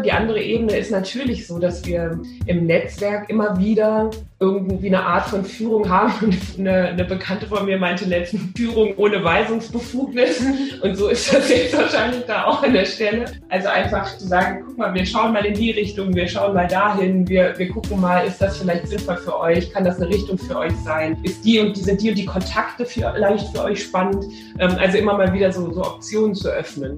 Die 0.00 0.12
andere 0.12 0.40
Ebene 0.40 0.76
ist 0.76 0.90
natürlich 0.90 1.46
so, 1.46 1.58
dass 1.58 1.84
wir 1.84 2.20
im 2.46 2.66
Netzwerk 2.66 3.28
immer 3.28 3.58
wieder 3.58 4.10
irgendwie 4.38 4.86
eine 4.86 5.04
Art 5.04 5.28
von 5.28 5.44
Führung 5.44 5.88
haben. 5.88 6.36
Eine, 6.58 6.88
eine 6.88 7.04
Bekannte 7.04 7.46
von 7.46 7.64
mir 7.64 7.78
meinte 7.78 8.04
letztens 8.06 8.42
Führung 8.56 8.94
ohne 8.96 9.22
Weisungsbefugnis. 9.22 10.42
Und 10.82 10.94
so 10.94 11.08
ist 11.08 11.32
das 11.32 11.48
jetzt 11.48 11.76
wahrscheinlich 11.76 12.24
da 12.26 12.44
auch 12.44 12.62
an 12.62 12.72
der 12.72 12.84
Stelle. 12.84 13.26
Also 13.48 13.68
einfach 13.68 14.16
zu 14.16 14.26
sagen, 14.26 14.62
guck 14.66 14.78
mal, 14.78 14.94
wir 14.94 15.04
schauen 15.04 15.32
mal 15.32 15.44
in 15.44 15.54
die 15.54 15.70
Richtung, 15.70 16.14
wir 16.14 16.26
schauen 16.26 16.54
mal 16.54 16.66
dahin, 16.66 17.28
wir, 17.28 17.54
wir 17.58 17.68
gucken 17.68 18.00
mal, 18.00 18.26
ist 18.26 18.40
das 18.40 18.58
vielleicht 18.58 18.88
sinnvoll 18.88 19.16
für 19.18 19.38
euch, 19.38 19.70
kann 19.72 19.84
das 19.84 19.96
eine 20.00 20.08
Richtung 20.08 20.38
für 20.38 20.56
euch 20.56 20.74
sein, 20.84 21.18
ist 21.22 21.44
die 21.44 21.60
und 21.60 21.76
die, 21.76 21.80
sind 21.80 22.00
die 22.02 22.10
und 22.10 22.16
die 22.16 22.26
Kontakte 22.26 22.84
vielleicht 22.86 23.48
für 23.54 23.64
euch 23.64 23.82
spannend. 23.82 24.24
Ähm, 24.58 24.76
also 24.78 24.98
immer 24.98 25.16
mal 25.16 25.32
wieder 25.32 25.52
so, 25.52 25.72
so 25.72 25.82
Optionen 25.82 26.34
zu 26.34 26.48
öffnen. 26.48 26.96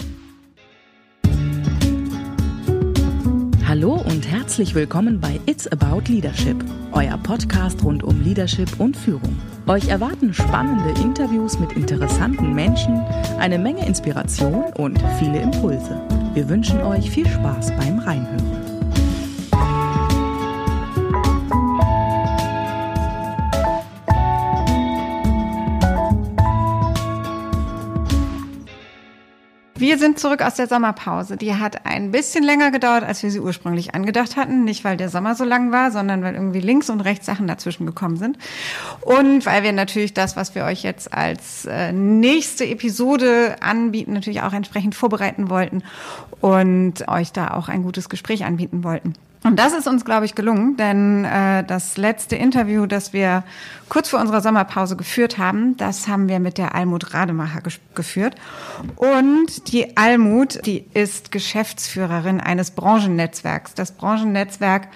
Hallo 3.72 3.94
und 3.94 4.30
herzlich 4.30 4.74
willkommen 4.74 5.18
bei 5.18 5.40
It's 5.46 5.66
About 5.66 6.02
Leadership, 6.12 6.62
euer 6.92 7.16
Podcast 7.16 7.82
rund 7.82 8.04
um 8.04 8.20
Leadership 8.20 8.68
und 8.78 8.94
Führung. 8.94 9.40
Euch 9.66 9.88
erwarten 9.88 10.34
spannende 10.34 10.90
Interviews 11.00 11.58
mit 11.58 11.72
interessanten 11.72 12.52
Menschen, 12.52 12.98
eine 13.38 13.58
Menge 13.58 13.86
Inspiration 13.86 14.64
und 14.74 15.02
viele 15.18 15.40
Impulse. 15.40 15.98
Wir 16.34 16.50
wünschen 16.50 16.82
euch 16.82 17.08
viel 17.10 17.26
Spaß 17.26 17.74
beim 17.78 17.98
Reinhören. 17.98 18.61
Wir 29.82 29.98
sind 29.98 30.16
zurück 30.20 30.42
aus 30.42 30.54
der 30.54 30.68
Sommerpause. 30.68 31.36
Die 31.36 31.56
hat 31.56 31.86
ein 31.86 32.12
bisschen 32.12 32.44
länger 32.44 32.70
gedauert, 32.70 33.02
als 33.02 33.20
wir 33.24 33.32
sie 33.32 33.40
ursprünglich 33.40 33.96
angedacht 33.96 34.36
hatten. 34.36 34.62
Nicht, 34.62 34.84
weil 34.84 34.96
der 34.96 35.08
Sommer 35.08 35.34
so 35.34 35.42
lang 35.42 35.72
war, 35.72 35.90
sondern 35.90 36.22
weil 36.22 36.34
irgendwie 36.34 36.60
links 36.60 36.88
und 36.88 37.00
rechts 37.00 37.26
Sachen 37.26 37.48
dazwischen 37.48 37.84
gekommen 37.84 38.16
sind. 38.16 38.38
Und 39.00 39.44
weil 39.44 39.64
wir 39.64 39.72
natürlich 39.72 40.14
das, 40.14 40.36
was 40.36 40.54
wir 40.54 40.66
euch 40.66 40.84
jetzt 40.84 41.12
als 41.12 41.64
äh, 41.64 41.90
nächste 41.90 42.64
Episode 42.64 43.56
anbieten, 43.58 44.12
natürlich 44.12 44.42
auch 44.42 44.52
entsprechend 44.52 44.94
vorbereiten 44.94 45.50
wollten 45.50 45.82
und 46.40 47.08
euch 47.08 47.32
da 47.32 47.48
auch 47.48 47.68
ein 47.68 47.82
gutes 47.82 48.08
Gespräch 48.08 48.44
anbieten 48.44 48.84
wollten. 48.84 49.14
Und 49.44 49.58
das 49.58 49.72
ist 49.72 49.88
uns, 49.88 50.04
glaube 50.04 50.24
ich, 50.24 50.36
gelungen, 50.36 50.76
denn 50.76 51.24
äh, 51.24 51.64
das 51.64 51.96
letzte 51.96 52.36
Interview, 52.36 52.86
das 52.86 53.12
wir 53.12 53.42
kurz 53.88 54.08
vor 54.08 54.20
unserer 54.20 54.40
Sommerpause 54.40 54.96
geführt 54.96 55.36
haben, 55.36 55.76
das 55.76 56.06
haben 56.06 56.28
wir 56.28 56.38
mit 56.38 56.58
der 56.58 56.76
Almut 56.76 57.12
Rademacher 57.12 57.60
geführt. 57.94 58.36
Und 58.94 59.72
die 59.72 59.96
Almut, 59.96 60.64
die 60.64 60.84
ist 60.94 61.32
Geschäftsführerin 61.32 62.40
eines 62.40 62.70
Branchennetzwerks, 62.70 63.74
das 63.74 63.92
Branchennetzwerk 63.92 64.88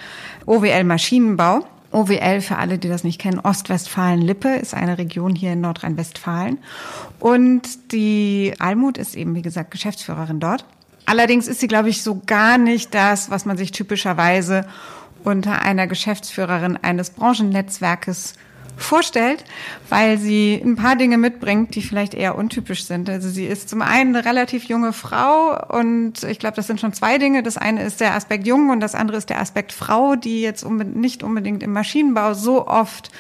OWL 0.46 0.84
Maschinenbau. 0.84 1.66
OWL, 1.92 2.40
für 2.40 2.58
alle, 2.58 2.78
die 2.78 2.88
das 2.88 3.04
nicht 3.04 3.20
kennen, 3.20 3.40
Ostwestfalen-Lippe 3.40 4.48
ist 4.56 4.74
eine 4.74 4.98
Region 4.98 5.34
hier 5.34 5.52
in 5.52 5.60
Nordrhein-Westfalen. 5.62 6.58
Und 7.20 7.92
die 7.92 8.54
Almut 8.58 8.98
ist 8.98 9.16
eben, 9.16 9.34
wie 9.34 9.42
gesagt, 9.42 9.70
Geschäftsführerin 9.70 10.38
dort. 10.38 10.66
Allerdings 11.06 11.46
ist 11.46 11.60
sie, 11.60 11.68
glaube 11.68 11.88
ich, 11.88 12.02
so 12.02 12.20
gar 12.26 12.58
nicht 12.58 12.92
das, 12.92 13.30
was 13.30 13.44
man 13.46 13.56
sich 13.56 13.70
typischerweise 13.70 14.66
unter 15.22 15.62
einer 15.62 15.86
Geschäftsführerin 15.86 16.76
eines 16.76 17.10
Branchennetzwerkes 17.10 18.34
vorstellt, 18.76 19.44
weil 19.88 20.18
sie 20.18 20.60
ein 20.62 20.76
paar 20.76 20.96
Dinge 20.96 21.18
mitbringt, 21.18 21.74
die 21.74 21.82
vielleicht 21.82 22.14
eher 22.14 22.36
untypisch 22.36 22.84
sind. 22.84 23.08
Also 23.08 23.28
sie 23.28 23.46
ist 23.46 23.68
zum 23.68 23.82
einen 23.82 24.14
eine 24.14 24.24
relativ 24.24 24.64
junge 24.64 24.92
Frau 24.92 25.58
und 25.68 26.22
ich 26.24 26.38
glaube, 26.38 26.56
das 26.56 26.66
sind 26.66 26.80
schon 26.80 26.92
zwei 26.92 27.18
Dinge. 27.18 27.42
Das 27.42 27.56
eine 27.56 27.82
ist 27.82 28.00
der 28.00 28.14
Aspekt 28.14 28.46
jung 28.46 28.70
und 28.70 28.80
das 28.80 28.94
andere 28.94 29.16
ist 29.16 29.30
der 29.30 29.40
Aspekt 29.40 29.72
Frau, 29.72 30.14
die 30.14 30.42
jetzt 30.42 30.68
nicht 30.68 31.22
unbedingt 31.22 31.62
im 31.62 31.72
Maschinenbau 31.72 32.34
so 32.34 32.66
oft 32.66 33.10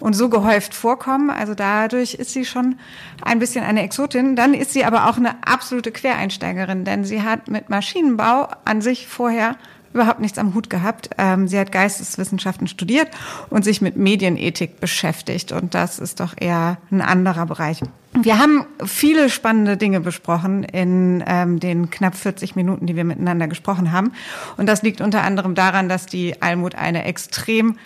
und 0.00 0.14
so 0.14 0.28
gehäuft 0.28 0.74
vorkommen. 0.74 1.30
Also 1.30 1.54
dadurch 1.54 2.14
ist 2.14 2.32
sie 2.32 2.44
schon 2.44 2.76
ein 3.22 3.38
bisschen 3.38 3.64
eine 3.64 3.82
Exotin. 3.82 4.36
Dann 4.36 4.54
ist 4.54 4.72
sie 4.72 4.84
aber 4.84 5.08
auch 5.08 5.16
eine 5.16 5.44
absolute 5.46 5.92
Quereinsteigerin, 5.92 6.84
denn 6.84 7.04
sie 7.04 7.22
hat 7.22 7.48
mit 7.48 7.68
Maschinenbau 7.68 8.48
an 8.64 8.80
sich 8.80 9.06
vorher 9.06 9.56
überhaupt 9.94 10.20
nichts 10.20 10.38
am 10.38 10.54
Hut 10.54 10.68
gehabt. 10.68 11.10
Ähm, 11.16 11.48
sie 11.48 11.58
hat 11.58 11.72
Geisteswissenschaften 11.72 12.66
studiert 12.66 13.08
und 13.48 13.64
sich 13.64 13.80
mit 13.80 13.96
Medienethik 13.96 14.80
beschäftigt. 14.80 15.52
Und 15.52 15.74
das 15.74 15.98
ist 15.98 16.20
doch 16.20 16.34
eher 16.38 16.78
ein 16.90 17.00
anderer 17.00 17.46
Bereich. 17.46 17.80
Wir 18.12 18.38
haben 18.38 18.66
viele 18.84 19.28
spannende 19.28 19.76
Dinge 19.76 20.00
besprochen 20.00 20.62
in 20.62 21.24
ähm, 21.26 21.58
den 21.58 21.90
knapp 21.90 22.14
40 22.14 22.54
Minuten, 22.54 22.86
die 22.86 22.94
wir 22.94 23.04
miteinander 23.04 23.48
gesprochen 23.48 23.90
haben. 23.90 24.12
Und 24.56 24.66
das 24.66 24.82
liegt 24.82 25.00
unter 25.00 25.22
anderem 25.22 25.54
daran, 25.54 25.88
dass 25.88 26.06
die 26.06 26.40
Almut 26.42 26.74
eine 26.74 27.04
extrem 27.04 27.76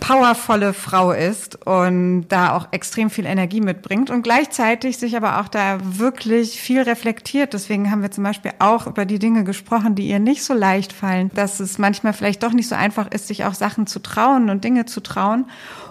powervolle 0.00 0.72
Frau 0.72 1.12
ist 1.12 1.66
und 1.66 2.26
da 2.28 2.56
auch 2.56 2.68
extrem 2.70 3.10
viel 3.10 3.26
Energie 3.26 3.60
mitbringt 3.60 4.10
und 4.10 4.22
gleichzeitig 4.22 4.98
sich 4.98 5.16
aber 5.16 5.40
auch 5.40 5.48
da 5.48 5.78
wirklich 5.82 6.60
viel 6.60 6.82
reflektiert. 6.82 7.52
Deswegen 7.52 7.90
haben 7.90 8.02
wir 8.02 8.10
zum 8.10 8.24
Beispiel 8.24 8.52
auch 8.58 8.86
über 8.86 9.04
die 9.04 9.18
Dinge 9.18 9.44
gesprochen, 9.44 9.94
die 9.94 10.08
ihr 10.08 10.18
nicht 10.18 10.44
so 10.44 10.54
leicht 10.54 10.92
fallen, 10.92 11.30
dass 11.34 11.60
es 11.60 11.78
manchmal 11.78 12.12
vielleicht 12.12 12.42
doch 12.42 12.52
nicht 12.52 12.68
so 12.68 12.74
einfach 12.74 13.10
ist, 13.10 13.28
sich 13.28 13.44
auch 13.44 13.54
Sachen 13.54 13.86
zu 13.86 14.00
trauen 14.00 14.50
und 14.50 14.64
Dinge 14.64 14.86
zu 14.86 15.00
trauen. 15.00 15.46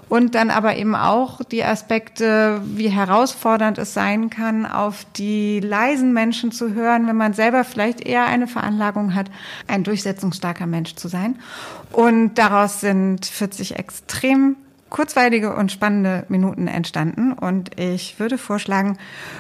Und 0.08 0.36
dann 0.36 0.52
aber 0.52 0.76
eben 0.76 0.96
auch 0.96 1.44
die 1.44 1.64
Aspekte, 1.64 2.62
wie 2.64 2.90
herausfordernd 2.90 3.78
es 3.78 3.94
sein 3.94 4.30
kann, 4.30 4.66
auf 4.66 5.06
die 5.16 5.60
leisen 5.60 6.14
Menschen 6.14 6.52
zu 6.52 6.74
hören, 6.74 7.08
wenn 7.08 7.16
man 7.16 7.34
selber 7.34 7.64
vielleicht 7.64 8.02
eher 8.02 8.26
eine 8.26 8.48
Veranlagung 8.48 9.16
hat, 9.16 9.32
ein 9.68 9.84
durchsetzungsstarker 9.84 10.68
Mensch 10.68 10.96
zu 10.96 11.08
sein. 11.08 11.40
Und 11.92 12.36
daraus 12.36 12.82
sind 12.82 13.26
40 13.26 13.78
extrem 13.78 14.58
kurzweilige 14.96 15.54
und 15.54 15.72
spannende 15.74 16.24
Minuten 16.30 16.70
entstanden. 16.70 17.34
Und 17.34 17.78
ich 17.78 18.18
würde 18.18 18.38
vorschlagen, 18.38 18.98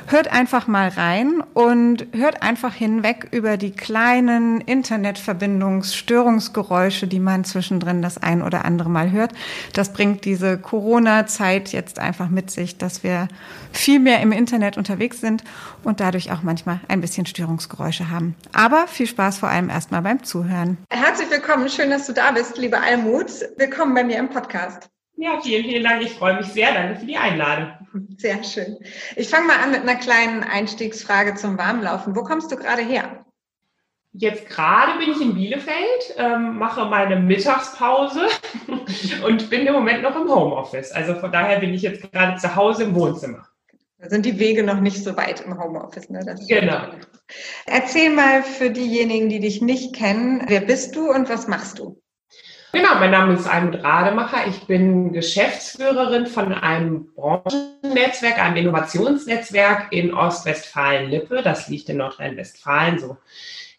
hört 0.07 0.27
einfach 0.27 0.67
mal 0.67 0.89
rein 0.89 1.41
und 1.53 2.07
hört 2.11 2.43
einfach 2.43 2.73
hinweg 2.73 3.29
über 3.31 3.55
die 3.55 3.71
kleinen 3.71 4.59
Internetverbindungsstörungsgeräusche, 4.59 7.07
die 7.07 7.21
man 7.21 7.45
zwischendrin 7.45 8.01
das 8.01 8.17
ein 8.17 8.41
oder 8.41 8.65
andere 8.65 8.89
Mal 8.89 9.11
hört. 9.11 9.31
Das 9.71 9.94
bringt 9.94 10.25
diese 10.25 10.57
Corona-Zeit 10.57 11.71
jetzt 11.71 11.99
einfach 11.99 12.27
mit 12.27 12.51
sich, 12.51 12.77
dass 12.77 13.03
wir 13.03 13.29
viel 13.71 14.01
mehr 14.01 14.19
im 14.19 14.33
Internet 14.33 14.77
unterwegs 14.77 15.21
sind 15.21 15.45
und 15.85 16.01
dadurch 16.01 16.33
auch 16.33 16.44
manchmal 16.44 16.81
ein 16.89 16.99
bisschen 16.99 17.25
Störungsgeräusche 17.25 18.09
haben. 18.09 18.35
Aber 18.51 18.88
viel 18.88 19.07
Spaß 19.07 19.38
vor 19.38 19.47
allem 19.47 19.69
erstmal 19.69 20.01
beim 20.01 20.21
Zuhören. 20.21 20.79
Herzlich 20.89 21.31
willkommen. 21.31 21.69
Schön, 21.69 21.91
dass 21.91 22.07
du 22.07 22.13
da 22.13 22.31
bist, 22.31 22.57
liebe 22.57 22.77
Almut. 22.77 23.31
Willkommen 23.55 23.94
bei 23.94 24.03
mir 24.03 24.17
im 24.17 24.29
Podcast. 24.29 24.89
Ja, 25.17 25.39
vielen, 25.41 25.63
vielen 25.63 25.83
Dank. 25.83 26.01
Ich 26.01 26.11
freue 26.11 26.37
mich 26.37 26.47
sehr. 26.47 26.73
Danke 26.73 26.99
für 26.99 27.05
die 27.05 27.17
Einladung. 27.17 27.71
Sehr 28.17 28.43
schön. 28.43 28.77
Ich 29.15 29.29
fange 29.29 29.47
mal 29.47 29.57
an 29.57 29.71
mit 29.71 29.81
einer 29.81 29.95
kleinen 29.95 30.43
Einstiegsfrage 30.43 31.35
zum 31.35 31.57
Warmlaufen. 31.57 32.15
Wo 32.15 32.23
kommst 32.23 32.51
du 32.51 32.57
gerade 32.57 32.81
her? 32.81 33.25
Jetzt 34.17 34.47
gerade 34.47 34.97
bin 34.97 35.11
ich 35.11 35.21
in 35.21 35.35
Bielefeld, 35.35 36.15
ähm, 36.17 36.57
mache 36.57 36.85
meine 36.85 37.17
Mittagspause 37.17 38.27
und 39.25 39.49
bin 39.49 39.67
im 39.67 39.73
Moment 39.73 40.03
noch 40.03 40.15
im 40.15 40.29
Homeoffice. 40.29 40.91
Also 40.93 41.15
von 41.15 41.31
daher 41.31 41.59
bin 41.59 41.73
ich 41.73 41.81
jetzt 41.81 42.11
gerade 42.11 42.39
zu 42.39 42.55
Hause 42.55 42.83
im 42.83 42.95
Wohnzimmer. 42.95 43.45
Da 43.99 44.09
sind 44.09 44.25
die 44.25 44.39
Wege 44.39 44.63
noch 44.63 44.79
nicht 44.79 45.03
so 45.03 45.17
weit 45.17 45.41
im 45.41 45.61
Homeoffice. 45.61 46.09
Ne? 46.09 46.19
genau. 46.47 46.83
Erzähl 47.65 48.09
mal 48.09 48.43
für 48.43 48.69
diejenigen, 48.69 49.29
die 49.29 49.39
dich 49.39 49.61
nicht 49.61 49.95
kennen, 49.95 50.43
wer 50.47 50.61
bist 50.61 50.95
du 50.95 51.09
und 51.09 51.27
was 51.29 51.47
machst 51.47 51.79
du? 51.79 52.01
Genau, 52.75 52.96
mein 52.96 53.12
Name 53.12 53.36
ist 53.36 53.47
Almut 53.47 53.81
Rademacher. 53.81 54.47
Ich 54.47 54.68
bin 54.68 55.13
Geschäftsführerin 55.13 56.28
von 56.28 56.52
einem 56.53 57.06
Branchennetzwerk, 57.16 58.38
einem 58.38 58.58
Innovationsnetzwerk 58.58 59.94
in 59.94 60.13
Ostwestfalen-Lippe. 60.13 61.41
Das 61.41 61.69
liegt 61.69 61.88
in 61.88 61.96
Nordrhein-Westfalen, 61.96 63.00
so 63.00 63.16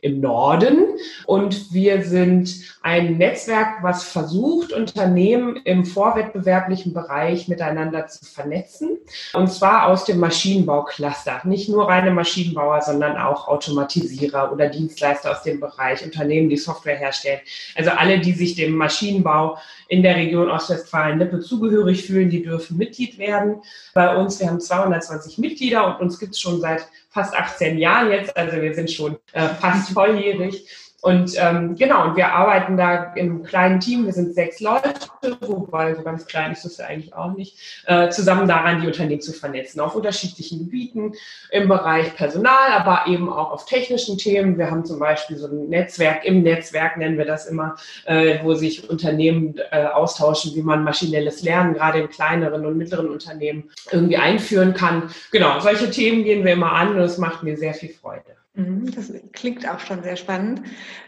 im 0.01 0.21
Norden. 0.21 0.79
Und 1.27 1.73
wir 1.73 2.05
sind 2.05 2.55
ein 2.83 3.17
Netzwerk, 3.19 3.83
was 3.83 4.05
versucht, 4.05 4.73
Unternehmen 4.73 5.57
im 5.65 5.85
vorwettbewerblichen 5.85 6.93
Bereich 6.93 7.49
miteinander 7.49 8.07
zu 8.07 8.25
vernetzen. 8.25 8.99
Und 9.33 9.51
zwar 9.51 9.89
aus 9.89 10.05
dem 10.05 10.21
Maschinenbaucluster. 10.21 11.41
Nicht 11.45 11.69
nur 11.69 11.89
reine 11.89 12.11
Maschinenbauer, 12.11 12.83
sondern 12.83 13.17
auch 13.17 13.49
Automatisierer 13.49 14.53
oder 14.53 14.69
Dienstleister 14.69 15.33
aus 15.33 15.43
dem 15.43 15.61
Bereich, 15.61 16.05
Unternehmen, 16.05 16.49
die 16.49 16.57
Software 16.57 16.97
herstellen. 16.97 17.41
Also 17.75 17.91
alle, 17.91 18.21
die 18.21 18.33
sich 18.33 18.55
dem 18.55 18.77
Maschinenbau 18.77 19.59
in 19.89 20.03
der 20.03 20.17
Region 20.17 20.51
Ostwestfalen-Lippe 20.51 21.41
zugehörig 21.41 22.05
fühlen, 22.05 22.31
die 22.31 22.43
dürfen 22.43 22.77
Mitglied 22.77 23.19
werden. 23.19 23.63
Bei 23.95 24.17
uns, 24.17 24.41
wir 24.41 24.49
haben 24.49 24.61
220 24.61 25.39
Mitglieder 25.39 25.87
und 25.87 26.01
uns 26.01 26.19
gibt 26.19 26.33
es 26.33 26.41
schon 26.41 26.61
seit 26.61 26.87
fast 27.17 27.35
18 27.35 27.79
Jahren 27.79 28.13
jetzt. 28.13 28.37
Also 28.37 28.61
wir 28.61 28.75
sind 28.75 28.91
schon 28.91 29.17
äh, 29.33 29.49
fast 29.49 29.91
volljährig. 29.91 30.69
Und 31.07 31.35
ähm, 31.39 31.77
genau, 31.77 32.09
und 32.09 32.17
wir 32.17 32.33
arbeiten 32.33 32.77
da 32.77 33.15
in 33.15 33.31
einem 33.31 33.43
kleinen 33.45 33.79
Team, 33.79 34.07
wir 34.07 34.13
sind 34.13 34.35
sechs 34.35 34.59
Leute, 34.59 34.93
wobei 35.41 35.95
so 35.95 36.03
ganz 36.03 36.27
klein 36.27 36.51
ist 36.51 36.65
das 36.65 36.79
ja 36.79 36.87
eigentlich 36.87 37.15
auch 37.15 37.33
nicht, 37.37 37.57
äh, 37.87 38.09
zusammen 38.09 38.49
daran, 38.49 38.81
die 38.81 38.89
Unternehmen 38.89 39.21
zu 39.21 39.33
vernetzen, 39.33 39.79
auf 39.79 39.95
unterschiedlichen 39.95 40.59
Gebieten 40.59 41.13
im 41.53 41.69
Bereich 41.69 42.17
Personal, 42.17 42.73
aber 42.73 43.07
eben 43.07 43.33
auch 43.33 43.53
auf 43.53 43.67
technischen 43.67 44.19
Themen. 44.19 44.59
Wir 44.59 44.69
haben 44.69 44.85
zum 44.85 44.99
Beispiel 44.99 45.37
so 45.37 45.47
ein 45.47 45.69
Netzwerk, 45.69 46.25
im 46.25 46.43
Netzwerk 46.43 46.97
nennen 46.97 47.19
wir 47.19 47.25
das 47.25 47.47
immer, 47.47 47.77
äh, 48.07 48.41
wo 48.43 48.55
sich 48.55 48.91
Unternehmen 48.91 49.55
äh, 49.71 49.85
austauschen, 49.85 50.57
wie 50.57 50.63
man 50.63 50.83
maschinelles 50.83 51.41
Lernen 51.45 51.75
gerade 51.75 52.01
in 52.01 52.09
kleineren 52.09 52.67
und 52.67 52.77
mittleren 52.77 53.11
Unternehmen 53.11 53.71
irgendwie 53.93 54.17
einführen 54.17 54.75
kann. 54.75 55.09
Genau, 55.31 55.61
solche 55.61 55.89
Themen 55.89 56.25
gehen 56.25 56.45
wir 56.45 56.55
immer 56.55 56.73
an 56.73 56.97
und 56.97 56.99
es 56.99 57.17
macht 57.17 57.45
mir 57.45 57.57
sehr 57.57 57.75
viel 57.75 57.91
Freude. 57.91 58.36
Mhm, 58.57 58.91
das 58.95 59.13
klingt 59.35 59.69
auch 59.69 59.81
schon 59.81 60.03
sehr 60.03 60.17
spannend. 60.17 60.63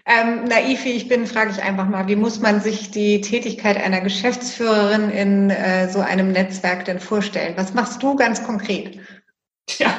Ähm, 0.04 0.44
naiv 0.44 0.84
wie 0.84 0.92
ich 0.92 1.08
bin, 1.08 1.26
frage 1.26 1.50
ich 1.50 1.62
einfach 1.62 1.88
mal, 1.88 2.06
wie 2.06 2.16
muss 2.16 2.40
man 2.40 2.60
sich 2.60 2.90
die 2.90 3.22
Tätigkeit 3.22 3.78
einer 3.78 4.02
Geschäftsführerin 4.02 5.10
in 5.10 5.48
äh, 5.48 5.88
so 5.88 6.00
einem 6.00 6.30
Netzwerk 6.30 6.84
denn 6.84 7.00
vorstellen? 7.00 7.54
Was 7.56 7.72
machst 7.72 8.02
du 8.02 8.16
ganz 8.16 8.44
konkret? 8.44 8.98
Ja, 9.78 9.98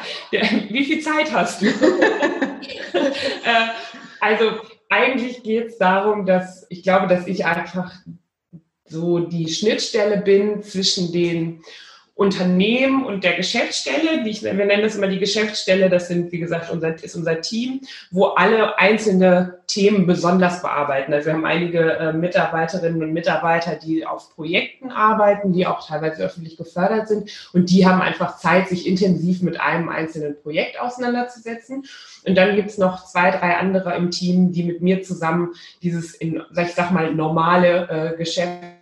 wie 0.70 0.86
viel 0.86 1.02
Zeit 1.02 1.34
hast 1.34 1.62
du? 1.62 1.68
äh, 2.94 3.70
also 4.20 4.52
eigentlich 4.90 5.42
geht 5.42 5.68
es 5.70 5.78
darum, 5.80 6.28
dass 6.28 6.68
ich 6.70 6.84
glaube, 6.84 7.08
dass 7.08 7.26
ich 7.26 7.46
einfach 7.46 7.94
so 8.86 9.20
die 9.20 9.48
Schnittstelle 9.48 10.18
bin 10.18 10.62
zwischen 10.62 11.12
den 11.12 11.64
Unternehmen 12.20 13.06
und 13.06 13.24
der 13.24 13.38
Geschäftsstelle, 13.38 14.28
ich, 14.28 14.44
wir 14.44 14.54
nennen 14.54 14.84
das 14.84 14.98
immer 14.98 15.08
die 15.08 15.20
Geschäftsstelle, 15.20 15.90
das 15.90 16.10
sind, 16.10 16.34
wie 16.34 16.40
gesagt, 16.40 16.70
unser, 16.70 17.02
ist 17.02 17.16
unser 17.16 17.40
Team, 17.40 17.80
wo 18.12 18.26
alle 18.26 18.78
einzelne 18.78 19.60
Themen 19.68 20.06
besonders 20.06 20.62
bearbeiten. 20.62 21.14
Also 21.14 21.28
wir 21.28 21.34
haben 21.34 21.46
einige 21.46 21.94
äh, 21.94 22.12
Mitarbeiterinnen 22.12 23.02
und 23.02 23.14
Mitarbeiter, 23.14 23.76
die 23.76 24.06
auf 24.06 24.36
Projekten 24.36 24.92
arbeiten, 24.92 25.54
die 25.54 25.66
auch 25.66 25.88
teilweise 25.88 26.22
öffentlich 26.24 26.58
gefördert 26.58 27.08
sind 27.08 27.32
und 27.54 27.70
die 27.70 27.88
haben 27.88 28.02
einfach 28.02 28.38
Zeit, 28.38 28.68
sich 28.68 28.86
intensiv 28.86 29.42
mit 29.42 29.58
einem 29.62 29.88
einzelnen 29.88 30.36
Projekt 30.42 30.78
auseinanderzusetzen. 30.78 31.86
Und 32.26 32.36
dann 32.38 32.58
gibt 32.58 32.70
es 32.70 32.78
noch 32.78 33.06
zwei, 33.06 33.32
drei 33.32 33.56
andere 33.56 33.96
im 33.96 34.12
Team, 34.12 34.52
die 34.52 34.64
mit 34.64 34.82
mir 34.82 35.04
zusammen 35.04 35.54
dieses, 35.82 36.16
in, 36.16 36.42
ich 36.52 36.74
sag 36.74 36.92
mal, 36.92 37.16
normale 37.16 38.14
äh, 38.14 38.18
Geschäft 38.18 38.79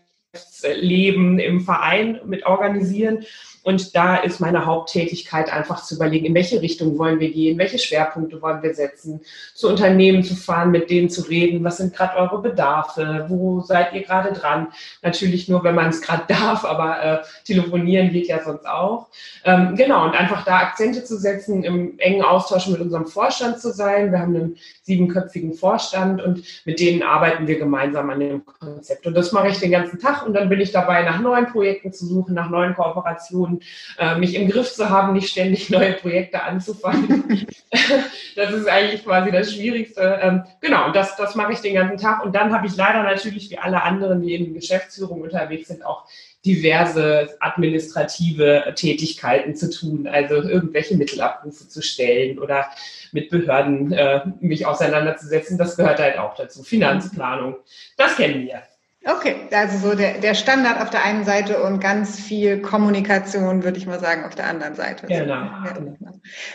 Leben 0.76 1.40
im 1.40 1.62
Verein 1.62 2.20
mit 2.26 2.46
organisieren. 2.46 3.26
Und 3.68 3.98
da 3.98 4.16
ist 4.16 4.40
meine 4.40 4.66
Haupttätigkeit 4.66 5.52
einfach 5.52 5.84
zu 5.84 5.96
überlegen, 5.96 6.26
in 6.26 6.34
welche 6.34 6.62
Richtung 6.62 6.98
wollen 6.98 7.20
wir 7.20 7.30
gehen, 7.30 7.58
welche 7.58 7.78
Schwerpunkte 7.78 8.42
wollen 8.42 8.64
wir 8.64 8.74
setzen, 8.74 9.20
zu 9.56 9.68
Unternehmen 9.68 10.24
zu 10.24 10.38
fahren, 10.38 10.72
mit 10.72 10.90
denen 10.90 11.10
zu 11.10 11.24
reden, 11.24 11.66
was 11.66 11.76
sind 11.76 11.94
gerade 11.94 12.16
eure 12.16 12.42
Bedarfe, 12.42 13.26
wo 13.28 13.60
seid 13.60 13.92
ihr 13.92 14.04
gerade 14.04 14.32
dran. 14.32 14.68
Natürlich 15.02 15.50
nur, 15.50 15.66
wenn 15.66 15.76
man 15.76 15.90
es 15.90 16.02
gerade 16.02 16.24
darf, 16.30 16.64
aber 16.64 17.04
äh, 17.04 17.18
telefonieren 17.44 18.10
geht 18.10 18.30
ja 18.30 18.42
sonst 18.42 18.66
auch. 18.66 19.08
Ähm, 19.44 19.76
genau, 19.76 20.06
und 20.06 20.16
einfach 20.16 20.46
da 20.46 20.60
Akzente 20.60 21.04
zu 21.04 21.18
setzen, 21.18 21.66
im 21.66 22.00
engen 22.00 22.22
Austausch 22.22 22.68
mit 22.68 22.80
unserem 22.80 23.06
Vorstand 23.06 23.60
zu 23.60 23.74
sein. 23.74 24.14
Wir 24.14 24.20
haben 24.20 24.34
einen 24.34 24.58
siebenköpfigen 24.88 25.54
Vorstand 25.54 26.22
und 26.22 26.44
mit 26.66 26.80
denen 26.80 27.04
arbeiten 27.04 27.46
wir 27.46 27.60
gemeinsam 27.60 28.10
an 28.10 28.22
dem 28.22 28.46
Konzept. 28.46 29.06
Und 29.06 29.16
das 29.16 29.34
mache 29.34 29.50
ich 29.50 29.60
den 29.60 29.72
ganzen 29.72 30.00
Tag 30.00 30.26
und 30.26 30.34
dann 30.34 30.48
bin 30.48 30.62
ich 30.62 30.72
dabei, 30.72 31.04
nach 31.04 31.20
neuen 31.20 31.48
Projekten 31.48 31.92
zu 31.92 32.06
suchen, 32.06 32.34
nach 32.34 32.50
neuen 32.50 32.74
Kooperationen 32.74 33.60
äh, 34.00 34.18
mich 34.18 34.34
im 34.36 34.50
Griff 34.50 34.74
zu 34.74 34.90
haben, 34.90 35.14
nicht 35.14 35.30
ständig 35.30 35.70
neue 35.78 35.94
Projekte 35.94 36.42
anzufangen. 36.42 37.48
das 38.36 38.54
ist 38.54 38.70
eigentlich 38.70 39.04
quasi 39.04 39.30
das 39.30 39.54
Schwierigste. 39.54 40.20
Ähm, 40.22 40.44
genau, 40.62 40.88
und 40.88 40.96
das, 40.96 41.18
das 41.18 41.36
mache 41.36 41.52
ich 41.52 41.60
den 41.60 41.76
ganzen 41.76 41.98
Tag. 41.98 42.24
Und 42.24 42.34
dann 42.34 42.54
habe 42.54 42.66
ich 42.66 42.76
leider 42.78 43.04
natürlich, 43.04 43.52
wie 43.52 43.58
alle 43.58 43.84
anderen, 43.84 44.22
die 44.22 44.36
in 44.36 44.54
Geschäftsführung 44.54 45.20
unterwegs 45.20 45.68
sind, 45.68 45.86
auch 45.86 46.06
diverse 46.48 47.36
administrative 47.42 48.74
Tätigkeiten 48.76 49.56
zu 49.56 49.70
tun, 49.70 50.08
also 50.08 50.36
irgendwelche 50.36 50.96
Mittelabrufe 50.96 51.68
zu 51.68 51.82
stellen 51.82 52.40
oder 52.40 52.68
mit 53.12 53.30
Behörden 53.30 53.92
äh, 53.92 54.22
mich 54.40 54.66
auseinanderzusetzen. 54.66 55.58
Das 55.58 55.76
gehört 55.76 56.00
halt 56.00 56.18
auch 56.18 56.36
dazu. 56.36 56.64
Finanzplanung, 56.64 57.58
das 57.98 58.16
kennen 58.16 58.46
wir. 58.46 58.64
Okay, 59.06 59.36
also 59.52 59.90
so 59.90 59.96
der, 59.96 60.20
der 60.20 60.34
Standard 60.36 60.82
auf 60.82 60.90
der 60.90 61.04
einen 61.04 61.24
Seite 61.24 61.64
und 61.64 61.80
ganz 61.80 62.20
viel 62.20 62.62
Kommunikation, 62.62 63.64
würde 63.64 63.78
ich 63.78 63.86
mal 63.86 64.00
sagen, 64.00 64.26
auf 64.26 64.36
der 64.36 64.48
anderen 64.48 64.76
Seite. 64.76 65.08
Genau. 65.08 65.48
Genau. 65.74 65.96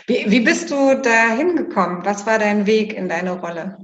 Wie, 0.05 0.25
wie 0.29 0.39
bist 0.41 0.69
du 0.69 0.95
da 0.95 1.35
hingekommen? 1.35 2.05
Was 2.05 2.27
war 2.27 2.37
dein 2.37 2.67
Weg 2.67 2.93
in 2.93 3.09
deine 3.09 3.31
Rolle? 3.31 3.77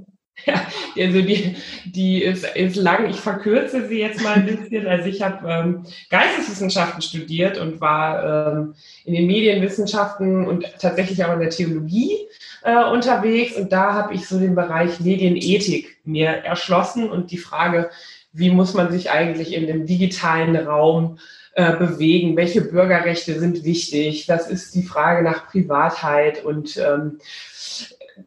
Ja, 0.46 0.62
also 0.98 1.20
die, 1.20 1.56
die 1.84 2.22
ist, 2.22 2.44
ist 2.56 2.76
lang. 2.76 3.08
Ich 3.10 3.16
verkürze 3.16 3.86
sie 3.88 3.98
jetzt 3.98 4.22
mal 4.22 4.34
ein 4.34 4.46
bisschen. 4.46 4.86
Also 4.86 5.06
ich 5.06 5.22
habe 5.22 5.48
ähm, 5.48 5.84
Geisteswissenschaften 6.08 7.02
studiert 7.02 7.58
und 7.58 7.80
war 7.80 8.54
ähm, 8.54 8.74
in 9.04 9.14
den 9.14 9.26
Medienwissenschaften 9.26 10.46
und 10.46 10.64
tatsächlich 10.80 11.24
auch 11.24 11.34
in 11.34 11.40
der 11.40 11.50
Theologie 11.50 12.16
äh, 12.62 12.84
unterwegs. 12.84 13.56
Und 13.56 13.72
da 13.72 13.92
habe 13.94 14.14
ich 14.14 14.26
so 14.26 14.38
den 14.38 14.54
Bereich 14.54 15.00
Medienethik 15.00 15.98
mir 16.04 16.28
erschlossen 16.28 17.10
und 17.10 17.30
die 17.30 17.38
Frage, 17.38 17.90
wie 18.32 18.50
muss 18.50 18.74
man 18.74 18.92
sich 18.92 19.10
eigentlich 19.10 19.54
in 19.54 19.66
dem 19.66 19.86
digitalen 19.86 20.56
Raum 20.56 21.18
äh, 21.54 21.76
bewegen, 21.76 22.36
welche 22.36 22.60
Bürgerrechte 22.60 23.38
sind 23.40 23.64
wichtig, 23.64 24.28
was 24.28 24.48
ist 24.48 24.74
die 24.74 24.84
Frage 24.84 25.24
nach 25.24 25.48
Privatheit 25.48 26.44
und 26.44 26.76
ähm, 26.76 27.18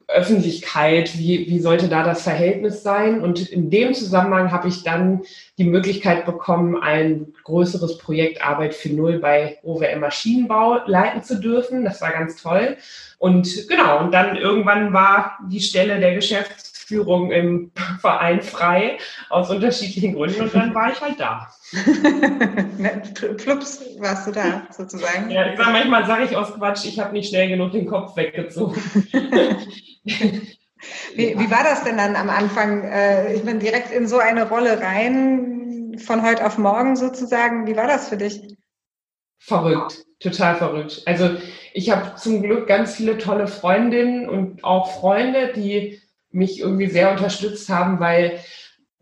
Öffentlichkeit, 0.07 1.18
wie, 1.18 1.48
wie 1.48 1.60
sollte 1.60 1.88
da 1.88 2.04
das 2.04 2.24
Verhältnis 2.24 2.84
sein? 2.84 3.22
Und 3.22 3.50
in 3.50 3.69
dem 3.69 3.94
Zusammenhang 3.94 4.51
habe 4.51 4.68
ich 4.68 4.84
dann 4.84 5.22
die 5.57 5.63
Möglichkeit 5.63 6.25
bekommen, 6.25 6.75
ein 6.81 7.34
größeres 7.44 7.98
Projekt 7.98 8.44
Arbeit 8.44 8.74
für 8.74 8.90
Null 8.90 9.19
bei 9.19 9.60
OWM 9.63 10.00
Maschinenbau 10.00 10.81
leiten 10.86 11.24
zu 11.24 11.40
dürfen. 11.40 11.86
Das 11.86 12.01
war 12.01 12.12
ganz 12.12 12.42
toll. 12.42 12.78
Und 13.18 13.68
genau, 13.69 14.00
und 14.00 14.12
dann 14.12 14.36
irgendwann 14.36 14.94
war 14.94 15.38
die 15.50 15.62
Stelle 15.62 16.00
der 16.00 16.16
Geschäfts 16.16 16.73
Führung 16.94 17.31
im 17.31 17.72
Verein 18.00 18.42
frei, 18.44 19.00
aus 19.30 19.50
unterschiedlichen 19.50 20.13
Gründen. 20.13 20.42
Und 20.44 20.54
dann 20.54 20.75
war 20.75 20.92
ich 20.92 21.01
halt 21.01 21.19
da. 21.19 21.48
Plups 23.38 23.81
warst 23.98 24.28
du 24.28 24.31
da, 24.31 24.68
sozusagen. 24.69 25.31
Ja, 25.31 25.51
ich 25.51 25.57
sag, 25.57 25.72
manchmal 25.72 26.06
sage 26.06 26.25
ich 26.25 26.36
aus 26.36 26.54
Quatsch, 26.54 26.86
ich 26.86 27.00
habe 27.00 27.13
nicht 27.13 27.30
schnell 27.30 27.50
genug 27.50 27.72
den 27.72 27.88
Kopf 27.88 28.16
weggezogen. 28.16 28.80
Wie, 31.16 31.40
wie, 31.40 31.50
war 31.50 31.63
das 31.63 31.86
denn 31.86 31.95
dann 31.95 32.18
am 32.18 32.30
Anfang? 32.30 32.84
Äh, 32.84 33.36
ich 33.36 33.44
bin 33.44 33.60
direkt 33.60 33.94
in 33.94 34.06
so 34.06 34.18
eine 34.18 34.50
Rolle 34.50 34.81
rein, 34.81 35.98
von 35.98 36.24
heute 36.24 36.46
auf 36.46 36.57
morgen 36.57 36.98
sozusagen. 36.98 37.68
Wie 37.68 37.78
war 37.78 37.88
das 37.88 38.10
für 38.10 38.18
dich? 38.18 38.57
Verrückt, 39.39 40.04
total 40.19 40.56
verrückt. 40.56 41.04
Also 41.06 41.38
ich 41.74 41.89
habe 41.89 42.16
zum 42.16 42.42
Glück 42.42 42.68
ganz 42.68 42.96
viele 42.96 43.18
tolle 43.18 43.48
Freundinnen 43.48 44.28
und 44.28 44.66
auch 44.66 44.92
Freunde, 45.00 45.54
die 45.56 46.02
mich 46.33 46.59
irgendwie 46.59 46.88
sehr 46.88 47.12
unterstützt 47.12 47.69
haben, 47.69 48.00
weil 48.00 48.39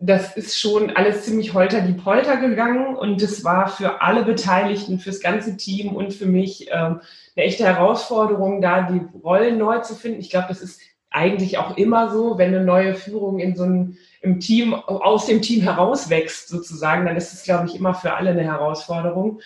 das 0.03 0.35
ist 0.35 0.59
schon 0.59 0.89
alles 0.89 1.23
ziemlich 1.25 1.53
holter 1.53 1.81
die 1.81 1.93
Polter 1.93 2.37
gegangen 2.37 2.95
und 2.95 3.21
es 3.21 3.43
war 3.43 3.67
für 3.67 4.01
alle 4.01 4.23
Beteiligten, 4.23 4.99
fürs 4.99 5.19
ganze 5.19 5.57
Team 5.57 5.95
und 5.95 6.13
für 6.13 6.25
mich 6.25 6.69
ähm, 6.71 7.01
eine 7.35 7.45
echte 7.45 7.65
Herausforderung, 7.65 8.61
da 8.61 8.81
die 8.81 9.01
Rollen 9.23 9.59
neu 9.59 9.79
zu 9.79 9.95
finden. 9.95 10.19
Ich 10.19 10.31
glaube, 10.31 10.47
das 10.49 10.61
ist 10.61 10.81
eigentlich 11.11 11.59
auch 11.59 11.77
immer 11.77 12.11
so, 12.11 12.37
wenn 12.37 12.55
eine 12.55 12.65
neue 12.65 12.95
Führung 12.95 13.39
in 13.39 13.55
so 13.55 13.63
einem 13.63 13.97
im 14.21 14.39
Team, 14.39 14.73
aus 14.73 15.25
dem 15.25 15.41
Team 15.41 15.61
herauswächst 15.61 16.47
sozusagen, 16.47 17.05
dann 17.05 17.17
ist 17.17 17.33
es, 17.33 17.43
glaube 17.43 17.67
ich, 17.67 17.75
immer 17.75 17.93
für 17.93 18.13
alle 18.13 18.31
eine 18.31 18.43
Herausforderung. 18.43 19.41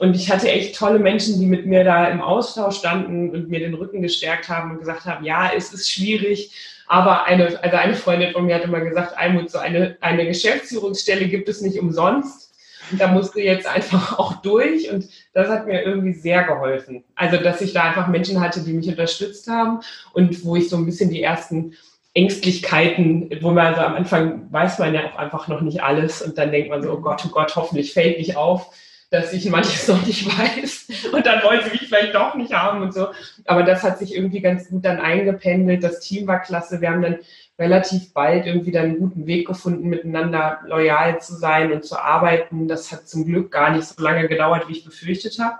Und 0.00 0.16
ich 0.16 0.30
hatte 0.30 0.50
echt 0.50 0.76
tolle 0.76 0.98
Menschen, 0.98 1.38
die 1.38 1.44
mit 1.44 1.66
mir 1.66 1.84
da 1.84 2.08
im 2.08 2.22
Austausch 2.22 2.78
standen 2.78 3.28
und 3.32 3.50
mir 3.50 3.60
den 3.60 3.74
Rücken 3.74 4.00
gestärkt 4.00 4.48
haben 4.48 4.70
und 4.70 4.78
gesagt 4.78 5.04
haben, 5.04 5.26
ja, 5.26 5.50
es 5.54 5.74
ist 5.74 5.90
schwierig, 5.90 6.52
aber 6.86 7.26
eine, 7.26 7.62
also 7.62 7.76
eine 7.76 7.94
Freundin 7.94 8.32
von 8.32 8.46
mir 8.46 8.54
hat 8.54 8.64
immer 8.64 8.80
gesagt, 8.80 9.18
Almut, 9.18 9.50
so 9.50 9.58
eine, 9.58 9.98
eine 10.00 10.24
Geschäftsführungsstelle 10.24 11.28
gibt 11.28 11.50
es 11.50 11.60
nicht 11.60 11.78
umsonst. 11.78 12.50
Da 12.98 13.08
musst 13.08 13.34
du 13.34 13.40
jetzt 13.40 13.66
einfach 13.66 14.18
auch 14.18 14.40
durch. 14.40 14.90
Und 14.90 15.06
das 15.34 15.48
hat 15.48 15.66
mir 15.66 15.82
irgendwie 15.82 16.14
sehr 16.14 16.44
geholfen. 16.44 17.04
Also, 17.14 17.36
dass 17.36 17.60
ich 17.60 17.74
da 17.74 17.82
einfach 17.82 18.08
Menschen 18.08 18.40
hatte, 18.40 18.62
die 18.62 18.72
mich 18.72 18.88
unterstützt 18.88 19.48
haben 19.48 19.80
und 20.14 20.46
wo 20.46 20.56
ich 20.56 20.70
so 20.70 20.78
ein 20.78 20.86
bisschen 20.86 21.10
die 21.10 21.22
ersten 21.22 21.76
Ängstlichkeiten, 22.14 23.28
wo 23.42 23.50
man 23.50 23.74
so 23.74 23.82
am 23.82 23.96
Anfang 23.96 24.50
weiß 24.50 24.78
man 24.78 24.94
ja 24.94 25.04
auch 25.10 25.16
einfach 25.16 25.46
noch 25.48 25.60
nicht 25.60 25.82
alles 25.82 26.22
und 26.22 26.38
dann 26.38 26.52
denkt 26.52 26.70
man 26.70 26.82
so, 26.82 26.90
oh 26.90 27.00
Gott, 27.02 27.22
oh 27.26 27.30
Gott, 27.30 27.54
hoffentlich 27.54 27.92
fällt 27.92 28.16
nicht 28.16 28.38
auf 28.38 28.72
dass 29.10 29.32
ich 29.32 29.50
manches 29.50 29.88
noch 29.88 30.04
nicht 30.06 30.26
weiß 30.26 30.86
und 31.12 31.26
dann 31.26 31.42
wollen 31.42 31.60
sie 31.64 31.70
mich 31.70 31.88
vielleicht 31.88 32.14
doch 32.14 32.34
nicht 32.36 32.52
haben 32.52 32.82
und 32.82 32.94
so. 32.94 33.08
Aber 33.44 33.64
das 33.64 33.82
hat 33.82 33.98
sich 33.98 34.14
irgendwie 34.14 34.40
ganz 34.40 34.68
gut 34.68 34.84
dann 34.84 35.00
eingependelt. 35.00 35.82
Das 35.82 36.00
Team 36.00 36.26
war 36.28 36.40
klasse. 36.40 36.80
Wir 36.80 36.90
haben 36.90 37.02
dann 37.02 37.18
relativ 37.58 38.14
bald 38.14 38.46
irgendwie 38.46 38.70
dann 38.70 38.84
einen 38.84 38.98
guten 38.98 39.26
Weg 39.26 39.46
gefunden, 39.46 39.88
miteinander 39.88 40.60
loyal 40.64 41.20
zu 41.20 41.34
sein 41.34 41.72
und 41.72 41.84
zu 41.84 41.98
arbeiten. 41.98 42.68
Das 42.68 42.92
hat 42.92 43.08
zum 43.08 43.26
Glück 43.26 43.50
gar 43.50 43.70
nicht 43.70 43.84
so 43.84 44.02
lange 44.02 44.28
gedauert, 44.28 44.68
wie 44.68 44.72
ich 44.72 44.84
befürchtet 44.84 45.38
habe. 45.38 45.58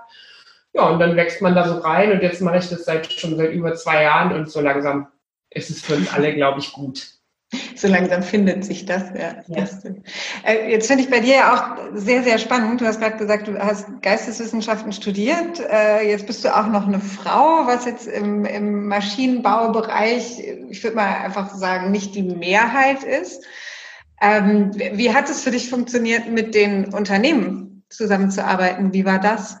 Ja, 0.73 0.87
und 0.87 0.99
dann 0.99 1.17
wächst 1.17 1.41
man 1.41 1.53
da 1.53 1.67
so 1.67 1.79
rein 1.79 2.13
und 2.13 2.21
jetzt 2.23 2.41
mache 2.41 2.57
ich 2.57 2.69
das 2.69 2.85
seit 2.85 3.11
schon 3.11 3.35
seit 3.35 3.51
über 3.51 3.75
zwei 3.75 4.03
Jahren 4.03 4.33
und 4.33 4.49
so 4.49 4.61
langsam 4.61 5.07
ist 5.49 5.69
es 5.69 5.81
für 5.81 5.95
uns 5.95 6.13
alle, 6.13 6.33
glaube 6.33 6.59
ich, 6.59 6.71
gut. 6.71 7.20
So 7.75 7.87
langsam 7.87 8.23
findet 8.23 8.63
sich 8.63 8.85
das, 8.85 9.03
ja. 9.17 9.35
ja. 9.47 9.67
Äh, 10.45 10.71
jetzt 10.71 10.87
finde 10.87 11.03
ich 11.03 11.09
bei 11.09 11.19
dir 11.19 11.35
ja 11.35 11.53
auch 11.53 11.95
sehr, 11.95 12.23
sehr 12.23 12.37
spannend. 12.37 12.79
Du 12.79 12.85
hast 12.85 13.01
gerade 13.01 13.17
gesagt, 13.17 13.47
du 13.47 13.59
hast 13.59 13.87
Geisteswissenschaften 14.01 14.93
studiert. 14.93 15.59
Äh, 15.59 16.09
jetzt 16.09 16.27
bist 16.27 16.45
du 16.45 16.55
auch 16.55 16.67
noch 16.67 16.87
eine 16.87 16.99
Frau, 16.99 17.65
was 17.65 17.85
jetzt 17.85 18.07
im, 18.07 18.45
im 18.45 18.87
Maschinenbaubereich, 18.87 20.39
ich 20.69 20.83
würde 20.83 20.95
mal 20.95 21.25
einfach 21.25 21.53
sagen, 21.53 21.91
nicht 21.91 22.15
die 22.15 22.23
Mehrheit 22.23 23.03
ist. 23.03 23.43
Ähm, 24.21 24.71
wie 24.75 25.13
hat 25.13 25.29
es 25.29 25.41
für 25.41 25.51
dich 25.51 25.69
funktioniert, 25.69 26.29
mit 26.29 26.55
den 26.55 26.93
Unternehmen 26.93 27.83
zusammenzuarbeiten? 27.89 28.93
Wie 28.93 29.05
war 29.05 29.19
das? 29.19 29.57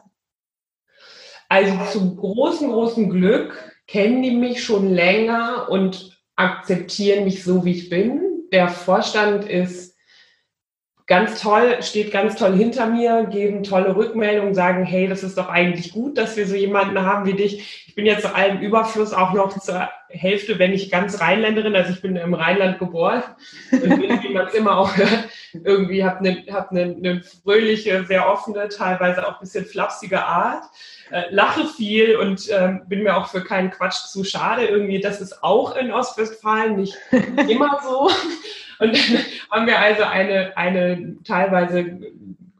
Also 1.49 1.77
zum 1.91 2.15
großen, 2.15 2.69
großen 2.69 3.09
Glück 3.09 3.73
kennen 3.87 4.23
die 4.23 4.31
mich 4.31 4.63
schon 4.63 4.87
länger 4.87 5.67
und 5.69 6.20
akzeptieren 6.41 7.23
mich 7.23 7.43
so, 7.43 7.63
wie 7.65 7.71
ich 7.71 7.89
bin. 7.89 8.21
Der 8.51 8.67
Vorstand 8.67 9.45
ist 9.45 9.90
ganz 11.11 11.41
toll, 11.41 11.75
steht 11.81 12.09
ganz 12.09 12.37
toll 12.37 12.55
hinter 12.55 12.85
mir, 12.85 13.25
geben 13.25 13.63
tolle 13.63 13.97
Rückmeldungen, 13.97 14.55
sagen, 14.55 14.85
hey, 14.85 15.09
das 15.09 15.23
ist 15.23 15.37
doch 15.37 15.49
eigentlich 15.49 15.91
gut, 15.91 16.17
dass 16.17 16.37
wir 16.37 16.47
so 16.47 16.55
jemanden 16.55 17.01
haben 17.01 17.25
wie 17.25 17.33
dich. 17.33 17.83
Ich 17.85 17.95
bin 17.95 18.05
jetzt 18.05 18.21
zu 18.21 18.33
allem 18.33 18.61
Überfluss 18.61 19.11
auch 19.11 19.33
noch 19.33 19.59
zur 19.59 19.89
Hälfte, 20.07 20.57
wenn 20.57 20.71
ich 20.71 20.89
ganz 20.89 21.19
Rheinländerin, 21.19 21.75
also 21.75 21.91
ich 21.91 22.01
bin 22.01 22.15
im 22.15 22.33
Rheinland 22.33 22.79
geboren 22.79 23.23
und 23.73 23.89
bin, 23.89 24.23
wie 24.23 24.29
man 24.29 24.47
es 24.47 24.53
immer 24.53 24.77
auch 24.77 24.95
hört, 24.95 25.27
irgendwie 25.51 26.05
habe 26.05 26.19
eine, 26.19 26.45
hab 26.49 26.71
eine, 26.71 26.83
eine 26.83 27.21
fröhliche, 27.23 28.05
sehr 28.05 28.31
offene, 28.31 28.69
teilweise 28.69 29.27
auch 29.27 29.33
ein 29.33 29.41
bisschen 29.41 29.65
flapsige 29.65 30.23
Art 30.23 30.63
äh, 31.11 31.23
lache 31.29 31.65
viel 31.65 32.15
und 32.15 32.47
äh, 32.47 32.79
bin 32.87 33.03
mir 33.03 33.17
auch 33.17 33.27
für 33.27 33.43
keinen 33.43 33.69
Quatsch 33.69 34.07
zu 34.07 34.23
schade. 34.23 34.65
Irgendwie, 34.65 35.01
das 35.01 35.19
ist 35.19 35.43
auch 35.43 35.75
in 35.75 35.91
Ostwestfalen 35.91 36.77
nicht 36.77 36.95
immer 37.49 37.81
so. 37.83 38.09
Und 38.81 38.97
dann 38.97 39.19
haben 39.51 39.67
wir 39.67 39.79
also 39.79 40.03
eine, 40.03 40.57
eine 40.57 41.15
teilweise 41.23 41.99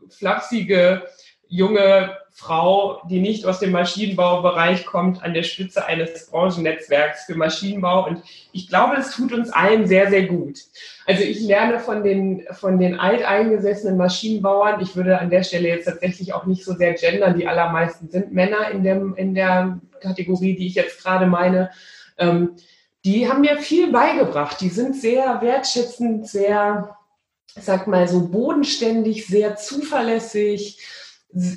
flapsige 0.10 1.04
junge 1.48 2.16
Frau, 2.34 3.02
die 3.10 3.20
nicht 3.20 3.46
aus 3.46 3.60
dem 3.60 3.72
Maschinenbaubereich 3.72 4.86
kommt, 4.86 5.22
an 5.22 5.34
der 5.34 5.44
Spitze 5.44 5.86
eines 5.86 6.28
Branchennetzwerks 6.28 7.26
für 7.26 7.36
Maschinenbau. 7.36 8.08
Und 8.08 8.24
ich 8.54 8.70
glaube, 8.70 8.96
es 8.96 9.12
tut 9.12 9.34
uns 9.34 9.52
allen 9.52 9.86
sehr, 9.86 10.10
sehr 10.10 10.28
gut. 10.28 10.60
Also 11.06 11.24
ich 11.24 11.42
lerne 11.42 11.80
von 11.80 12.04
den, 12.04 12.44
von 12.52 12.80
den 12.80 13.00
alteingesessenen 13.00 13.98
Maschinenbauern. 13.98 14.80
Ich 14.80 14.96
würde 14.96 15.20
an 15.20 15.30
der 15.30 15.44
Stelle 15.44 15.68
jetzt 15.68 15.86
tatsächlich 15.86 16.34
auch 16.34 16.46
nicht 16.46 16.64
so 16.64 16.74
sehr 16.74 16.94
gendern. 16.94 17.38
Die 17.38 17.48
allermeisten 17.48 18.10
sind 18.10 18.32
Männer 18.32 18.72
in, 18.72 18.84
dem, 18.84 19.16
in 19.16 19.34
der 19.34 19.80
Kategorie, 20.02 20.56
die 20.56 20.68
ich 20.68 20.76
jetzt 20.76 21.04
gerade 21.04 21.26
meine. 21.26 21.72
Ähm, 22.18 22.56
die 23.06 23.30
haben 23.30 23.42
mir 23.42 23.58
viel 23.58 23.92
beigebracht. 23.92 24.62
Die 24.62 24.70
sind 24.70 24.96
sehr 24.96 25.42
wertschätzend, 25.42 26.28
sehr, 26.28 26.98
sag 27.60 27.88
mal 27.88 28.08
so 28.08 28.28
bodenständig, 28.28 29.28
sehr 29.28 29.56
zuverlässig 29.56 30.80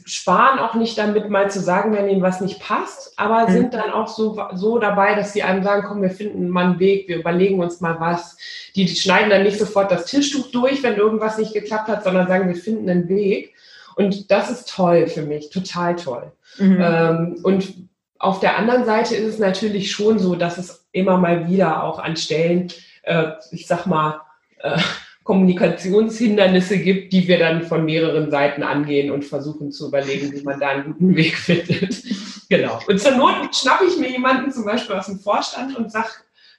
sparen 0.05 0.61
auch 0.61 0.75
nicht 0.75 0.97
damit, 0.99 1.31
mal 1.31 1.51
zu 1.51 1.61
sagen, 1.61 1.93
wenn 1.93 2.09
ihnen 2.09 2.23
was 2.23 2.41
nicht 2.41 2.61
passt, 2.61 3.19
aber 3.19 3.49
mhm. 3.49 3.53
sind 3.53 3.75
dann 3.75 3.91
auch 3.91 4.07
so, 4.07 4.41
so 4.55 4.79
dabei, 4.79 5.15
dass 5.15 5.33
sie 5.33 5.43
einem 5.43 5.65
sagen, 5.65 5.85
komm, 5.87 6.03
wir 6.03 6.11
finden 6.11 6.49
mal 6.49 6.67
einen 6.67 6.79
Weg, 6.79 7.09
wir 7.09 7.17
überlegen 7.17 7.61
uns 7.61 7.81
mal 7.81 7.99
was. 7.99 8.37
Die, 8.77 8.85
die 8.85 8.95
schneiden 8.95 9.31
dann 9.31 9.43
nicht 9.43 9.59
sofort 9.59 9.91
das 9.91 10.07
Tischtuch 10.07 10.51
durch, 10.53 10.83
wenn 10.83 10.97
irgendwas 10.97 11.39
nicht 11.39 11.55
geklappt 11.55 11.89
hat, 11.89 12.05
sondern 12.05 12.29
sagen, 12.29 12.49
wir 12.49 12.57
finden 12.57 12.89
einen 12.89 13.09
Weg. 13.09 13.55
Und 13.97 14.31
das 14.31 14.51
ist 14.51 14.69
toll 14.69 15.09
für 15.09 15.23
mich, 15.23 15.51
total 15.51 15.97
toll. 15.97 16.33
Mhm. 16.59 16.81
Ähm, 16.81 17.41
und 17.43 17.75
auf 18.19 18.41
der 18.41 18.57
anderen 18.57 18.85
Seite 18.85 19.17
ist 19.17 19.35
es 19.35 19.39
natürlich 19.39 19.91
schon 19.91 20.19
so, 20.19 20.37
dass 20.37 20.57
es 20.57 20.84
immer 20.95 21.19
mal 21.19 21.49
wieder 21.49 21.83
auch 21.83 21.99
an 21.99 22.17
Stellen, 22.17 22.69
äh, 23.03 23.33
ich 23.51 23.67
sag 23.67 23.87
mal, 23.87 24.21
äh, 24.61 24.79
Kommunikationshindernisse 25.25 26.79
gibt, 26.79 27.13
die 27.13 27.27
wir 27.27 27.39
dann 27.39 27.63
von 27.63 27.85
mehreren 27.85 28.31
Seiten 28.31 28.63
angehen 28.63 29.11
und 29.11 29.25
versuchen 29.25 29.73
zu 29.73 29.89
überlegen, 29.89 30.33
wie 30.33 30.43
man 30.43 30.61
da 30.61 30.69
einen 30.69 30.85
guten 30.85 31.17
Weg 31.17 31.37
findet. 31.37 32.03
genau. 32.49 32.79
Und 32.87 33.01
zur 33.01 33.13
Not 33.13 33.57
schnappe 33.57 33.85
ich 33.87 33.99
mir 33.99 34.11
jemanden 34.11 34.53
zum 34.53 34.67
Beispiel 34.67 34.97
aus 34.97 35.07
dem 35.07 35.19
Vorstand 35.19 35.77
und 35.77 35.91
sage, 35.91 36.09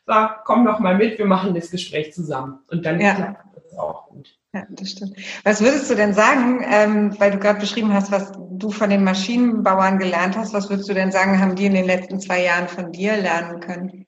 sag, 0.05 0.45
komm 0.45 0.65
doch 0.65 0.79
mal 0.79 0.97
mit, 0.97 1.17
wir 1.19 1.25
machen 1.25 1.53
das 1.53 1.69
Gespräch 1.69 2.13
zusammen. 2.13 2.59
Und 2.67 2.85
dann 2.85 2.99
ja. 2.99 3.35
das 3.53 3.77
auch 3.77 4.07
gut. 4.07 4.35
Ja, 4.53 4.63
das 4.69 4.91
stimmt. 4.91 5.15
Was 5.43 5.61
würdest 5.61 5.89
du 5.91 5.95
denn 5.95 6.13
sagen, 6.13 6.65
ähm, 6.67 7.15
weil 7.19 7.31
du 7.31 7.37
gerade 7.37 7.59
beschrieben 7.59 7.93
hast, 7.93 8.11
was 8.11 8.31
du 8.51 8.71
von 8.71 8.89
den 8.89 9.03
Maschinenbauern 9.03 9.99
gelernt 9.99 10.37
hast, 10.37 10.53
was 10.53 10.69
würdest 10.69 10.89
du 10.89 10.93
denn 10.93 11.11
sagen, 11.11 11.39
haben 11.39 11.55
die 11.55 11.65
in 11.65 11.73
den 11.73 11.85
letzten 11.85 12.19
zwei 12.19 12.43
Jahren 12.43 12.67
von 12.67 12.91
dir 12.91 13.17
lernen 13.17 13.59
können? 13.59 14.04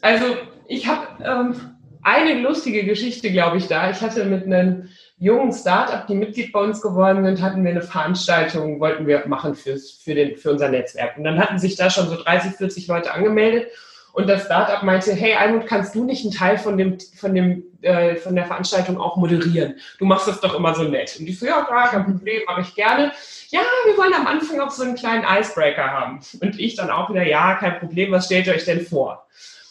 Also 0.00 0.36
ich 0.68 0.86
habe 0.86 1.06
ähm, 1.24 1.54
eine 2.02 2.40
lustige 2.40 2.84
Geschichte, 2.84 3.30
glaube 3.32 3.56
ich, 3.56 3.66
da. 3.66 3.90
Ich 3.90 4.00
hatte 4.00 4.24
mit 4.24 4.44
einem 4.44 4.88
jungen 5.18 5.52
Startup, 5.52 6.06
die 6.06 6.14
Mitglied 6.14 6.52
bei 6.52 6.60
uns 6.60 6.80
geworden 6.80 7.24
sind, 7.24 7.42
hatten 7.42 7.64
wir 7.64 7.72
eine 7.72 7.82
Veranstaltung, 7.82 8.78
wollten 8.80 9.06
wir 9.06 9.26
machen 9.26 9.54
fürs, 9.54 9.90
für, 9.90 10.14
den, 10.14 10.36
für 10.36 10.52
unser 10.52 10.68
Netzwerk. 10.68 11.16
Und 11.18 11.24
dann 11.24 11.38
hatten 11.38 11.58
sich 11.58 11.76
da 11.76 11.90
schon 11.90 12.08
so 12.08 12.16
30, 12.16 12.52
40 12.52 12.86
Leute 12.86 13.12
angemeldet. 13.12 13.68
Und 14.12 14.28
das 14.28 14.44
Startup 14.44 14.82
meinte, 14.82 15.12
hey 15.12 15.34
Almut, 15.34 15.66
kannst 15.66 15.94
du 15.94 16.04
nicht 16.04 16.24
einen 16.24 16.34
Teil 16.34 16.58
von, 16.58 16.76
dem, 16.76 16.98
von, 17.16 17.34
dem, 17.34 17.62
äh, 17.82 18.16
von 18.16 18.34
der 18.34 18.46
Veranstaltung 18.46 19.00
auch 19.00 19.16
moderieren? 19.16 19.74
Du 19.98 20.06
machst 20.06 20.26
das 20.26 20.40
doch 20.40 20.54
immer 20.54 20.74
so 20.74 20.82
nett. 20.82 21.16
Und 21.18 21.28
ich 21.28 21.38
so, 21.38 21.46
ja 21.46 21.62
klar, 21.62 21.88
kein 21.88 22.04
Problem, 22.04 22.42
mache 22.46 22.62
ich 22.62 22.74
gerne. 22.74 23.12
Ja, 23.50 23.60
wir 23.86 23.96
wollen 23.96 24.14
am 24.14 24.26
Anfang 24.26 24.60
auch 24.60 24.70
so 24.70 24.82
einen 24.82 24.96
kleinen 24.96 25.24
Icebreaker 25.24 25.90
haben. 25.90 26.20
Und 26.40 26.58
ich 26.58 26.74
dann 26.74 26.90
auch 26.90 27.10
wieder, 27.10 27.24
ja, 27.26 27.54
kein 27.54 27.78
Problem, 27.78 28.10
was 28.10 28.26
stellt 28.26 28.46
ihr 28.46 28.54
euch 28.54 28.64
denn 28.64 28.84
vor? 28.84 29.26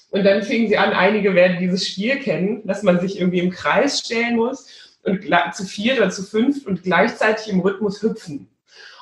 Und 0.09 0.23
dann 0.23 0.41
fingen 0.43 0.69
sie 0.69 0.77
an, 0.77 0.93
einige 0.93 1.35
werden 1.35 1.59
dieses 1.59 1.87
Spiel 1.87 2.19
kennen, 2.19 2.65
dass 2.65 2.83
man 2.83 2.99
sich 2.99 3.19
irgendwie 3.19 3.39
im 3.39 3.51
Kreis 3.51 3.99
stellen 3.99 4.37
muss 4.37 4.67
und 5.03 5.25
zu 5.53 5.65
vier 5.65 5.97
oder 5.97 6.09
zu 6.09 6.23
fünf 6.23 6.65
und 6.65 6.83
gleichzeitig 6.83 7.49
im 7.49 7.59
Rhythmus 7.59 8.01
hüpfen. 8.01 8.49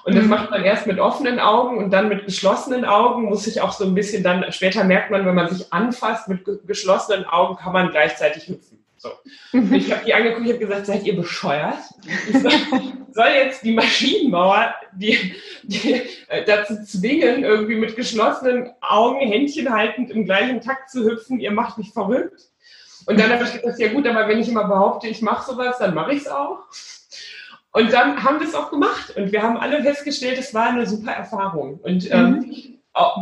Und 0.06 0.16
das 0.16 0.26
mhm. 0.26 0.30
macht 0.30 0.52
man 0.52 0.64
erst 0.64 0.86
mit 0.86 1.00
offenen 1.00 1.40
Augen 1.40 1.80
und 1.80 1.90
dann 1.90 2.10
mit 2.10 2.26
geschlossenen 2.26 2.86
Augen 2.86 3.24
muss 3.24 3.46
sich 3.46 3.60
auch 3.60 3.72
so 3.72 3.86
ein 3.86 3.96
bisschen 3.96 4.22
dann, 4.22 4.52
später 4.52 4.84
merkt 4.84 5.10
man, 5.10 5.26
wenn 5.26 5.34
man 5.34 5.50
sich 5.50 5.74
anfasst, 5.74 6.28
mit 6.28 6.46
geschlossenen 6.68 7.26
Augen 7.26 7.56
kann 7.56 7.74
man 7.74 7.90
gleichzeitig 7.90 8.48
hüpfen. 8.48 8.86
So. 8.98 9.10
Ich 9.74 9.92
habe 9.92 10.06
die 10.06 10.14
angeguckt, 10.14 10.46
ich 10.46 10.54
habe 10.54 10.60
gesagt, 10.60 10.86
seid 10.86 11.06
ihr 11.06 11.16
bescheuert? 11.16 11.80
Soll, 12.32 12.52
soll, 13.14 13.28
jetzt 13.36 13.64
die 13.64 13.74
Maschinenbauer 13.74 14.76
die, 14.94 15.34
die, 15.64 16.04
äh, 16.28 16.46
dazu 16.46 16.84
zwingen, 16.84 17.44
irgendwie 17.44 17.76
mit 17.76 17.96
geschlossenen 17.96 18.74
Augen, 18.82 19.20
Händchen 19.20 19.74
haltend 19.74 20.12
im 20.12 20.26
gleichen 20.26 20.62
Takt 20.62 20.92
zu 20.92 21.04
hüpfen? 21.04 21.40
Ihr 21.40 21.52
macht 21.52 21.80
mich 21.80 21.92
verrückt. 21.92 22.44
Und 23.08 23.20
dann 23.20 23.32
habe 23.32 23.44
ich 23.44 23.54
gesagt, 23.54 23.80
ja 23.80 23.92
gut, 23.92 24.06
aber 24.08 24.28
wenn 24.28 24.40
ich 24.40 24.50
immer 24.50 24.68
behaupte, 24.68 25.08
ich 25.08 25.24
mache 25.24 25.52
sowas, 25.52 25.80
dann 25.80 25.96
mache 25.96 26.14
ich 26.14 26.22
es 26.22 26.28
auch. 26.28 26.60
Und 27.76 27.92
dann 27.92 28.24
haben 28.24 28.40
wir 28.40 28.48
es 28.48 28.56
auch 28.56 28.72
gemacht. 28.72 29.14
Und 29.18 29.34
wir 29.34 29.44
haben 29.44 29.58
alle 29.58 29.84
festgestellt, 29.84 30.40
es 30.40 30.54
war 30.54 30.68
eine 30.68 30.86
super 30.86 31.12
Erfahrung. 31.12 31.78
Und 31.84 32.10
ähm, 32.10 32.30
mhm 32.32 32.76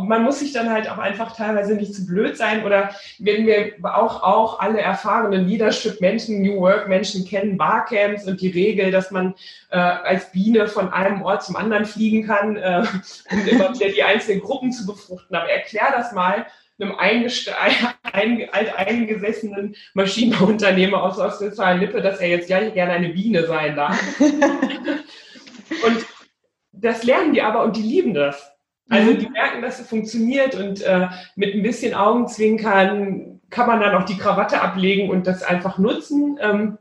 man 0.04 0.22
muss 0.22 0.38
sich 0.38 0.52
dann 0.52 0.70
halt 0.70 0.88
auch 0.88 0.98
einfach 0.98 1.34
teilweise 1.34 1.74
nicht 1.74 1.94
zu 1.94 2.06
blöd 2.06 2.36
sein 2.36 2.64
oder 2.64 2.94
wenn 3.18 3.46
wir 3.46 3.72
auch, 3.82 4.22
auch 4.22 4.60
alle 4.60 4.80
erfahrenen 4.80 5.48
Leadership-Menschen, 5.48 6.42
New 6.42 6.60
Work-Menschen 6.60 7.24
kennen, 7.26 7.56
Barcamps 7.56 8.24
und 8.24 8.40
die 8.40 8.50
Regel, 8.50 8.92
dass 8.92 9.10
man 9.10 9.34
äh, 9.70 9.78
als 9.78 10.30
Biene 10.30 10.68
von 10.68 10.92
einem 10.92 11.22
Ort 11.22 11.42
zum 11.42 11.56
anderen 11.56 11.86
fliegen 11.86 12.24
kann, 12.24 12.56
äh, 12.56 12.84
um 13.32 13.46
immer 13.48 13.74
wieder 13.74 13.88
die 13.88 14.04
einzelnen 14.04 14.42
Gruppen 14.42 14.70
zu 14.70 14.86
befruchten. 14.86 15.34
Aber 15.34 15.50
erklär 15.50 15.88
das 15.90 16.12
mal 16.12 16.46
einem 16.78 18.48
alteingesessenen 18.52 19.76
Maschinenbauunternehmer 19.94 21.02
aus 21.02 21.18
Ostwestfalen-Lippe, 21.18 22.02
dass 22.02 22.20
er 22.20 22.28
jetzt 22.28 22.48
ja 22.48 22.68
gerne 22.68 22.92
eine 22.92 23.10
Biene 23.10 23.46
sein 23.46 23.76
darf. 23.76 23.98
und 24.20 26.06
das 26.72 27.04
lernen 27.04 27.32
die 27.32 27.42
aber 27.42 27.62
und 27.62 27.76
die 27.76 27.82
lieben 27.82 28.14
das. 28.14 28.50
Also 28.90 29.12
mhm. 29.12 29.18
die 29.18 29.28
merken, 29.28 29.62
dass 29.62 29.80
es 29.80 29.88
funktioniert 29.88 30.54
und 30.54 30.82
äh, 30.82 31.08
mit 31.36 31.54
ein 31.54 31.62
bisschen 31.62 31.94
Augenzwinkern 31.94 33.40
kann 33.48 33.66
man 33.66 33.80
dann 33.80 33.94
auch 33.94 34.04
die 34.04 34.18
Krawatte 34.18 34.60
ablegen 34.60 35.10
und 35.10 35.26
das 35.26 35.42
einfach 35.42 35.78
nutzen. 35.78 36.38
Ähm, 36.40 36.78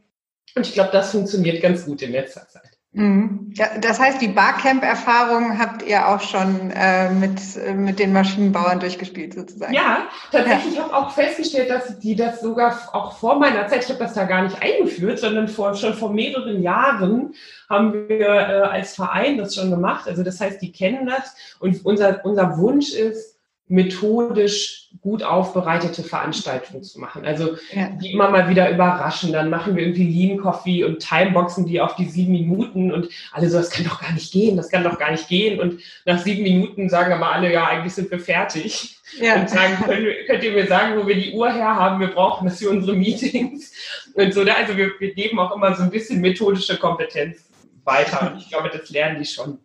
und 0.55 0.67
ich 0.67 0.73
glaube, 0.73 0.89
das 0.91 1.11
funktioniert 1.11 1.61
ganz 1.61 1.85
gut 1.85 2.01
in 2.01 2.11
letzter 2.11 2.47
Zeit. 2.47 2.72
Mhm. 2.93 3.53
Das 3.81 3.99
heißt, 3.99 4.21
die 4.21 4.27
Barcamp-Erfahrung 4.27 5.57
habt 5.59 5.83
ihr 5.83 6.07
auch 6.07 6.21
schon 6.21 6.71
äh, 6.71 7.09
mit, 7.09 7.39
mit 7.75 7.97
den 7.97 8.13
Maschinenbauern 8.13 8.79
durchgespielt, 8.79 9.33
sozusagen. 9.33 9.73
Ja, 9.73 10.07
tatsächlich. 10.31 10.75
Ja. 10.75 10.83
habe 10.83 10.95
auch 10.95 11.11
festgestellt, 11.11 11.71
dass 11.71 11.99
die 11.99 12.15
das 12.15 12.41
sogar 12.41 12.77
auch 12.93 13.17
vor 13.17 13.39
meiner 13.39 13.67
Zeit, 13.67 13.83
ich 13.83 13.89
habe 13.89 13.99
das 13.99 14.13
da 14.13 14.25
gar 14.25 14.43
nicht 14.43 14.61
eingeführt, 14.61 15.19
sondern 15.19 15.47
vor, 15.47 15.73
schon 15.73 15.95
vor 15.95 16.13
mehreren 16.13 16.61
Jahren 16.61 17.33
haben 17.67 17.93
wir 18.07 18.27
äh, 18.27 18.61
als 18.61 18.95
Verein 18.95 19.37
das 19.37 19.55
schon 19.55 19.71
gemacht. 19.71 20.07
Also 20.07 20.23
das 20.23 20.39
heißt, 20.39 20.61
die 20.61 20.71
kennen 20.71 21.07
das 21.07 21.35
und 21.59 21.83
unser, 21.85 22.23
unser 22.23 22.57
Wunsch 22.57 22.93
ist, 22.93 23.39
methodisch 23.73 24.89
gut 25.01 25.23
aufbereitete 25.23 26.03
Veranstaltungen 26.03 26.83
zu 26.83 26.99
machen. 26.99 27.25
Also 27.25 27.57
ja. 27.73 27.89
die 27.89 28.13
immer 28.13 28.29
mal 28.29 28.47
wieder 28.47 28.69
überraschen. 28.69 29.33
Dann 29.33 29.49
machen 29.49 29.75
wir 29.75 29.83
irgendwie 29.83 30.07
Lean 30.07 30.37
Coffee 30.37 30.83
und 30.83 30.99
Timeboxen 30.99 31.65
die 31.65 31.81
auf 31.81 31.95
die 31.95 32.05
sieben 32.05 32.33
Minuten 32.33 32.91
und 32.91 33.09
alle 33.31 33.49
so, 33.49 33.57
das 33.57 33.71
kann 33.71 33.85
doch 33.85 33.99
gar 33.99 34.11
nicht 34.11 34.31
gehen, 34.31 34.57
das 34.57 34.69
kann 34.69 34.83
doch 34.83 34.99
gar 34.99 35.09
nicht 35.09 35.27
gehen. 35.27 35.59
Und 35.59 35.81
nach 36.05 36.19
sieben 36.19 36.43
Minuten 36.43 36.87
sagen 36.87 37.13
aber 37.13 37.31
alle, 37.31 37.51
ja, 37.51 37.65
eigentlich 37.65 37.93
sind 37.95 38.11
wir 38.11 38.19
fertig. 38.19 38.95
Ja. 39.19 39.41
Und 39.41 39.49
sagen, 39.49 39.75
könnt, 39.83 40.07
könnt 40.27 40.43
ihr 40.43 40.51
mir 40.51 40.67
sagen, 40.67 40.99
wo 41.01 41.07
wir 41.07 41.15
die 41.15 41.33
Uhr 41.33 41.51
her 41.51 41.75
haben? 41.75 41.99
Wir 41.99 42.09
brauchen 42.09 42.47
das 42.47 42.59
für 42.59 42.69
unsere 42.69 42.95
Meetings. 42.95 43.73
Und 44.13 44.33
so, 44.33 44.41
also 44.41 44.77
wir, 44.77 44.91
wir 44.99 45.13
geben 45.15 45.39
auch 45.39 45.55
immer 45.55 45.75
so 45.75 45.81
ein 45.81 45.89
bisschen 45.89 46.21
methodische 46.21 46.77
Kompetenz 46.77 47.45
weiter. 47.83 48.31
Und 48.31 48.39
ich 48.39 48.49
glaube, 48.49 48.69
das 48.71 48.91
lernen 48.91 49.19
die 49.19 49.25
schon. 49.25 49.57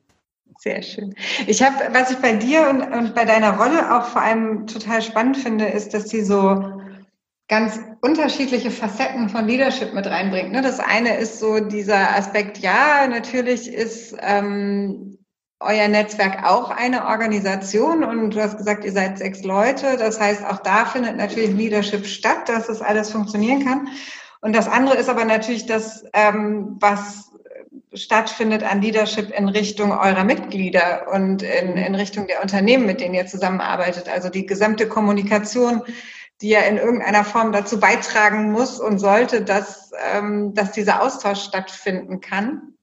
Sehr 0.60 0.82
schön. 0.82 1.14
Ich 1.46 1.62
habe, 1.62 1.76
was 1.92 2.10
ich 2.10 2.18
bei 2.18 2.32
dir 2.32 2.68
und, 2.68 2.82
und 2.82 3.14
bei 3.14 3.24
deiner 3.24 3.56
Rolle 3.58 3.94
auch 3.94 4.06
vor 4.06 4.22
allem 4.22 4.66
total 4.66 5.00
spannend 5.02 5.36
finde, 5.36 5.66
ist, 5.66 5.94
dass 5.94 6.08
sie 6.08 6.22
so 6.22 6.82
ganz 7.48 7.80
unterschiedliche 8.00 8.72
Facetten 8.72 9.28
von 9.28 9.46
Leadership 9.46 9.94
mit 9.94 10.06
reinbringt. 10.06 10.50
Ne? 10.50 10.60
Das 10.60 10.80
eine 10.80 11.16
ist 11.16 11.38
so 11.38 11.60
dieser 11.60 12.16
Aspekt, 12.16 12.58
ja, 12.58 13.06
natürlich 13.06 13.72
ist 13.72 14.16
ähm, 14.20 15.18
euer 15.60 15.86
Netzwerk 15.86 16.44
auch 16.44 16.70
eine 16.70 17.06
Organisation 17.06 18.02
und 18.02 18.34
du 18.34 18.42
hast 18.42 18.58
gesagt, 18.58 18.84
ihr 18.84 18.92
seid 18.92 19.18
sechs 19.18 19.44
Leute. 19.44 19.96
Das 19.96 20.20
heißt, 20.20 20.44
auch 20.44 20.58
da 20.58 20.86
findet 20.86 21.16
natürlich 21.16 21.52
Leadership 21.52 22.04
statt, 22.04 22.48
dass 22.48 22.66
das 22.66 22.82
alles 22.82 23.10
funktionieren 23.10 23.64
kann. 23.64 23.88
Und 24.40 24.54
das 24.54 24.68
andere 24.68 24.96
ist 24.96 25.08
aber 25.08 25.24
natürlich 25.24 25.66
das, 25.66 26.04
ähm, 26.12 26.76
was 26.80 27.32
stattfindet 27.94 28.62
an 28.62 28.82
Leadership 28.82 29.30
in 29.30 29.48
Richtung 29.48 29.92
eurer 29.92 30.24
Mitglieder 30.24 31.06
und 31.12 31.42
in, 31.42 31.76
in 31.76 31.94
Richtung 31.94 32.26
der 32.26 32.42
Unternehmen, 32.42 32.86
mit 32.86 33.00
denen 33.00 33.14
ihr 33.14 33.26
zusammenarbeitet. 33.26 34.08
Also 34.08 34.28
die 34.28 34.46
gesamte 34.46 34.88
Kommunikation, 34.88 35.82
die 36.40 36.50
ja 36.50 36.60
in 36.60 36.76
irgendeiner 36.76 37.24
Form 37.24 37.52
dazu 37.52 37.80
beitragen 37.80 38.52
muss 38.52 38.78
und 38.78 38.98
sollte, 38.98 39.42
dass, 39.42 39.90
ähm, 40.12 40.54
dass 40.54 40.72
dieser 40.72 41.02
Austausch 41.02 41.42
stattfinden 41.42 42.20
kann. 42.20 42.74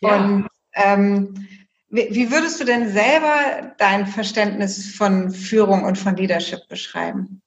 Ja. 0.00 0.16
Und 0.16 0.48
ähm, 0.74 1.48
wie, 1.88 2.08
wie 2.10 2.30
würdest 2.30 2.60
du 2.60 2.64
denn 2.64 2.88
selber 2.90 3.72
dein 3.78 4.06
Verständnis 4.06 4.94
von 4.94 5.30
Führung 5.30 5.84
und 5.84 5.98
von 5.98 6.16
Leadership 6.16 6.68
beschreiben? 6.68 7.42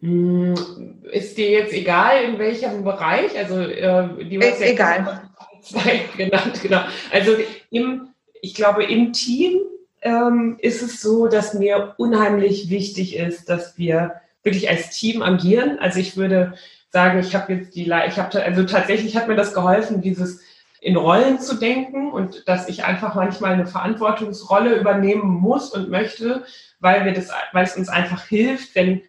Hm, 0.00 1.02
ist 1.10 1.36
dir 1.36 1.50
jetzt 1.50 1.72
egal, 1.72 2.22
in 2.22 2.38
welchem 2.38 2.84
Bereich? 2.84 3.36
Also 3.36 3.60
äh, 3.60 4.24
die 4.24 4.36
ist 4.36 4.60
egal 4.60 5.27
zwei 5.62 6.04
genannt, 6.16 6.60
genau. 6.62 6.82
Also 7.12 7.32
im, 7.70 8.08
ich 8.40 8.54
glaube, 8.54 8.84
im 8.84 9.12
Team 9.12 9.60
ähm, 10.02 10.56
ist 10.60 10.82
es 10.82 11.00
so, 11.00 11.26
dass 11.26 11.54
mir 11.54 11.94
unheimlich 11.96 12.70
wichtig 12.70 13.16
ist, 13.16 13.48
dass 13.48 13.76
wir 13.78 14.20
wirklich 14.42 14.68
als 14.68 14.90
Team 14.90 15.22
agieren. 15.22 15.78
Also 15.78 16.00
ich 16.00 16.16
würde 16.16 16.54
sagen, 16.90 17.18
ich 17.18 17.34
habe 17.34 17.52
jetzt 17.52 17.74
die, 17.74 17.82
ich 17.82 18.18
habe 18.18 18.42
also 18.42 18.64
tatsächlich 18.64 19.16
hat 19.16 19.28
mir 19.28 19.36
das 19.36 19.54
geholfen, 19.54 20.00
dieses 20.00 20.40
in 20.80 20.96
Rollen 20.96 21.40
zu 21.40 21.56
denken 21.56 22.10
und 22.10 22.46
dass 22.46 22.68
ich 22.68 22.84
einfach 22.84 23.14
manchmal 23.16 23.52
eine 23.52 23.66
Verantwortungsrolle 23.66 24.78
übernehmen 24.78 25.28
muss 25.28 25.70
und 25.70 25.90
möchte, 25.90 26.44
weil 26.78 27.04
wir 27.04 27.12
das, 27.12 27.30
weil 27.52 27.64
es 27.64 27.76
uns 27.76 27.88
einfach 27.88 28.24
hilft, 28.24 28.74
wenn 28.76 29.02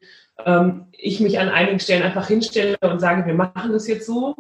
ähm, 0.46 0.88
ich 0.92 1.20
mich 1.20 1.40
an 1.40 1.50
einigen 1.50 1.80
Stellen 1.80 2.04
einfach 2.04 2.28
hinstelle 2.28 2.76
und 2.82 3.00
sage, 3.00 3.26
wir 3.28 3.36
machen 3.36 3.72
das 3.72 3.88
jetzt 3.88 4.08
so 4.08 4.36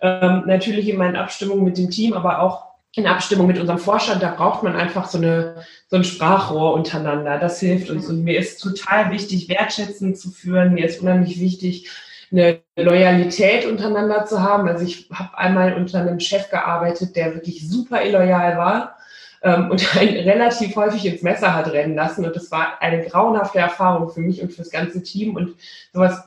ähm, 0.00 0.44
natürlich 0.46 0.88
immer 0.88 1.08
in 1.08 1.16
Abstimmung 1.16 1.64
mit 1.64 1.78
dem 1.78 1.90
Team, 1.90 2.12
aber 2.12 2.40
auch 2.40 2.66
in 2.96 3.06
Abstimmung 3.06 3.46
mit 3.46 3.58
unserem 3.58 3.78
Vorstand, 3.78 4.22
da 4.22 4.34
braucht 4.34 4.62
man 4.62 4.74
einfach 4.74 5.06
so, 5.06 5.18
eine, 5.18 5.56
so 5.88 5.96
ein 5.96 6.04
Sprachrohr 6.04 6.72
untereinander. 6.72 7.38
Das 7.38 7.60
hilft 7.60 7.90
uns. 7.90 8.08
Und 8.08 8.24
mir 8.24 8.38
ist 8.38 8.62
total 8.62 9.10
wichtig, 9.10 9.50
wertschätzend 9.50 10.18
zu 10.18 10.30
führen. 10.30 10.72
Mir 10.72 10.86
ist 10.86 11.02
unheimlich 11.02 11.38
wichtig, 11.38 11.90
eine 12.32 12.60
Loyalität 12.74 13.66
untereinander 13.66 14.24
zu 14.24 14.42
haben. 14.42 14.66
Also 14.66 14.84
ich 14.84 15.10
habe 15.12 15.36
einmal 15.36 15.74
unter 15.74 16.00
einem 16.00 16.18
Chef 16.20 16.48
gearbeitet, 16.50 17.16
der 17.16 17.34
wirklich 17.34 17.68
super 17.68 18.02
illoyal 18.02 18.56
war 18.56 18.96
ähm, 19.42 19.70
und 19.70 19.96
einen 19.98 20.16
relativ 20.16 20.74
häufig 20.76 21.04
ins 21.04 21.20
Messer 21.22 21.54
hat 21.54 21.70
rennen 21.72 21.94
lassen. 21.94 22.24
Und 22.24 22.34
das 22.34 22.50
war 22.50 22.80
eine 22.80 23.04
grauenhafte 23.04 23.58
Erfahrung 23.58 24.08
für 24.08 24.20
mich 24.20 24.40
und 24.40 24.52
für 24.52 24.62
das 24.62 24.70
ganze 24.70 25.02
Team. 25.02 25.36
Und 25.36 25.56
sowas 25.92 26.24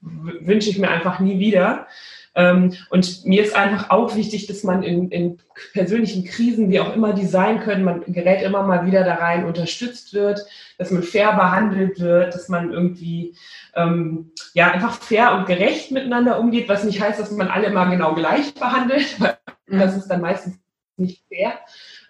wünsche 0.00 0.68
ich 0.68 0.78
mir 0.78 0.90
einfach 0.90 1.20
nie 1.20 1.38
wieder. 1.38 1.86
Ähm, 2.36 2.74
und 2.90 3.24
mir 3.24 3.42
ist 3.42 3.56
einfach 3.56 3.88
auch 3.90 4.14
wichtig, 4.14 4.46
dass 4.46 4.62
man 4.62 4.82
in, 4.82 5.10
in 5.10 5.38
persönlichen 5.72 6.24
Krisen, 6.24 6.70
wie 6.70 6.80
auch 6.80 6.94
immer 6.94 7.14
die 7.14 7.26
sein 7.26 7.60
können, 7.60 7.82
man 7.82 8.04
gerät 8.06 8.42
immer 8.42 8.62
mal 8.62 8.84
wieder 8.84 9.04
da 9.04 9.14
rein, 9.14 9.46
unterstützt 9.46 10.12
wird, 10.12 10.44
dass 10.76 10.90
man 10.90 11.02
fair 11.02 11.32
behandelt 11.32 11.98
wird, 11.98 12.34
dass 12.34 12.48
man 12.48 12.72
irgendwie 12.72 13.34
ähm, 13.74 14.32
ja 14.52 14.70
einfach 14.70 15.00
fair 15.00 15.34
und 15.34 15.46
gerecht 15.46 15.90
miteinander 15.90 16.38
umgeht, 16.38 16.68
was 16.68 16.84
nicht 16.84 17.00
heißt, 17.00 17.18
dass 17.18 17.30
man 17.30 17.48
alle 17.48 17.68
immer 17.68 17.88
genau 17.88 18.14
gleich 18.14 18.52
behandelt, 18.54 19.16
weil 19.18 19.38
das 19.66 19.96
ist 19.96 20.08
dann 20.08 20.20
meistens 20.20 20.58
nicht 20.98 21.22
fair. 21.28 21.54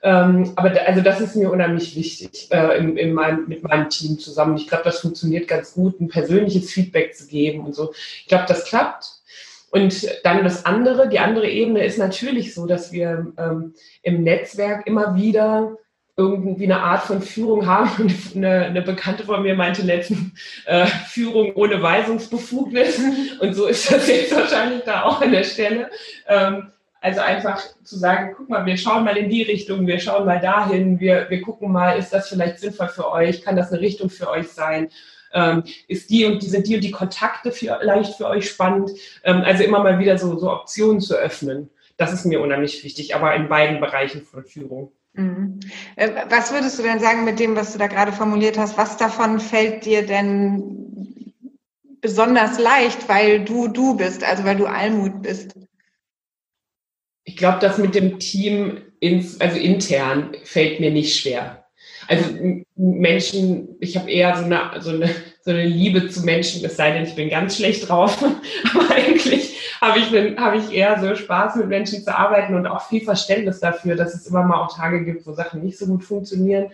Ähm, 0.02 0.52
aber 0.56 0.70
da, 0.70 0.82
also 0.82 1.02
das 1.02 1.20
ist 1.20 1.36
mir 1.36 1.50
unheimlich 1.50 1.96
wichtig 1.96 2.48
äh, 2.50 2.78
in, 2.78 2.96
in 2.96 3.14
meinem, 3.14 3.46
mit 3.48 3.62
meinem 3.62 3.88
Team 3.90 4.18
zusammen. 4.18 4.56
Ich 4.56 4.68
glaube, 4.68 4.84
das 4.84 5.00
funktioniert 5.00 5.48
ganz 5.48 5.74
gut, 5.74 6.00
ein 6.00 6.08
persönliches 6.08 6.70
Feedback 6.72 7.16
zu 7.16 7.26
geben 7.26 7.64
und 7.64 7.74
so. 7.74 7.92
Ich 7.92 8.26
glaube, 8.26 8.44
das 8.46 8.64
klappt. 8.64 9.15
Und 9.76 10.08
dann 10.24 10.42
das 10.42 10.64
andere, 10.64 11.06
die 11.06 11.18
andere 11.18 11.50
Ebene 11.50 11.84
ist 11.84 11.98
natürlich 11.98 12.54
so, 12.54 12.66
dass 12.66 12.92
wir 12.92 13.30
ähm, 13.36 13.74
im 14.02 14.22
Netzwerk 14.22 14.86
immer 14.86 15.16
wieder 15.16 15.76
irgendwie 16.16 16.64
eine 16.64 16.80
Art 16.80 17.02
von 17.02 17.20
Führung 17.20 17.66
haben. 17.66 17.90
Und 17.98 18.36
eine, 18.36 18.64
eine 18.64 18.80
Bekannte 18.80 19.24
von 19.24 19.42
mir 19.42 19.54
meinte 19.54 19.82
letztens, 19.82 20.32
äh, 20.64 20.86
Führung 20.86 21.52
ohne 21.56 21.82
Weisungsbefugnis. 21.82 22.98
Und 23.38 23.52
so 23.52 23.66
ist 23.66 23.92
das 23.92 24.08
jetzt 24.08 24.34
wahrscheinlich 24.34 24.82
da 24.84 25.02
auch 25.02 25.20
an 25.20 25.32
der 25.32 25.44
Stelle. 25.44 25.90
Ähm, 26.26 26.68
also 27.02 27.20
einfach 27.20 27.62
zu 27.84 27.98
sagen, 27.98 28.32
guck 28.34 28.48
mal, 28.48 28.64
wir 28.64 28.78
schauen 28.78 29.04
mal 29.04 29.18
in 29.18 29.28
die 29.28 29.42
Richtung, 29.42 29.86
wir 29.86 30.00
schauen 30.00 30.24
mal 30.24 30.40
dahin, 30.40 30.98
wir, 31.00 31.26
wir 31.28 31.42
gucken 31.42 31.70
mal, 31.70 31.98
ist 31.98 32.14
das 32.14 32.30
vielleicht 32.30 32.60
sinnvoll 32.60 32.88
für 32.88 33.12
euch, 33.12 33.42
kann 33.42 33.56
das 33.56 33.70
eine 33.70 33.82
Richtung 33.82 34.08
für 34.08 34.30
euch 34.30 34.48
sein? 34.48 34.88
Ähm, 35.36 35.64
ist 35.86 36.08
die 36.08 36.24
und 36.24 36.42
die, 36.42 36.48
sind 36.48 36.66
die 36.66 36.76
und 36.76 36.80
die 36.82 36.90
Kontakte 36.90 37.52
vielleicht 37.52 38.14
für 38.14 38.26
euch 38.26 38.48
spannend? 38.48 38.90
Ähm, 39.22 39.42
also 39.44 39.62
immer 39.62 39.82
mal 39.82 39.98
wieder 39.98 40.16
so, 40.16 40.38
so 40.38 40.50
Optionen 40.50 41.00
zu 41.00 41.14
öffnen. 41.14 41.68
Das 41.98 42.12
ist 42.12 42.24
mir 42.24 42.40
unheimlich 42.40 42.82
wichtig, 42.82 43.14
aber 43.14 43.34
in 43.34 43.48
beiden 43.48 43.78
Bereichen 43.78 44.22
von 44.22 44.44
Führung. 44.44 44.92
Mhm. 45.12 45.60
Äh, 45.96 46.10
was 46.30 46.52
würdest 46.52 46.78
du 46.78 46.82
denn 46.82 47.00
sagen 47.00 47.24
mit 47.24 47.38
dem, 47.38 47.54
was 47.54 47.72
du 47.72 47.78
da 47.78 47.86
gerade 47.86 48.12
formuliert 48.12 48.56
hast? 48.56 48.78
Was 48.78 48.96
davon 48.96 49.38
fällt 49.38 49.84
dir 49.84 50.06
denn 50.06 51.34
besonders 52.00 52.58
leicht, 52.58 53.08
weil 53.08 53.44
du 53.44 53.68
du 53.68 53.94
bist, 53.94 54.24
also 54.24 54.44
weil 54.44 54.56
du 54.56 54.66
Almut 54.66 55.22
bist? 55.22 55.54
Ich 57.24 57.36
glaube, 57.36 57.58
das 57.60 57.76
mit 57.76 57.94
dem 57.94 58.18
Team, 58.18 58.80
ins, 59.00 59.38
also 59.40 59.58
intern, 59.58 60.34
fällt 60.44 60.80
mir 60.80 60.90
nicht 60.90 61.18
schwer. 61.18 61.66
Also 62.08 62.24
Menschen, 62.76 63.76
ich 63.80 63.96
habe 63.96 64.10
eher 64.10 64.36
so 64.36 64.44
eine, 64.44 64.80
so, 64.80 64.90
eine, 64.90 65.10
so 65.46 65.52
eine 65.52 65.64
Liebe 65.64 66.08
zu 66.08 66.24
Menschen, 66.24 66.64
es 66.64 66.76
sei 66.76 66.90
denn, 66.90 67.04
ich 67.04 67.14
bin 67.14 67.30
ganz 67.30 67.56
schlecht 67.56 67.88
drauf. 67.88 68.20
Aber 68.74 68.90
eigentlich 68.92 69.56
habe 69.80 70.00
ich, 70.00 70.12
hab 70.36 70.54
ich 70.56 70.72
eher 70.72 70.98
so 70.98 71.14
Spaß, 71.14 71.54
mit 71.54 71.68
Menschen 71.68 72.02
zu 72.02 72.18
arbeiten 72.18 72.56
und 72.56 72.66
auch 72.66 72.88
viel 72.88 73.04
Verständnis 73.04 73.60
dafür, 73.60 73.94
dass 73.94 74.12
es 74.12 74.26
immer 74.26 74.42
mal 74.42 74.60
auch 74.60 74.76
Tage 74.76 75.04
gibt, 75.04 75.24
wo 75.24 75.32
Sachen 75.32 75.62
nicht 75.62 75.78
so 75.78 75.86
gut 75.86 76.02
funktionieren. 76.02 76.72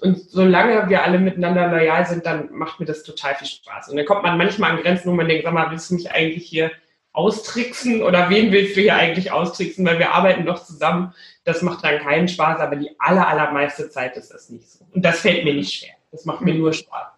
Und 0.00 0.30
solange 0.30 0.88
wir 0.88 1.02
alle 1.02 1.18
miteinander 1.18 1.68
loyal 1.68 2.06
sind, 2.06 2.24
dann 2.24 2.48
macht 2.50 2.80
mir 2.80 2.86
das 2.86 3.02
total 3.02 3.34
viel 3.34 3.46
Spaß. 3.46 3.90
Und 3.90 3.98
dann 3.98 4.06
kommt 4.06 4.22
man 4.22 4.38
manchmal 4.38 4.70
an 4.70 4.82
Grenzen, 4.82 5.10
wo 5.10 5.14
man 5.14 5.28
denkt, 5.28 5.44
sag 5.44 5.52
mal, 5.52 5.70
willst 5.70 5.90
du 5.90 5.94
mich 5.94 6.10
eigentlich 6.10 6.46
hier 6.46 6.70
austricksen 7.12 8.02
oder 8.02 8.30
wen 8.30 8.52
willst 8.52 8.74
du 8.74 8.80
hier 8.80 8.96
eigentlich 8.96 9.32
austricksen, 9.32 9.84
weil 9.84 9.98
wir 9.98 10.12
arbeiten 10.12 10.46
doch 10.46 10.64
zusammen. 10.64 11.12
Das 11.44 11.60
macht 11.60 11.84
dann 11.84 11.98
keinen 11.98 12.28
Spaß, 12.28 12.58
aber 12.58 12.76
die 12.76 12.90
aller, 12.98 13.28
allermeiste 13.28 13.90
Zeit 13.90 14.16
ist 14.16 14.32
das 14.32 14.48
nicht 14.48 14.66
so. 14.66 14.86
Und 14.94 15.04
das 15.04 15.20
fällt 15.20 15.44
mir 15.44 15.52
nicht 15.52 15.78
schwer. 15.78 15.94
Das 16.10 16.24
macht 16.24 16.40
mir 16.40 16.54
nur 16.54 16.72
Spaß. 16.72 17.13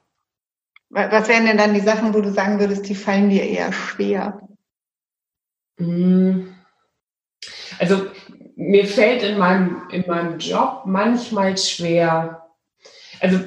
Was 0.96 1.28
wären 1.28 1.44
denn 1.44 1.58
dann 1.58 1.74
die 1.74 1.80
Sachen, 1.80 2.14
wo 2.14 2.22
du 2.22 2.32
sagen 2.32 2.58
würdest, 2.58 2.88
die 2.88 2.94
fallen 2.94 3.28
dir 3.28 3.42
eher 3.42 3.70
schwer? 3.70 4.40
Hm. 5.76 6.54
Also 7.78 8.06
mir 8.56 8.86
fällt 8.86 9.22
in 9.22 9.36
meinem, 9.36 9.82
in 9.90 10.06
meinem 10.06 10.38
Job 10.38 10.84
manchmal 10.86 11.58
schwer, 11.58 12.46
also 13.20 13.40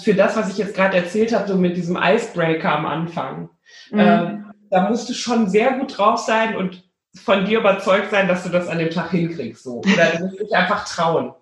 für 0.00 0.14
das, 0.14 0.36
was 0.36 0.50
ich 0.50 0.58
jetzt 0.58 0.76
gerade 0.76 0.96
erzählt 0.96 1.34
habe, 1.34 1.48
so 1.48 1.56
mit 1.56 1.76
diesem 1.76 1.98
Icebreaker 2.00 2.70
am 2.70 2.86
Anfang. 2.86 3.50
Mhm. 3.90 3.98
Ähm, 3.98 4.54
da 4.70 4.88
musst 4.88 5.08
du 5.08 5.12
schon 5.12 5.50
sehr 5.50 5.72
gut 5.72 5.98
drauf 5.98 6.20
sein 6.20 6.56
und 6.56 6.88
von 7.16 7.46
dir 7.46 7.58
überzeugt 7.58 8.12
sein, 8.12 8.28
dass 8.28 8.44
du 8.44 8.48
das 8.48 8.68
an 8.68 8.78
dem 8.78 8.90
Tag 8.90 9.10
hinkriegst. 9.10 9.64
So. 9.64 9.78
Oder 9.80 10.18
du 10.18 10.26
musst 10.26 10.38
dich 10.38 10.54
einfach 10.54 10.86
trauen. 10.88 11.34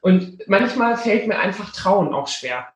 Und 0.00 0.38
manchmal 0.48 0.96
fällt 0.96 1.28
mir 1.28 1.38
einfach 1.38 1.70
Trauen 1.70 2.12
auch 2.12 2.26
schwer. 2.26 2.66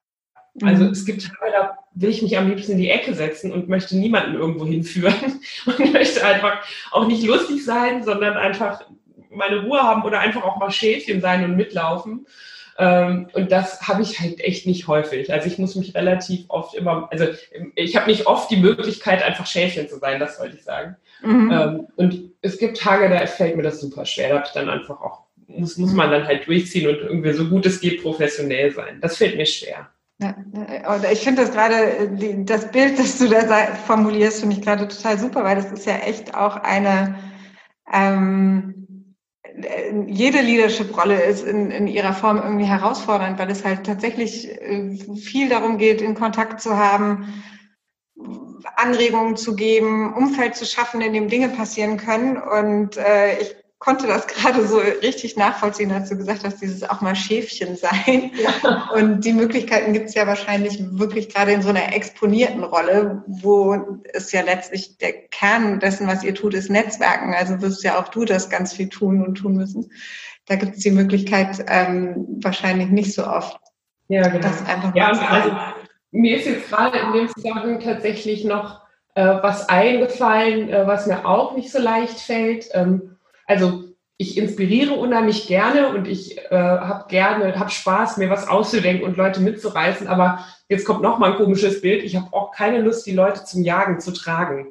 Also 0.63 0.85
mhm. 0.85 0.91
es 0.91 1.05
gibt 1.05 1.23
Tage, 1.23 1.53
da 1.53 1.79
will 1.95 2.11
ich 2.11 2.23
mich 2.23 2.37
am 2.39 2.49
liebsten 2.49 2.73
in 2.73 2.79
die 2.79 2.91
Ecke 2.91 3.15
setzen 3.15 3.53
und 3.53 3.69
möchte 3.69 3.97
niemanden 3.97 4.35
irgendwo 4.35 4.67
hinführen 4.67 5.41
und 5.67 5.93
möchte 5.93 6.25
einfach 6.25 6.65
auch 6.93 7.07
nicht 7.07 7.25
lustig 7.25 7.65
sein, 7.65 8.03
sondern 8.05 8.37
einfach 8.37 8.83
meine 9.31 9.63
Ruhe 9.63 9.83
haben 9.83 10.03
oder 10.03 10.21
einfach 10.21 10.43
auch 10.43 10.57
mal 10.59 10.71
Schäfchen 10.71 11.21
sein 11.21 11.45
und 11.45 11.57
mitlaufen. 11.57 12.27
Ähm, 12.79 13.29
und 13.33 13.53
das 13.53 13.83
habe 13.89 14.03
ich 14.03 14.21
halt 14.21 14.41
echt 14.41 14.67
nicht 14.67 14.87
häufig. 14.87 15.33
Also 15.33 15.47
ich 15.47 15.59
muss 15.59 15.77
mich 15.77 15.95
relativ 15.95 16.45
oft 16.49 16.75
immer, 16.75 17.09
also 17.11 17.27
ich 17.75 17.97
habe 17.97 18.11
nicht 18.11 18.27
oft 18.27 18.51
die 18.51 18.59
Möglichkeit, 18.59 19.23
einfach 19.23 19.47
Schäfchen 19.47 19.89
zu 19.89 19.99
sein, 19.99 20.21
das 20.21 20.39
wollte 20.39 20.57
ich 20.57 20.65
sagen. 20.65 20.97
Mhm. 21.23 21.51
Ähm, 21.51 21.87
und 21.97 22.31
es 22.43 22.59
gibt 22.59 22.79
Tage, 22.79 23.09
da 23.09 23.27
fällt 23.27 23.57
mir 23.57 23.63
das 23.63 23.81
super 23.81 24.05
schwer. 24.05 24.29
Da 24.29 24.35
habe 24.37 24.47
ich 24.47 24.53
dann 24.53 24.69
einfach 24.69 25.01
auch, 25.01 25.25
muss, 25.47 25.79
muss 25.79 25.93
man 25.93 26.11
dann 26.11 26.27
halt 26.27 26.47
durchziehen 26.47 26.89
und 26.89 26.97
irgendwie 26.97 27.33
so 27.33 27.47
gut 27.47 27.65
es 27.65 27.81
geht 27.81 28.03
professionell 28.03 28.73
sein. 28.73 29.01
Das 29.01 29.17
fällt 29.17 29.37
mir 29.37 29.47
schwer. 29.47 29.89
Ja, 30.19 30.35
ich 31.13 31.21
finde 31.21 31.43
das 31.43 31.53
gerade, 31.53 32.11
das 32.45 32.71
Bild, 32.71 32.99
das 32.99 33.19
du 33.19 33.29
da 33.29 33.75
formulierst, 33.87 34.41
finde 34.41 34.57
ich 34.57 34.63
gerade 34.63 34.89
total 34.89 35.19
super, 35.19 35.45
weil 35.45 35.57
das 35.57 35.71
ist 35.71 35.85
ja 35.85 35.97
echt 35.97 36.35
auch 36.35 36.57
eine, 36.57 37.19
ähm, 37.93 38.77
jede 40.07 40.41
Leadership-Rolle 40.41 41.23
ist 41.23 41.45
in, 41.45 41.71
in 41.71 41.87
ihrer 41.87 42.15
Form 42.15 42.39
irgendwie 42.39 42.65
herausfordernd, 42.65 43.39
weil 43.39 43.51
es 43.51 43.65
halt 43.65 43.85
tatsächlich 43.85 44.49
äh, 44.49 44.97
viel 45.17 45.49
darum 45.51 45.77
geht, 45.77 46.01
in 46.01 46.15
Kontakt 46.15 46.61
zu 46.61 46.77
haben, 46.77 47.43
Anregungen 48.77 49.37
zu 49.37 49.55
geben, 49.55 50.15
Umfeld 50.15 50.57
zu 50.57 50.65
schaffen, 50.65 51.01
in 51.03 51.13
dem 51.13 51.29
Dinge 51.29 51.51
passieren 51.51 51.99
können. 51.99 52.39
Und 52.39 52.97
äh, 52.97 53.39
ich 53.39 53.55
konnte 53.79 54.07
das 54.07 54.27
gerade 54.27 54.67
so 54.67 54.79
richtig 54.79 55.37
nachvollziehen, 55.37 55.93
als 55.93 56.09
du 56.09 56.17
gesagt 56.17 56.45
hast, 56.45 56.63
dieses 56.63 56.83
auch 56.83 57.01
mal 57.01 57.15
Schäfchen 57.15 57.77
sein. 57.77 58.33
Ja. 58.35 58.91
Und 58.95 59.25
die 59.25 59.33
Möglichkeiten 59.33 59.93
gibt 59.93 60.09
es 60.09 60.15
ja 60.15 60.27
wahrscheinlich 60.27 60.79
wirklich 60.81 61.29
gerade 61.33 61.53
in 61.53 61.63
so 61.63 61.69
einer 61.69 61.95
exponierten 61.95 62.65
Rolle, 62.65 63.23
wo 63.27 64.01
es 64.13 64.33
ja 64.33 64.43
letztlich 64.43 64.97
der 64.99 65.13
Kern 65.29 65.79
dessen, 65.81 66.07
was 66.07 66.25
ihr 66.25 66.35
tut, 66.35 66.55
ist 66.55 66.71
Netzwerken. 66.71 67.35
Also 67.35 67.61
wirst 67.61 67.85
ja 67.85 67.99
auch 67.99 68.09
du 68.09 68.25
das 68.25 68.49
ganz 68.49 68.73
viel 68.73 68.89
tun 68.89 69.25
und 69.25 69.37
tun 69.37 69.57
müssen. 69.57 69.91
Da 70.47 70.57
gibt 70.57 70.77
es 70.77 70.83
die 70.83 70.91
Möglichkeit 70.91 71.65
ähm, 71.69 72.39
wahrscheinlich 72.41 72.89
nicht 72.89 73.13
so 73.13 73.27
oft. 73.27 73.59
Ja, 74.09 74.23
genau. 74.29 74.41
Das 74.41 74.65
einfach 74.67 74.95
ja, 74.95 75.11
also, 75.11 75.51
mir 76.13 76.37
ist 76.37 76.47
jetzt 76.47 76.69
gerade 76.71 76.99
in 76.99 77.13
dem 77.13 77.29
Zusammenhang 77.29 77.81
tatsächlich 77.81 78.45
noch 78.45 78.81
äh, 79.15 79.25
was 79.25 79.69
eingefallen, 79.69 80.71
äh, 80.71 80.87
was 80.87 81.07
mir 81.07 81.27
auch 81.27 81.57
nicht 81.57 81.73
so 81.73 81.81
leicht 81.81 82.21
fällt. 82.21 82.69
Ähm, 82.73 83.16
also 83.47 83.85
ich 84.19 84.39
inspiriere 84.39 84.95
unheimlich 84.95 85.47
gerne 85.47 85.91
und 85.91 86.09
ich 86.09 86.39
äh, 86.39 86.57
habe 86.57 87.05
gerne, 87.09 87.59
habe 87.59 87.71
Spaß, 87.71 88.17
mir 88.17 88.31
was 88.31 88.49
auszudenken 88.49 89.05
und 89.05 89.17
Leute 89.17 89.41
mitzureißen. 89.41 90.09
Aber 90.09 90.45
jetzt 90.69 90.87
kommt 90.87 91.03
noch 91.03 91.19
mal 91.19 91.33
ein 91.33 91.37
komisches 91.37 91.83
Bild. 91.83 92.03
Ich 92.03 92.17
habe 92.17 92.33
auch 92.33 92.51
keine 92.51 92.81
Lust, 92.81 93.07
die 93.07 93.13
Leute 93.13 93.45
zum 93.45 93.63
Jagen 93.63 94.01
zu 94.01 94.13
tragen. 94.13 94.69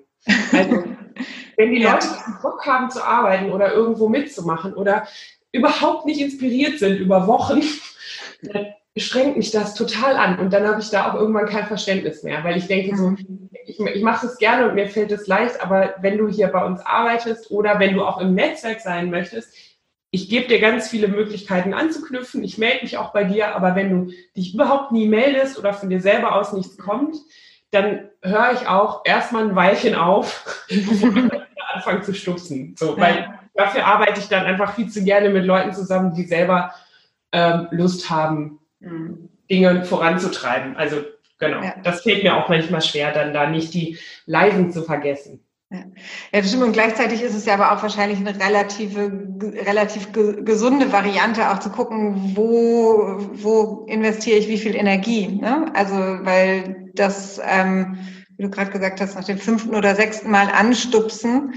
Also 0.51 0.83
wenn 1.57 1.71
die 1.71 1.83
Leute 1.83 2.07
Bock 2.41 2.65
haben 2.65 2.89
zu 2.89 3.03
arbeiten 3.03 3.51
oder 3.51 3.71
irgendwo 3.71 4.09
mitzumachen 4.09 4.73
oder 4.73 5.07
überhaupt 5.51 6.05
nicht 6.05 6.21
inspiriert 6.21 6.79
sind 6.79 6.97
über 6.97 7.27
Wochen, 7.27 7.61
schränkt 8.97 9.37
mich 9.37 9.51
das 9.51 9.75
total 9.75 10.15
an. 10.15 10.39
Und 10.39 10.53
dann 10.53 10.67
habe 10.67 10.81
ich 10.81 10.89
da 10.89 11.11
auch 11.11 11.15
irgendwann 11.15 11.47
kein 11.47 11.67
Verständnis 11.67 12.23
mehr, 12.23 12.43
weil 12.43 12.57
ich 12.57 12.67
denke 12.67 12.95
so, 12.95 13.09
mhm. 13.09 13.49
ich, 13.65 13.79
ich 13.79 14.03
mache 14.03 14.27
es 14.27 14.37
gerne 14.37 14.69
und 14.69 14.75
mir 14.75 14.87
fällt 14.87 15.11
es 15.11 15.27
leicht, 15.27 15.61
aber 15.61 15.95
wenn 15.99 16.17
du 16.17 16.27
hier 16.27 16.47
bei 16.47 16.65
uns 16.65 16.81
arbeitest 16.85 17.51
oder 17.51 17.79
wenn 17.79 17.93
du 17.93 18.03
auch 18.03 18.19
im 18.19 18.33
Netzwerk 18.33 18.79
sein 18.79 19.09
möchtest, 19.09 19.53
ich 20.11 20.29
gebe 20.29 20.47
dir 20.47 20.61
ganz 20.61 20.87
viele 20.87 21.09
Möglichkeiten 21.09 21.73
anzuknüpfen. 21.73 22.41
Ich 22.41 22.57
melde 22.57 22.83
mich 22.83 22.97
auch 22.97 23.11
bei 23.11 23.25
dir, 23.25 23.53
aber 23.53 23.75
wenn 23.75 23.89
du 23.89 24.13
dich 24.37 24.53
überhaupt 24.53 24.93
nie 24.93 25.09
meldest 25.09 25.59
oder 25.59 25.73
von 25.73 25.89
dir 25.89 25.99
selber 25.99 26.35
aus 26.35 26.53
nichts 26.53 26.77
kommt, 26.77 27.17
dann 27.71 28.07
höre 28.21 28.53
ich 28.53 28.67
auch 28.67 29.01
erstmal 29.03 29.43
ein 29.43 29.55
Weilchen 29.57 29.93
auf, 29.93 30.65
bevor 30.69 31.09
ich 31.09 31.63
anfange 31.73 32.01
zu 32.01 32.13
stupsen. 32.13 32.75
So, 32.77 32.97
weil 32.97 33.37
dafür 33.55 33.85
arbeite 33.85 34.21
ich 34.21 34.29
dann 34.29 34.45
einfach 34.45 34.75
viel 34.75 34.89
zu 34.89 35.03
gerne 35.03 35.29
mit 35.29 35.43
Leuten 35.43 35.73
zusammen, 35.73 36.13
die 36.13 36.23
selber 36.23 36.73
ähm, 37.33 37.67
Lust 37.71 38.09
haben. 38.09 38.59
Dinge 39.49 39.85
voranzutreiben. 39.85 40.75
Also 40.75 40.97
genau, 41.39 41.61
ja. 41.61 41.75
das 41.83 42.01
fällt 42.01 42.23
mir 42.23 42.35
auch 42.35 42.49
manchmal 42.49 42.81
schwer, 42.81 43.11
dann 43.11 43.33
da 43.33 43.49
nicht 43.49 43.73
die 43.73 43.97
Leisen 44.25 44.71
zu 44.71 44.83
vergessen. 44.83 45.41
Ja. 45.71 45.79
ja, 45.79 46.41
das 46.41 46.49
stimmt. 46.49 46.63
Und 46.63 46.73
gleichzeitig 46.73 47.21
ist 47.21 47.35
es 47.35 47.45
ja 47.45 47.55
aber 47.55 47.71
auch 47.71 47.81
wahrscheinlich 47.81 48.19
eine 48.19 48.39
relative, 48.39 49.11
relativ 49.65 50.11
gesunde 50.11 50.91
Variante, 50.91 51.49
auch 51.49 51.59
zu 51.59 51.69
gucken, 51.69 52.35
wo, 52.35 53.17
wo 53.33 53.85
investiere 53.87 54.37
ich 54.37 54.47
wie 54.47 54.59
viel 54.59 54.75
Energie. 54.75 55.27
Ne? 55.27 55.71
Also, 55.73 55.95
weil 55.95 56.91
das, 56.93 57.41
ähm, 57.43 57.97
wie 58.37 58.43
du 58.43 58.49
gerade 58.49 58.71
gesagt 58.71 59.01
hast, 59.01 59.15
nach 59.15 59.23
dem 59.23 59.37
fünften 59.37 59.75
oder 59.75 59.95
sechsten 59.95 60.29
Mal 60.29 60.49
anstupsen, 60.49 61.55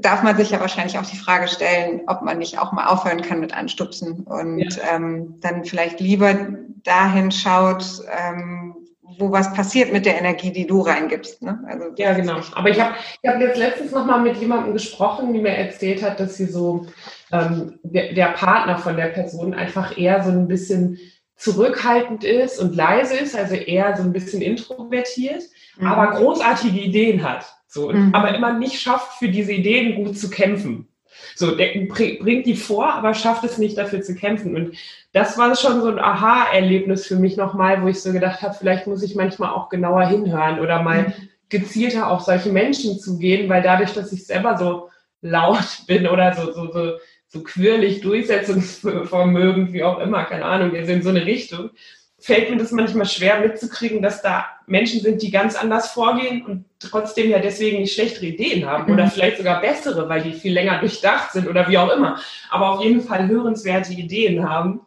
darf 0.00 0.22
man 0.22 0.36
sich 0.36 0.50
ja 0.50 0.60
wahrscheinlich 0.60 0.98
auch 0.98 1.06
die 1.06 1.16
Frage 1.16 1.48
stellen, 1.48 2.02
ob 2.06 2.22
man 2.22 2.38
nicht 2.38 2.58
auch 2.58 2.72
mal 2.72 2.86
aufhören 2.86 3.22
kann 3.22 3.40
mit 3.40 3.56
Anstupsen 3.56 4.20
und 4.24 4.76
ja. 4.76 4.94
ähm, 4.94 5.36
dann 5.40 5.64
vielleicht 5.64 6.00
lieber 6.00 6.34
dahin 6.82 7.30
schaut, 7.30 7.84
ähm, 8.10 8.74
wo 9.18 9.32
was 9.32 9.52
passiert 9.54 9.92
mit 9.92 10.04
der 10.04 10.18
Energie, 10.18 10.52
die 10.52 10.66
du 10.66 10.80
reingibst. 10.80 11.42
Ne? 11.42 11.58
Also, 11.66 11.86
ja, 11.96 12.12
genau. 12.12 12.40
Aber 12.54 12.68
ich 12.68 12.80
habe 12.80 12.94
ich 13.22 13.28
hab 13.28 13.40
jetzt 13.40 13.56
letztens 13.56 13.92
noch 13.92 14.04
mal 14.04 14.20
mit 14.20 14.36
jemandem 14.36 14.72
gesprochen, 14.72 15.32
die 15.32 15.40
mir 15.40 15.56
erzählt 15.56 16.02
hat, 16.02 16.20
dass 16.20 16.36
sie 16.36 16.46
so 16.46 16.86
ähm, 17.32 17.78
der, 17.82 18.12
der 18.12 18.28
Partner 18.28 18.78
von 18.78 18.96
der 18.96 19.06
Person 19.06 19.54
einfach 19.54 19.96
eher 19.96 20.22
so 20.22 20.30
ein 20.30 20.48
bisschen 20.48 20.98
zurückhaltend 21.36 22.24
ist 22.24 22.58
und 22.58 22.74
leise 22.74 23.16
ist, 23.16 23.36
also 23.36 23.54
eher 23.54 23.96
so 23.96 24.02
ein 24.02 24.12
bisschen 24.12 24.42
introvertiert, 24.42 25.42
mhm. 25.76 25.86
aber 25.86 26.18
großartige 26.18 26.80
Ideen 26.80 27.22
hat. 27.22 27.46
So, 27.68 27.90
mhm. 27.90 28.14
aber 28.14 28.34
immer 28.34 28.52
nicht 28.52 28.80
schafft, 28.80 29.18
für 29.18 29.28
diese 29.28 29.52
Ideen 29.52 29.96
gut 29.96 30.18
zu 30.18 30.30
kämpfen. 30.30 30.88
So, 31.34 31.54
der 31.54 31.86
bringt 31.86 32.46
die 32.46 32.56
vor, 32.56 32.92
aber 32.92 33.14
schafft 33.14 33.44
es 33.44 33.58
nicht, 33.58 33.76
dafür 33.78 34.02
zu 34.02 34.14
kämpfen. 34.14 34.54
Und 34.54 34.76
das 35.12 35.38
war 35.38 35.54
schon 35.56 35.80
so 35.80 35.88
ein 35.88 35.98
Aha-Erlebnis 35.98 37.06
für 37.06 37.16
mich 37.16 37.36
nochmal, 37.36 37.82
wo 37.82 37.88
ich 37.88 38.00
so 38.00 38.12
gedacht 38.12 38.42
habe, 38.42 38.54
vielleicht 38.54 38.86
muss 38.86 39.02
ich 39.02 39.14
manchmal 39.14 39.50
auch 39.50 39.68
genauer 39.68 40.06
hinhören 40.06 40.60
oder 40.60 40.82
mal 40.82 41.08
mhm. 41.08 41.28
gezielter 41.48 42.10
auf 42.10 42.22
solche 42.22 42.50
Menschen 42.50 42.98
zu 42.98 43.18
gehen, 43.18 43.48
weil 43.48 43.62
dadurch, 43.62 43.92
dass 43.92 44.12
ich 44.12 44.26
selber 44.26 44.56
so 44.58 44.90
laut 45.20 45.82
bin 45.86 46.06
oder 46.06 46.34
so, 46.34 46.52
so, 46.52 46.72
so, 46.72 46.92
so 47.28 47.42
quirlig, 47.42 48.00
Durchsetzungsvermögen, 48.02 49.72
wie 49.72 49.84
auch 49.84 49.98
immer, 49.98 50.24
keine 50.24 50.44
Ahnung, 50.44 50.72
wir 50.72 50.84
sind 50.86 50.96
in 50.98 51.02
so 51.02 51.10
eine 51.10 51.26
Richtung, 51.26 51.70
fällt 52.26 52.50
mir 52.50 52.56
das 52.56 52.72
manchmal 52.72 53.06
schwer 53.06 53.38
mitzukriegen, 53.38 54.02
dass 54.02 54.20
da 54.20 54.46
Menschen 54.66 55.00
sind, 55.00 55.22
die 55.22 55.30
ganz 55.30 55.54
anders 55.54 55.92
vorgehen 55.92 56.44
und 56.44 56.64
trotzdem 56.80 57.30
ja 57.30 57.38
deswegen 57.38 57.78
nicht 57.78 57.94
schlechtere 57.94 58.26
Ideen 58.26 58.66
haben 58.66 58.92
oder 58.92 59.04
mhm. 59.04 59.10
vielleicht 59.10 59.36
sogar 59.36 59.60
bessere, 59.60 60.08
weil 60.08 60.22
die 60.22 60.32
viel 60.32 60.52
länger 60.52 60.80
durchdacht 60.80 61.30
sind 61.30 61.46
oder 61.46 61.68
wie 61.68 61.78
auch 61.78 61.88
immer. 61.88 62.18
Aber 62.50 62.70
auf 62.70 62.82
jeden 62.82 63.00
Fall 63.00 63.28
hörenswerte 63.28 63.92
Ideen 63.92 64.48
haben. 64.48 64.80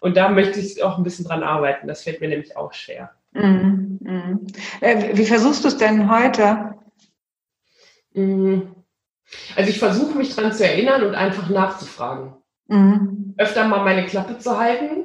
Und 0.00 0.16
da 0.16 0.30
möchte 0.30 0.58
ich 0.58 0.82
auch 0.82 0.98
ein 0.98 1.04
bisschen 1.04 1.26
dran 1.26 1.44
arbeiten. 1.44 1.86
Das 1.86 2.02
fällt 2.02 2.20
mir 2.20 2.28
nämlich 2.28 2.56
auch 2.56 2.72
schwer. 2.72 3.12
Mhm. 3.34 3.98
Mhm. 4.00 4.46
Äh, 4.80 5.16
wie 5.16 5.26
versuchst 5.26 5.62
du 5.62 5.68
es 5.68 5.76
denn 5.76 6.10
heute? 6.10 6.74
Also 9.54 9.70
ich 9.70 9.78
versuche 9.78 10.18
mich 10.18 10.34
dran 10.34 10.52
zu 10.52 10.64
erinnern 10.64 11.04
und 11.04 11.14
einfach 11.14 11.48
nachzufragen. 11.50 12.32
Öfter 13.38 13.68
mal 13.68 13.84
meine 13.84 14.06
Klappe 14.06 14.38
zu 14.38 14.58
halten 14.58 15.04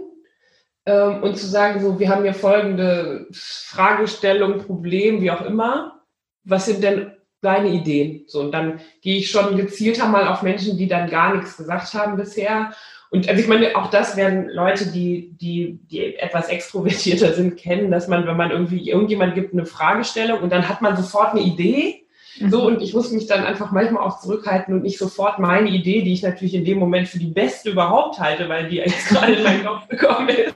ähm, 0.86 1.24
und 1.24 1.38
zu 1.38 1.48
sagen, 1.48 1.82
so, 1.82 2.00
wir 2.00 2.10
haben 2.10 2.24
hier 2.24 2.34
folgende 2.34 3.28
Fragestellung, 3.32 4.60
Problem, 4.60 5.22
wie 5.22 5.32
auch 5.32 5.42
immer. 5.42 6.02
Was 6.44 6.66
sind 6.66 6.84
denn 6.84 7.12
deine 7.42 7.70
Ideen? 7.70 8.26
So, 8.28 8.42
und 8.42 8.52
dann 8.52 8.80
gehe 9.02 9.18
ich 9.18 9.32
schon 9.32 9.58
gezielter 9.58 10.08
mal 10.08 10.28
auf 10.28 10.42
Menschen, 10.44 10.78
die 10.78 10.88
dann 10.88 11.10
gar 11.10 11.36
nichts 11.36 11.58
gesagt 11.58 11.94
haben 11.94 12.18
bisher. 12.18 12.72
Und 13.10 13.30
also 13.30 13.42
ich 13.42 13.48
meine, 13.48 13.76
auch 13.76 13.90
das 13.90 14.18
werden 14.18 14.50
Leute, 14.50 14.92
die, 14.92 15.36
die, 15.38 15.80
die 15.90 16.18
etwas 16.18 16.50
extrovertierter 16.50 17.34
sind, 17.34 17.58
kennen, 17.58 17.92
dass 17.92 18.08
man, 18.08 18.28
wenn 18.28 18.38
man 18.38 18.52
irgendwie, 18.52 18.90
irgendjemand 18.90 19.36
gibt 19.36 19.54
eine 19.54 19.66
Fragestellung 19.66 20.40
und 20.42 20.52
dann 20.52 20.70
hat 20.70 20.82
man 20.82 20.98
sofort 20.98 21.32
eine 21.32 21.42
Idee 21.42 22.05
so, 22.40 22.62
mhm. 22.62 22.66
und 22.66 22.82
ich 22.82 22.94
muss 22.94 23.12
mich 23.12 23.28
dann 23.28 23.46
einfach 23.46 23.72
manchmal 23.72 24.04
auch 24.04 24.20
zurückhalten 24.20 24.74
und 24.74 24.84
nicht 24.84 24.98
sofort 24.98 25.40
meine 25.40 25.70
Idee, 25.70 26.02
die 26.02 26.14
ich 26.14 26.22
natürlich 26.22 26.54
in 26.54 26.66
dem 26.66 26.80
Moment 26.80 27.08
für 27.08 27.20
die 27.20 27.32
beste 27.32 27.70
überhaupt 27.70 28.20
halte, 28.20 28.50
weil 28.50 28.70
die 28.70 28.78
jetzt 28.78 29.08
gerade 29.10 29.34
in 29.34 29.44
meinen 29.44 29.66
Kopf 29.66 29.88
gekommen 29.88 30.30
ist, 30.30 30.56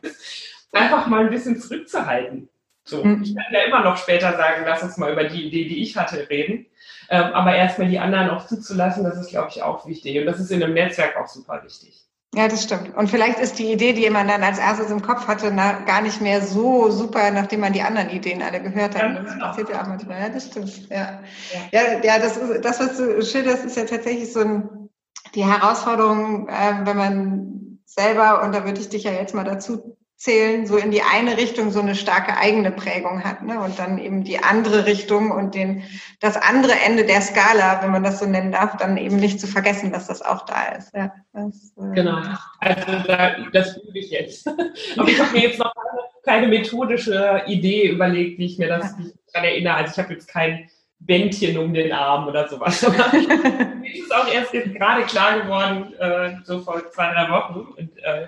einfach 0.73 1.07
mal 1.07 1.21
ein 1.21 1.29
bisschen 1.29 1.59
zurückzuhalten. 1.59 2.49
So, 2.83 3.03
mhm. 3.03 3.21
ich 3.23 3.35
kann 3.35 3.45
ja 3.53 3.61
immer 3.61 3.83
noch 3.83 3.97
später 3.97 4.35
sagen, 4.35 4.63
lass 4.65 4.83
uns 4.83 4.97
mal 4.97 5.11
über 5.11 5.23
die 5.23 5.47
Idee, 5.47 5.69
die 5.69 5.81
ich 5.81 5.95
hatte, 5.95 6.27
reden. 6.29 6.65
Ähm, 7.09 7.33
aber 7.33 7.55
erstmal 7.55 7.89
die 7.89 7.99
anderen 7.99 8.29
auch 8.29 8.45
zuzulassen, 8.45 9.03
das 9.03 9.17
ist, 9.17 9.29
glaube 9.29 9.49
ich, 9.49 9.63
auch 9.63 9.87
wichtig. 9.87 10.19
Und 10.19 10.25
das 10.25 10.39
ist 10.39 10.51
in 10.51 10.61
einem 10.61 10.73
Netzwerk 10.73 11.17
auch 11.17 11.27
super 11.27 11.61
wichtig. 11.63 12.03
Ja, 12.35 12.47
das 12.47 12.63
stimmt. 12.63 12.95
Und 12.95 13.09
vielleicht 13.09 13.39
ist 13.39 13.57
die 13.57 13.71
Idee, 13.71 13.93
die 13.93 14.07
man 14.09 14.27
dann 14.27 14.43
als 14.43 14.59
erstes 14.59 14.91
im 14.91 15.01
Kopf 15.01 15.27
hatte, 15.27 15.51
na, 15.51 15.79
gar 15.79 16.01
nicht 16.01 16.21
mehr 16.21 16.41
so 16.41 16.91
super, 16.91 17.31
nachdem 17.31 17.61
man 17.61 17.73
die 17.73 17.81
anderen 17.81 18.09
Ideen 18.09 18.43
alle 18.43 18.61
gehört 18.61 18.93
hat. 18.95 19.01
Ja, 19.01 19.21
das 19.21 19.33
genau. 19.33 19.47
passiert 19.47 19.69
ja 19.69 19.81
auch 19.81 19.87
manchmal. 19.87 20.21
Ja, 20.21 20.29
das 20.29 20.45
stimmt. 20.45 20.89
Ja, 20.89 21.21
ja, 21.71 21.81
ja, 21.81 22.03
ja 22.03 22.19
das, 22.19 22.37
ist, 22.37 22.63
das, 22.63 22.79
was 22.79 22.97
du 22.97 23.23
schilderst, 23.23 23.65
ist 23.65 23.77
ja 23.77 23.85
tatsächlich 23.85 24.31
so 24.31 24.41
ein, 24.41 24.89
die 25.33 25.43
Herausforderung, 25.43 26.47
äh, 26.49 26.85
wenn 26.85 26.97
man 26.97 27.79
selber, 27.85 28.43
und 28.43 28.53
da 28.53 28.63
würde 28.63 28.79
ich 28.79 28.89
dich 28.89 29.03
ja 29.03 29.11
jetzt 29.11 29.33
mal 29.33 29.43
dazu 29.43 29.97
zählen, 30.19 30.67
so 30.67 30.75
in 30.75 30.91
die 30.91 31.01
eine 31.01 31.37
Richtung 31.37 31.71
so 31.71 31.79
eine 31.79 31.95
starke 31.95 32.35
eigene 32.35 32.71
Prägung 32.71 33.23
hat, 33.23 33.41
ne? 33.41 33.61
Und 33.61 33.79
dann 33.79 33.97
eben 33.97 34.25
die 34.25 34.43
andere 34.43 34.85
Richtung 34.85 35.31
und 35.31 35.55
den, 35.55 35.83
das 36.19 36.35
andere 36.35 36.73
Ende 36.85 37.05
der 37.05 37.21
Skala, 37.21 37.81
wenn 37.81 37.91
man 37.91 38.03
das 38.03 38.19
so 38.19 38.25
nennen 38.25 38.51
darf, 38.51 38.75
dann 38.75 38.97
eben 38.97 39.15
nicht 39.15 39.39
zu 39.39 39.47
vergessen, 39.47 39.93
dass 39.93 40.07
das 40.07 40.21
auch 40.21 40.45
da 40.45 40.73
ist. 40.77 40.93
Ja, 40.93 41.13
das, 41.31 41.71
äh 41.77 41.95
genau. 41.95 42.19
Also 42.59 43.07
da, 43.07 43.37
das 43.53 43.77
übe 43.77 43.97
ich 43.97 44.11
jetzt. 44.11 44.45
Aber 44.97 45.07
ich 45.07 45.19
habe 45.21 45.31
mir 45.31 45.43
jetzt 45.43 45.59
noch 45.59 45.73
keine, 45.73 46.41
keine, 46.41 46.47
methodische 46.49 47.43
Idee 47.47 47.87
überlegt, 47.87 48.39
wie 48.39 48.45
ich 48.45 48.59
mir 48.59 48.67
das 48.67 48.91
ja. 48.99 49.05
daran 49.31 49.47
erinnere. 49.47 49.75
Also 49.75 49.93
ich 49.93 49.99
habe 49.99 50.13
jetzt 50.15 50.27
kein 50.27 50.69
Bändchen 50.99 51.57
um 51.57 51.73
den 51.73 51.93
Arm 51.93 52.27
oder 52.27 52.45
sowas. 52.49 52.83
Aber 52.85 53.15
mir 53.15 53.95
ist 53.95 54.13
auch 54.13 54.27
erst 54.27 54.53
jetzt 54.53 54.75
gerade 54.75 55.03
klar 55.03 55.39
geworden, 55.39 55.93
äh, 55.97 56.35
so 56.43 56.59
vor 56.59 56.91
zwei, 56.91 57.13
drei 57.13 57.29
Wochen. 57.31 57.59
Und 57.77 57.97
äh, 58.03 58.27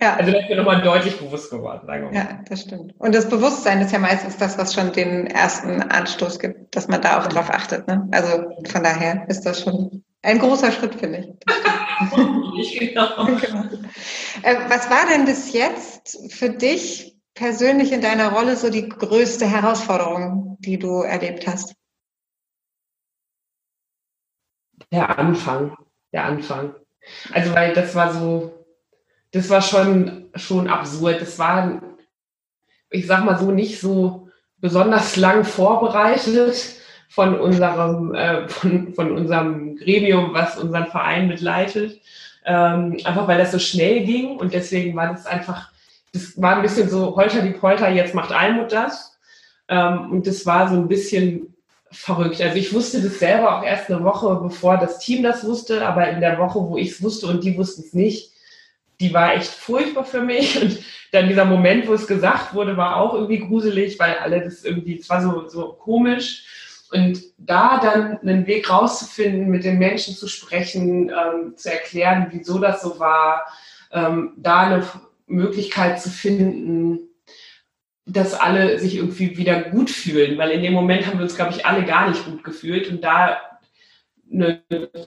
ja. 0.00 0.16
Also 0.16 0.32
das 0.32 0.42
ist 0.42 0.48
mir 0.50 0.56
nochmal 0.56 0.82
deutlich 0.82 1.18
bewusst 1.18 1.50
geworden, 1.50 1.86
sagen 1.86 2.04
wir 2.04 2.10
mal. 2.10 2.16
Ja, 2.16 2.40
das 2.48 2.62
stimmt. 2.62 2.94
Und 2.98 3.14
das 3.14 3.28
Bewusstsein 3.28 3.80
ist 3.80 3.92
ja 3.92 3.98
meistens 3.98 4.36
das, 4.36 4.58
was 4.58 4.74
schon 4.74 4.92
den 4.92 5.26
ersten 5.26 5.82
Anstoß 5.82 6.38
gibt, 6.38 6.76
dass 6.76 6.88
man 6.88 7.00
da 7.00 7.20
auch 7.20 7.26
drauf 7.26 7.50
achtet. 7.50 7.86
Ne? 7.88 8.08
Also 8.12 8.50
von 8.68 8.82
daher 8.82 9.26
ist 9.28 9.42
das 9.42 9.62
schon 9.62 10.04
ein 10.22 10.38
großer 10.38 10.72
Schritt, 10.72 10.96
finde 10.96 11.36
ich. 12.60 12.78
genau. 12.78 13.26
genau. 13.40 13.64
Äh, 14.42 14.56
was 14.68 14.90
war 14.90 15.06
denn 15.08 15.24
bis 15.24 15.52
jetzt 15.52 16.32
für 16.32 16.50
dich 16.50 17.16
persönlich 17.34 17.92
in 17.92 18.00
deiner 18.00 18.32
Rolle 18.32 18.56
so 18.56 18.70
die 18.70 18.88
größte 18.88 19.46
Herausforderung, 19.46 20.56
die 20.60 20.78
du 20.78 21.02
erlebt 21.02 21.46
hast? 21.46 21.74
Der 24.92 25.18
Anfang, 25.18 25.76
der 26.12 26.24
Anfang. 26.24 26.74
Also 27.32 27.54
weil 27.54 27.72
das 27.72 27.94
war 27.94 28.12
so, 28.12 28.55
das 29.36 29.50
war 29.50 29.60
schon, 29.60 30.30
schon 30.34 30.68
absurd. 30.68 31.20
Das 31.20 31.38
war, 31.38 31.82
ich 32.90 33.06
sag 33.06 33.24
mal 33.24 33.38
so, 33.38 33.50
nicht 33.50 33.80
so 33.80 34.28
besonders 34.58 35.16
lang 35.16 35.44
vorbereitet 35.44 36.76
von 37.08 37.38
unserem, 37.38 38.14
äh, 38.14 38.48
von, 38.48 38.94
von 38.94 39.12
unserem 39.12 39.76
Gremium, 39.76 40.32
was 40.32 40.58
unseren 40.58 40.86
Verein 40.86 41.28
mitleitet. 41.28 42.00
Ähm, 42.46 42.96
einfach 43.04 43.28
weil 43.28 43.38
das 43.38 43.52
so 43.52 43.58
schnell 43.58 44.04
ging 44.04 44.36
und 44.36 44.54
deswegen 44.54 44.94
war 44.96 45.08
das 45.08 45.26
einfach, 45.26 45.70
das 46.12 46.40
war 46.40 46.56
ein 46.56 46.62
bisschen 46.62 46.88
so 46.88 47.16
Holter 47.16 47.42
die 47.42 47.50
Polter, 47.50 47.90
jetzt 47.90 48.14
macht 48.14 48.32
Almut 48.32 48.72
das. 48.72 49.18
Ähm, 49.68 50.12
und 50.12 50.26
das 50.26 50.46
war 50.46 50.68
so 50.68 50.76
ein 50.76 50.88
bisschen 50.88 51.54
verrückt. 51.90 52.40
Also 52.40 52.56
ich 52.56 52.72
wusste 52.72 53.02
das 53.02 53.18
selber 53.18 53.58
auch 53.58 53.64
erst 53.64 53.90
eine 53.90 54.02
Woche, 54.04 54.36
bevor 54.36 54.78
das 54.78 54.98
Team 54.98 55.22
das 55.22 55.44
wusste, 55.44 55.86
aber 55.86 56.08
in 56.08 56.20
der 56.20 56.38
Woche, 56.38 56.60
wo 56.60 56.76
ich 56.76 56.92
es 56.92 57.02
wusste 57.02 57.26
und 57.26 57.44
die 57.44 57.56
wussten 57.58 57.82
es 57.82 57.92
nicht, 57.92 58.32
die 59.00 59.12
war 59.12 59.34
echt 59.34 59.50
furchtbar 59.50 60.04
für 60.04 60.22
mich. 60.22 60.60
Und 60.60 60.78
dann 61.12 61.28
dieser 61.28 61.44
Moment, 61.44 61.86
wo 61.86 61.94
es 61.94 62.06
gesagt 62.06 62.54
wurde, 62.54 62.76
war 62.76 62.96
auch 62.96 63.14
irgendwie 63.14 63.40
gruselig, 63.40 63.98
weil 63.98 64.16
alle 64.18 64.42
das 64.42 64.64
irgendwie, 64.64 64.98
es 64.98 65.08
war 65.08 65.22
so, 65.22 65.48
so 65.48 65.72
komisch. 65.72 66.44
Und 66.92 67.20
da 67.36 67.80
dann 67.80 68.18
einen 68.20 68.46
Weg 68.46 68.70
rauszufinden, 68.70 69.48
mit 69.48 69.64
den 69.64 69.78
Menschen 69.78 70.14
zu 70.14 70.28
sprechen, 70.28 71.10
ähm, 71.10 71.56
zu 71.56 71.70
erklären, 71.70 72.28
wieso 72.30 72.58
das 72.58 72.82
so 72.82 72.98
war, 73.00 73.46
ähm, 73.92 74.32
da 74.36 74.60
eine 74.60 74.86
Möglichkeit 75.26 76.00
zu 76.00 76.10
finden, 76.10 77.00
dass 78.06 78.34
alle 78.34 78.78
sich 78.78 78.96
irgendwie 78.96 79.36
wieder 79.36 79.60
gut 79.62 79.90
fühlen, 79.90 80.38
weil 80.38 80.52
in 80.52 80.62
dem 80.62 80.72
Moment 80.72 81.06
haben 81.06 81.18
wir 81.18 81.24
uns, 81.24 81.34
glaube 81.34 81.52
ich, 81.52 81.66
alle 81.66 81.84
gar 81.84 82.08
nicht 82.08 82.24
gut 82.24 82.44
gefühlt 82.44 82.88
und 82.88 83.02
da 83.02 83.36
eine, 84.32 84.62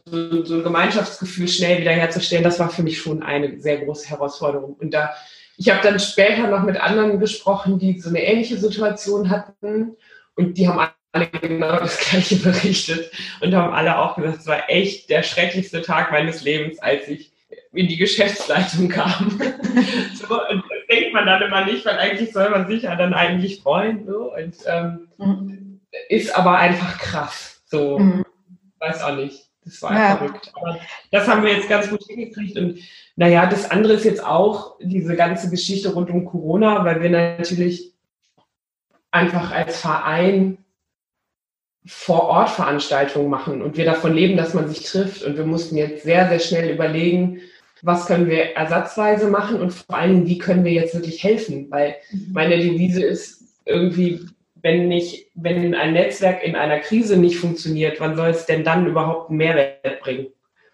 so, 0.06 0.46
so, 0.46 0.56
ein 0.56 0.64
Gemeinschaftsgefühl 0.64 1.48
schnell 1.48 1.80
wiederherzustellen, 1.82 2.44
das 2.44 2.60
war 2.60 2.70
für 2.70 2.84
mich 2.84 3.00
schon 3.00 3.24
eine 3.24 3.60
sehr 3.60 3.78
große 3.78 4.10
Herausforderung. 4.10 4.74
Und 4.74 4.94
da, 4.94 5.14
ich 5.58 5.70
habe 5.70 5.82
dann 5.84 6.00
später 6.00 6.48
noch 6.48 6.64
mit 6.64 6.78
anderen 6.78 7.20
gesprochen, 7.20 7.80
die 7.80 8.00
so 8.00 8.10
eine 8.10 8.24
ähnliche 8.24 8.58
Situation 8.58 9.30
hatten 9.30 9.96
und 10.36 10.58
die 10.58 10.68
haben 10.68 10.90
alle 11.12 11.28
genau 11.28 11.80
das 11.80 12.00
Gleiche 12.00 12.38
berichtet 12.38 13.12
und 13.42 13.54
haben 13.54 13.74
alle 13.74 13.98
auch 13.98 14.16
gesagt, 14.16 14.40
es 14.40 14.48
war 14.48 14.70
echt 14.70 15.10
der 15.10 15.24
schrecklichste 15.24 15.82
Tag 15.82 16.12
meines 16.12 16.44
Lebens, 16.44 16.80
als 16.80 17.08
ich 17.08 17.32
in 17.74 17.88
die 17.88 17.98
Geschäftsleitung 17.98 18.90
kam. 18.90 19.40
so, 20.16 20.42
und 20.50 20.64
das 20.70 20.88
denkt 20.90 21.14
man 21.14 21.26
dann 21.26 21.42
immer 21.42 21.66
nicht, 21.66 21.86
weil 21.86 21.98
eigentlich 21.98 22.32
soll 22.32 22.50
man 22.50 22.68
sich 22.68 22.84
ja 22.84 22.96
dann 22.96 23.14
eigentlich 23.14 23.62
freuen. 23.62 24.06
So, 24.08 24.34
und 24.34 24.56
ähm, 24.66 25.08
mhm. 25.18 25.82
ist 26.10 26.36
aber 26.36 26.58
einfach 26.58 26.98
krass. 26.98 27.62
So. 27.66 28.00
Mhm 28.00 28.24
weiß 28.80 29.04
auch 29.04 29.16
nicht. 29.16 29.50
Das 29.64 29.82
war 29.82 29.94
ja. 29.94 30.18
verrückt. 30.18 30.52
Aber 30.56 30.80
das 31.12 31.28
haben 31.28 31.44
wir 31.44 31.54
jetzt 31.54 31.70
ganz 31.70 31.90
gut 31.90 32.04
hingekriegt. 32.08 32.58
Und 32.58 32.80
naja, 33.16 33.46
das 33.46 33.70
andere 33.70 33.94
ist 33.94 34.06
jetzt 34.06 34.24
auch 34.24 34.78
diese 34.82 35.16
ganze 35.16 35.50
Geschichte 35.50 35.94
rund 35.94 36.10
um 36.10 36.26
Corona, 36.26 36.84
weil 36.86 37.02
wir 37.02 37.10
natürlich 37.10 37.94
einfach 39.12 39.52
als 39.52 39.82
Verein 39.82 40.60
vor 41.86 42.24
Ort 42.24 42.50
Veranstaltungen 42.50 43.30
machen 43.30 43.62
und 43.62 43.78
wir 43.78 43.86
davon 43.86 44.14
leben, 44.14 44.38
dass 44.38 44.54
man 44.54 44.70
sich 44.70 44.84
trifft. 44.84 45.24
Und 45.24 45.38
wir 45.38 45.46
mussten 45.46 45.78
jetzt 45.78 46.04
sehr, 46.04 46.30
sehr 46.30 46.40
schnell 46.40 46.70
überlegen, 46.70 47.42
was 47.82 48.08
können 48.08 48.28
wir 48.28 48.56
ersatzweise 48.56 49.28
machen 49.28 49.62
und 49.62 49.72
vor 49.72 49.96
allem, 49.96 50.26
wie 50.26 50.38
können 50.38 50.66
wir 50.66 50.74
jetzt 50.74 50.94
wirklich 50.94 51.24
helfen? 51.24 51.68
Weil 51.72 51.96
mhm. 52.12 52.28
meine 52.34 52.58
Devise 52.58 53.04
ist 53.04 53.44
irgendwie, 53.66 54.26
wenn 54.62 54.88
nicht, 54.88 55.28
wenn 55.36 55.74
ein 55.76 55.94
Netzwerk 55.94 56.44
in 56.44 56.56
einer 56.56 56.80
Krise 56.80 57.18
nicht 57.18 57.38
funktioniert, 57.38 58.00
wann 58.00 58.16
soll 58.16 58.30
es 58.30 58.46
denn 58.46 58.64
dann 58.64 58.88
überhaupt 58.88 59.30
einen 59.30 59.38
Mehrwert 59.38 60.02
bringen? 60.02 60.28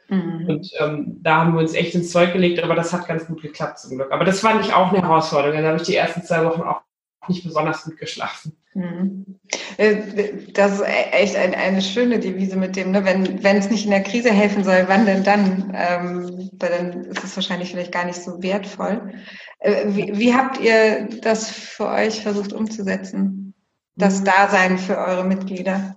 Mhm. 0.08 0.45
Und 0.48 0.71
ähm, 0.80 1.17
da 1.21 1.38
haben 1.38 1.54
wir 1.54 1.60
uns 1.60 1.74
echt 1.74 1.95
ins 1.95 2.12
Zeug 2.12 2.34
gelegt, 2.34 2.63
aber 2.63 2.76
das 2.76 2.93
hat 2.93 3.08
ganz 3.08 3.26
gut 3.26 3.41
geklappt 3.41 3.80
zum 3.80 3.98
Glück. 3.98 4.12
Aber 4.12 4.26
das 4.26 4.39
fand 4.39 4.63
ich 4.63 4.74
auch 4.74 4.91
eine 4.91 5.02
Herausforderung. 5.02 5.62
Da 5.62 5.69
habe 5.69 5.78
ich 5.78 5.88
die 5.88 5.95
ersten 5.95 6.24
zwei 6.24 6.45
Wochen 6.45 6.62
auch 6.62 6.82
nicht 7.28 7.43
besonders 7.43 7.84
gut 7.84 7.98
geschlafen. 7.98 8.56
Mhm. 8.74 9.39
Äh, 9.78 10.52
das 10.54 10.74
ist 10.74 10.82
e-, 10.82 11.12
echt 11.12 11.36
eine, 11.36 11.58
eine 11.58 11.82
schöne 11.82 12.19
Devise 12.19 12.58
mit 12.58 12.76
dem, 12.76 12.91
ne? 12.91 13.06
wenn 13.06 13.43
wenn 13.43 13.58
es 13.58 13.69
nicht 13.69 13.86
in 13.86 13.91
der 13.91 14.04
Krise 14.04 14.32
helfen 14.32 14.63
soll, 14.63 14.84
wann 14.88 15.06
denn 15.06 15.24
dann? 15.24 15.74
Ähm, 15.76 16.50
dann 16.54 17.06
ist 17.06 17.24
es 17.24 17.36
wahrscheinlich 17.36 17.71
vielleicht 17.71 17.91
gar 17.91 18.06
nicht 18.06 18.21
so 18.21 18.43
wertvoll. 18.43 19.13
Äh, 19.60 19.86
wie, 19.88 20.17
wie 20.17 20.34
habt 20.34 20.60
ihr 20.60 21.08
das 21.21 21.50
für 21.50 21.88
euch 21.88 22.21
versucht 22.21 22.54
umzusetzen? 22.54 23.44
Das 23.95 24.23
Dasein 24.23 24.77
für 24.77 24.97
eure 24.97 25.23
Mitglieder? 25.23 25.95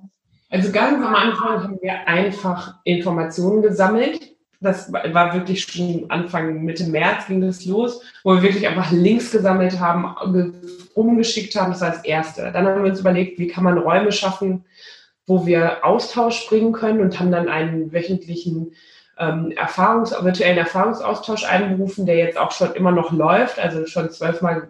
Also 0.51 0.73
ganz 0.73 1.05
am 1.05 1.15
Anfang 1.15 1.63
haben 1.63 1.79
wir 1.83 2.09
einfach 2.09 2.77
Informationen 2.85 3.63
gesammelt. 3.63 4.35
Das 4.61 4.93
war 4.93 5.35
wirklich 5.35 5.63
schon 5.63 6.07
Anfang, 6.09 6.65
Mitte 6.65 6.85
März 6.85 7.27
ging 7.27 7.41
das 7.41 7.65
los, 7.65 8.03
wo 8.25 8.35
wir 8.35 8.43
wirklich 8.43 8.67
einfach 8.67 8.91
Links 8.91 9.31
gesammelt 9.31 9.79
haben, 9.79 10.51
umgeschickt 10.95 11.55
haben. 11.55 11.71
Das 11.71 11.81
war 11.81 11.91
das 11.91 12.05
Erste. 12.05 12.51
Dann 12.53 12.67
haben 12.67 12.83
wir 12.83 12.91
uns 12.91 13.01
überlegt, 13.01 13.39
wie 13.39 13.47
kann 13.47 13.63
man 13.63 13.79
Räume 13.79 14.11
schaffen, 14.11 14.65
wo 15.27 15.47
wir 15.47 15.85
Austausch 15.85 16.49
bringen 16.49 16.73
können 16.73 17.01
und 17.01 17.21
haben 17.21 17.31
dann 17.31 17.49
einen 17.49 17.93
wöchentlichen 17.93 18.73
ähm, 19.19 19.53
Erfahrungs 19.53 20.13
virtuellen 20.13 20.59
Erfahrungsaustausch 20.59 21.45
einberufen, 21.45 22.07
der 22.07 22.17
jetzt 22.17 22.39
auch 22.39 22.51
schon 22.51 22.73
immer 22.75 22.91
noch 22.91 23.13
läuft, 23.13 23.59
also 23.59 23.87
schon 23.87 24.11
zwölfmal 24.11 24.69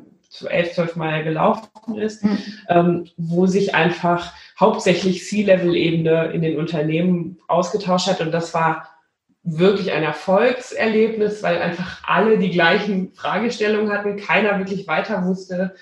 elf, 0.49 0.75
zwölf 0.75 0.97
Mal 0.97 1.25
gelaufen 1.25 1.99
ist, 1.99 2.25
mhm. 2.25 2.39
ähm, 2.69 3.07
wo 3.17 3.47
sich 3.47 3.75
einfach 3.75 4.33
hauptsächlich 4.59 5.25
C-Level-Ebene 5.25 6.33
in 6.33 6.43
den 6.43 6.59
Unternehmen 6.59 7.39
ausgetauscht 7.49 8.09
hat. 8.09 8.21
Und 8.21 8.33
das 8.33 8.55
war 8.55 8.89
wirklich 9.43 9.93
ein 9.93 10.03
Erfolgserlebnis, 10.03 11.43
weil 11.43 11.59
einfach 11.59 12.03
alle 12.07 12.39
die 12.39 12.51
gleichen 12.51 13.13
Fragestellungen 13.13 13.93
hatten, 13.93 14.17
keiner 14.17 14.59
wirklich 14.59 14.87
weiter 14.87 15.25
wusste. 15.25 15.75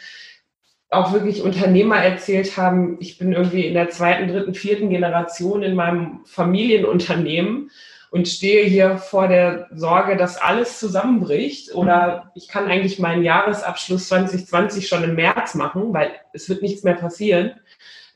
Auch 0.88 1.12
wirklich 1.12 1.42
Unternehmer 1.42 1.96
erzählt 1.96 2.56
haben, 2.56 2.98
ich 3.00 3.18
bin 3.18 3.32
irgendwie 3.32 3.66
in 3.66 3.74
der 3.74 3.90
zweiten, 3.90 4.28
dritten, 4.28 4.54
vierten 4.54 4.88
Generation 4.90 5.64
in 5.64 5.74
meinem 5.74 6.20
Familienunternehmen 6.24 7.70
und 8.10 8.28
stehe 8.28 8.64
hier 8.64 8.98
vor 8.98 9.28
der 9.28 9.68
Sorge, 9.74 10.16
dass 10.16 10.36
alles 10.36 10.78
zusammenbricht 10.78 11.74
oder 11.74 12.30
ich 12.34 12.48
kann 12.48 12.66
eigentlich 12.66 12.98
meinen 12.98 13.22
Jahresabschluss 13.22 14.08
2020 14.08 14.88
schon 14.88 15.04
im 15.04 15.14
März 15.14 15.54
machen, 15.54 15.92
weil 15.92 16.12
es 16.32 16.48
wird 16.48 16.62
nichts 16.62 16.82
mehr 16.82 16.94
passieren. 16.94 17.52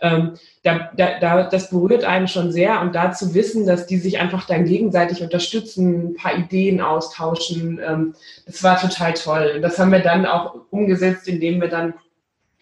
Ähm, 0.03 0.35
da, 0.63 0.91
da, 0.97 1.19
da, 1.19 1.43
das 1.43 1.71
berührt 1.71 2.05
einen 2.05 2.27
schon 2.27 2.53
sehr 2.53 2.81
und 2.81 2.95
da 2.95 3.13
zu 3.13 3.35
wissen, 3.35 3.67
dass 3.67 3.87
die 3.87 3.99
sich 3.99 4.19
einfach 4.19 4.47
dann 4.47 4.65
gegenseitig 4.65 5.23
unterstützen, 5.23 6.11
ein 6.11 6.15
paar 6.15 6.39
Ideen 6.39 6.81
austauschen, 6.81 7.81
ähm, 7.87 8.15
das 8.47 8.63
war 8.63 8.81
total 8.81 9.13
toll. 9.15 9.53
Und 9.57 9.63
das 9.63 9.79
haben 9.79 9.93
wir 9.93 10.01
dann 10.01 10.25
auch 10.25 10.55
umgesetzt, 10.71 11.29
indem 11.29 11.61
wir 11.61 11.69
dann 11.69 11.95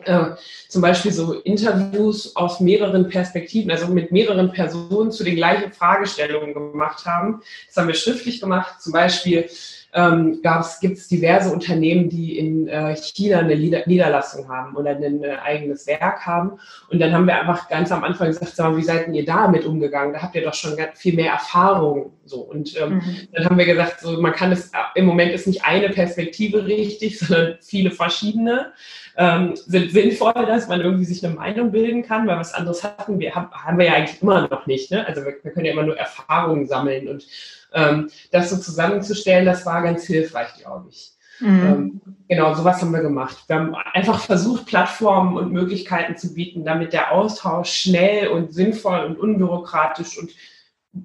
äh, 0.09 0.37
zum 0.68 0.83
Beispiel 0.83 1.12
so 1.12 1.35
Interviews 1.35 2.35
aus 2.35 2.61
mehreren 2.61 3.09
Perspektiven, 3.09 3.71
also 3.71 3.87
mit 3.88 4.11
mehreren 4.11 4.51
Personen 4.53 5.12
zu 5.12 5.25
den 5.25 5.37
gleichen 5.37 5.73
Fragestellungen 5.73 6.55
gemacht 6.55 7.05
haben. 7.07 7.42
Das 7.66 7.77
haben 7.77 7.88
wir 7.88 7.94
schriftlich 7.94 8.40
gemacht. 8.40 8.81
Zum 8.81 8.92
Beispiel, 8.92 9.49
ähm, 9.94 10.42
gibt 10.81 10.99
es 10.99 11.09
diverse 11.09 11.51
Unternehmen, 11.51 12.09
die 12.09 12.38
in 12.38 12.68
äh, 12.68 12.94
China 12.97 13.38
eine 13.38 13.57
Niederlassung 13.57 14.49
haben 14.49 14.77
oder 14.77 14.90
ein 14.90 15.25
äh, 15.25 15.37
eigenes 15.42 15.87
Werk 15.87 16.27
haben. 16.27 16.59
Und 16.90 16.99
dann 17.01 17.12
haben 17.12 17.27
wir 17.27 17.38
einfach 17.40 17.68
ganz 17.68 17.90
am 17.90 18.05
Anfang 18.05 18.29
gesagt, 18.29 18.55
sag 18.55 18.71
mal, 18.71 18.77
wie 18.77 18.83
seid 18.83 19.09
ihr 19.09 19.25
damit 19.25 19.64
umgegangen? 19.64 20.12
Da 20.12 20.23
habt 20.23 20.35
ihr 20.35 20.44
doch 20.44 20.55
schon 20.55 20.77
viel 20.94 21.14
mehr 21.14 21.33
Erfahrung. 21.33 22.12
So. 22.27 22.40
Und 22.40 22.79
ähm, 22.81 22.97
mhm. 22.97 23.29
dann 23.33 23.44
haben 23.47 23.59
wir 23.59 23.64
gesagt, 23.64 24.01
so, 24.01 24.21
man 24.21 24.33
kann 24.33 24.53
es, 24.53 24.71
im 24.94 25.07
Moment 25.07 25.33
ist 25.33 25.47
nicht 25.47 25.64
eine 25.64 25.88
Perspektive 25.88 26.66
richtig, 26.66 27.18
sondern 27.18 27.57
viele 27.61 27.90
verschiedene. 27.90 28.73
Ähm, 29.20 29.57
sind 29.57 29.90
sinnvoll, 29.90 30.46
dass 30.46 30.68
man 30.68 30.81
irgendwie 30.81 31.04
sich 31.04 31.26
eine 31.26 31.35
Meinung 31.35 31.72
bilden 31.72 32.04
kann, 32.04 32.28
weil 32.28 32.38
was 32.38 32.54
anderes 32.54 32.85
hatten 32.85 33.18
wir, 33.18 33.35
haben, 33.35 33.50
haben 33.50 33.76
wir 33.76 33.87
ja 33.87 33.94
eigentlich 33.94 34.22
immer 34.22 34.46
noch 34.46 34.66
nicht. 34.68 34.92
Ne? 34.92 35.04
Also 35.04 35.24
wir, 35.24 35.35
wir 35.42 35.50
können 35.50 35.66
ja 35.66 35.72
immer 35.72 35.83
nur 35.83 35.98
Erfahrungen 35.98 36.68
sammeln 36.68 37.09
und 37.09 37.26
ähm, 37.72 38.11
das 38.31 38.50
so 38.50 38.57
zusammenzustellen, 38.59 39.44
das 39.44 39.66
war 39.66 39.83
ganz 39.83 40.04
hilfreich, 40.04 40.54
glaube 40.61 40.88
ich. 40.90 41.12
Mhm. 41.40 41.48
Ähm, 41.48 42.00
genau, 42.28 42.54
sowas 42.54 42.81
haben 42.81 42.92
wir 42.92 43.00
gemacht. 43.00 43.44
Wir 43.46 43.57
haben 43.57 43.74
einfach 43.74 44.20
versucht, 44.20 44.66
Plattformen 44.66 45.37
und 45.37 45.52
Möglichkeiten 45.52 46.16
zu 46.16 46.35
bieten, 46.35 46.64
damit 46.64 46.92
der 46.92 47.12
Austausch 47.12 47.70
schnell 47.70 48.28
und 48.28 48.52
sinnvoll 48.52 49.00
und 49.00 49.18
unbürokratisch 49.18 50.18
und 50.18 50.31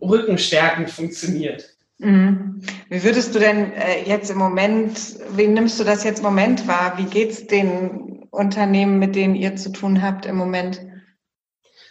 rückenstärkend 0.02 0.90
funktioniert. 0.90 1.73
Mhm. 2.04 2.62
Wie 2.90 3.04
würdest 3.04 3.34
du 3.34 3.40
denn 3.40 3.72
äh, 3.74 4.04
jetzt 4.04 4.30
im 4.30 4.38
Moment, 4.38 5.00
wie 5.36 5.48
nimmst 5.48 5.80
du 5.80 5.84
das 5.84 6.04
jetzt 6.04 6.20
im 6.20 6.26
Moment 6.26 6.68
wahr? 6.68 6.94
Wie 6.98 7.06
geht 7.06 7.32
es 7.32 7.48
den 7.48 8.28
Unternehmen, 8.30 9.00
mit 9.00 9.16
denen 9.16 9.36
ihr 9.36 9.56
zu 9.56 9.72
tun 9.72 10.02
habt 10.02 10.26
im 10.26 10.36
Moment? 10.36 10.82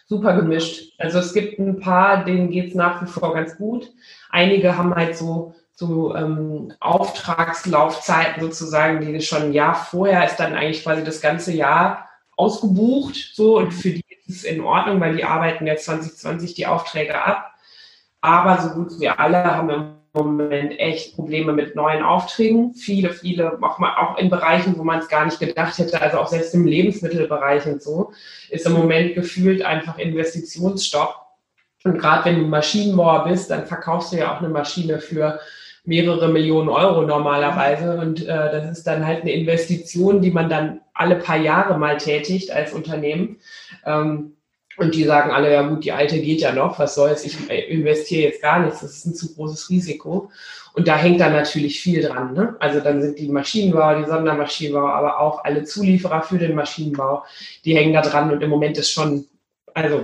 Super 0.07 0.37
gemischt. 0.37 0.93
Also 0.99 1.19
es 1.19 1.33
gibt 1.33 1.59
ein 1.59 1.81
paar, 1.81 2.25
denen 2.25 2.51
geht 2.51 2.69
es 2.69 2.75
nach 2.75 3.01
wie 3.03 3.07
vor 3.07 3.33
ganz 3.33 3.57
gut. 3.57 3.91
Einige 4.29 4.77
haben 4.77 4.95
halt 4.95 5.17
so, 5.17 5.55
so 5.73 6.15
ähm, 6.15 6.75
Auftragslaufzeiten 6.81 8.43
sozusagen, 8.43 9.01
die 9.01 9.21
schon 9.23 9.43
ein 9.43 9.53
Jahr 9.55 9.75
vorher 9.75 10.27
ist 10.27 10.37
dann 10.37 10.55
eigentlich 10.55 10.83
quasi 10.83 11.03
das 11.05 11.23
ganze 11.23 11.53
Jahr 11.53 12.11
ausgebucht. 12.37 13.31
So 13.33 13.57
und 13.57 13.73
für 13.73 13.91
die 13.91 14.05
ist 14.27 14.37
es 14.37 14.45
in 14.45 14.61
Ordnung, 14.61 15.01
weil 15.01 15.17
die 15.17 15.25
arbeiten 15.25 15.67
ja 15.67 15.77
2020 15.77 16.53
die 16.53 16.67
Aufträge 16.67 17.25
ab. 17.25 17.55
Aber 18.21 18.61
so 18.61 18.71
gut 18.75 19.01
wie 19.01 19.09
alle 19.09 19.45
haben 19.45 19.71
im 19.71 20.02
Moment 20.15 20.79
echt 20.79 21.15
Probleme 21.15 21.53
mit 21.53 21.75
neuen 21.75 22.03
Aufträgen. 22.03 22.75
Viele, 22.75 23.11
viele, 23.11 23.59
auch, 23.63 23.79
mal, 23.79 23.97
auch 23.97 24.19
in 24.19 24.29
Bereichen, 24.29 24.77
wo 24.77 24.85
man 24.85 24.99
es 24.99 25.09
gar 25.09 25.25
nicht 25.25 25.41
gedacht 25.41 25.79
hätte, 25.79 26.01
also 26.03 26.19
auch 26.19 26.29
selbst 26.29 26.55
im 26.55 26.67
Lebensmittelbereich 26.67 27.67
und 27.67 27.83
so, 27.83 28.13
ist 28.51 28.67
im 28.67 28.75
Moment 28.75 29.15
gefühlt 29.15 29.63
einfach 29.63 29.99
Investitionsstopp. 29.99 31.17
Und 31.85 31.99
gerade 31.99 32.27
wenn 32.27 32.41
du 32.41 32.47
Maschinenbauer 32.47 33.25
bist, 33.25 33.51
dann 33.51 33.67
verkaufst 33.67 34.13
du 34.13 34.19
ja 34.19 34.35
auch 34.35 34.41
eine 34.41 34.51
Maschine 34.51 35.01
für 35.01 35.41
mehrere 35.85 36.29
Millionen 36.29 36.69
Euro 36.69 37.03
normalerweise. 37.03 37.99
Und 37.99 38.23
äh, 38.23 38.27
das 38.27 38.79
ist 38.79 38.87
dann 38.87 39.07
halt 39.07 39.23
eine 39.23 39.33
Investition, 39.33 40.21
die 40.21 40.31
man 40.31 40.49
dann 40.49 40.81
alle 40.95 41.17
paar 41.17 41.39
Jahre 41.39 41.79
mal 41.79 41.97
tätigt 41.97 42.51
als 42.51 42.73
Unternehmen. 42.73 43.39
Ähm, 43.85 44.37
und 44.77 44.95
die 44.95 45.05
sagen 45.05 45.31
alle, 45.31 45.53
ja 45.53 45.63
gut, 45.63 45.85
die 45.85 45.93
alte 45.93 46.19
geht 46.21 46.41
ja 46.41 46.53
noch, 46.53 46.79
was 46.79 46.95
soll's, 46.95 47.25
ich 47.25 47.51
investiere 47.51 48.23
jetzt 48.23 48.43
gar 48.43 48.61
nichts, 48.61 48.81
das 48.81 48.97
ist 48.97 49.07
ein 49.07 49.15
zu 49.15 49.35
großes 49.35 49.69
Risiko. 49.71 50.31
Und 50.75 50.89
da 50.89 50.97
hängt 50.97 51.21
dann 51.21 51.33
natürlich 51.33 51.81
viel 51.81 52.03
dran. 52.03 52.33
Ne? 52.33 52.57
Also 52.59 52.81
dann 52.81 53.03
sind 53.03 53.19
die 53.19 53.29
Maschinenbauer, 53.29 53.97
die 53.97 54.09
Sondermaschinenbauer, 54.09 54.95
aber 54.95 55.21
auch 55.21 55.45
alle 55.45 55.65
Zulieferer 55.65 56.23
für 56.23 56.39
den 56.39 56.55
Maschinenbau, 56.55 57.25
die 57.65 57.77
hängen 57.77 57.93
da 57.93 58.01
dran. 58.01 58.33
Und 58.33 58.43
im 58.43 58.49
Moment 58.49 58.79
ist 58.79 58.91
schon, 58.91 59.27
also 59.75 59.99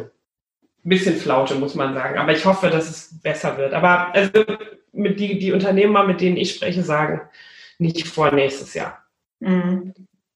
ein 0.84 0.88
bisschen 0.88 1.16
Flaute, 1.16 1.54
muss 1.54 1.74
man 1.74 1.94
sagen. 1.94 2.18
Aber 2.18 2.32
ich 2.32 2.44
hoffe, 2.44 2.68
dass 2.68 2.90
es 2.90 3.18
besser 3.22 3.56
wird. 3.56 3.72
Aber 3.72 4.14
also 4.14 4.44
mit 4.92 5.18
die, 5.18 5.38
die 5.38 5.52
Unternehmer, 5.52 6.04
mit 6.04 6.20
denen 6.20 6.36
ich 6.36 6.54
spreche, 6.54 6.82
sagen, 6.82 7.22
nicht 7.78 8.06
vor 8.06 8.30
nächstes 8.30 8.74
Jahr. 8.74 9.02
Mhm. 9.40 9.94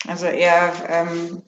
Also 0.09 0.27
eher 0.27 0.73
ähm, 0.89 1.43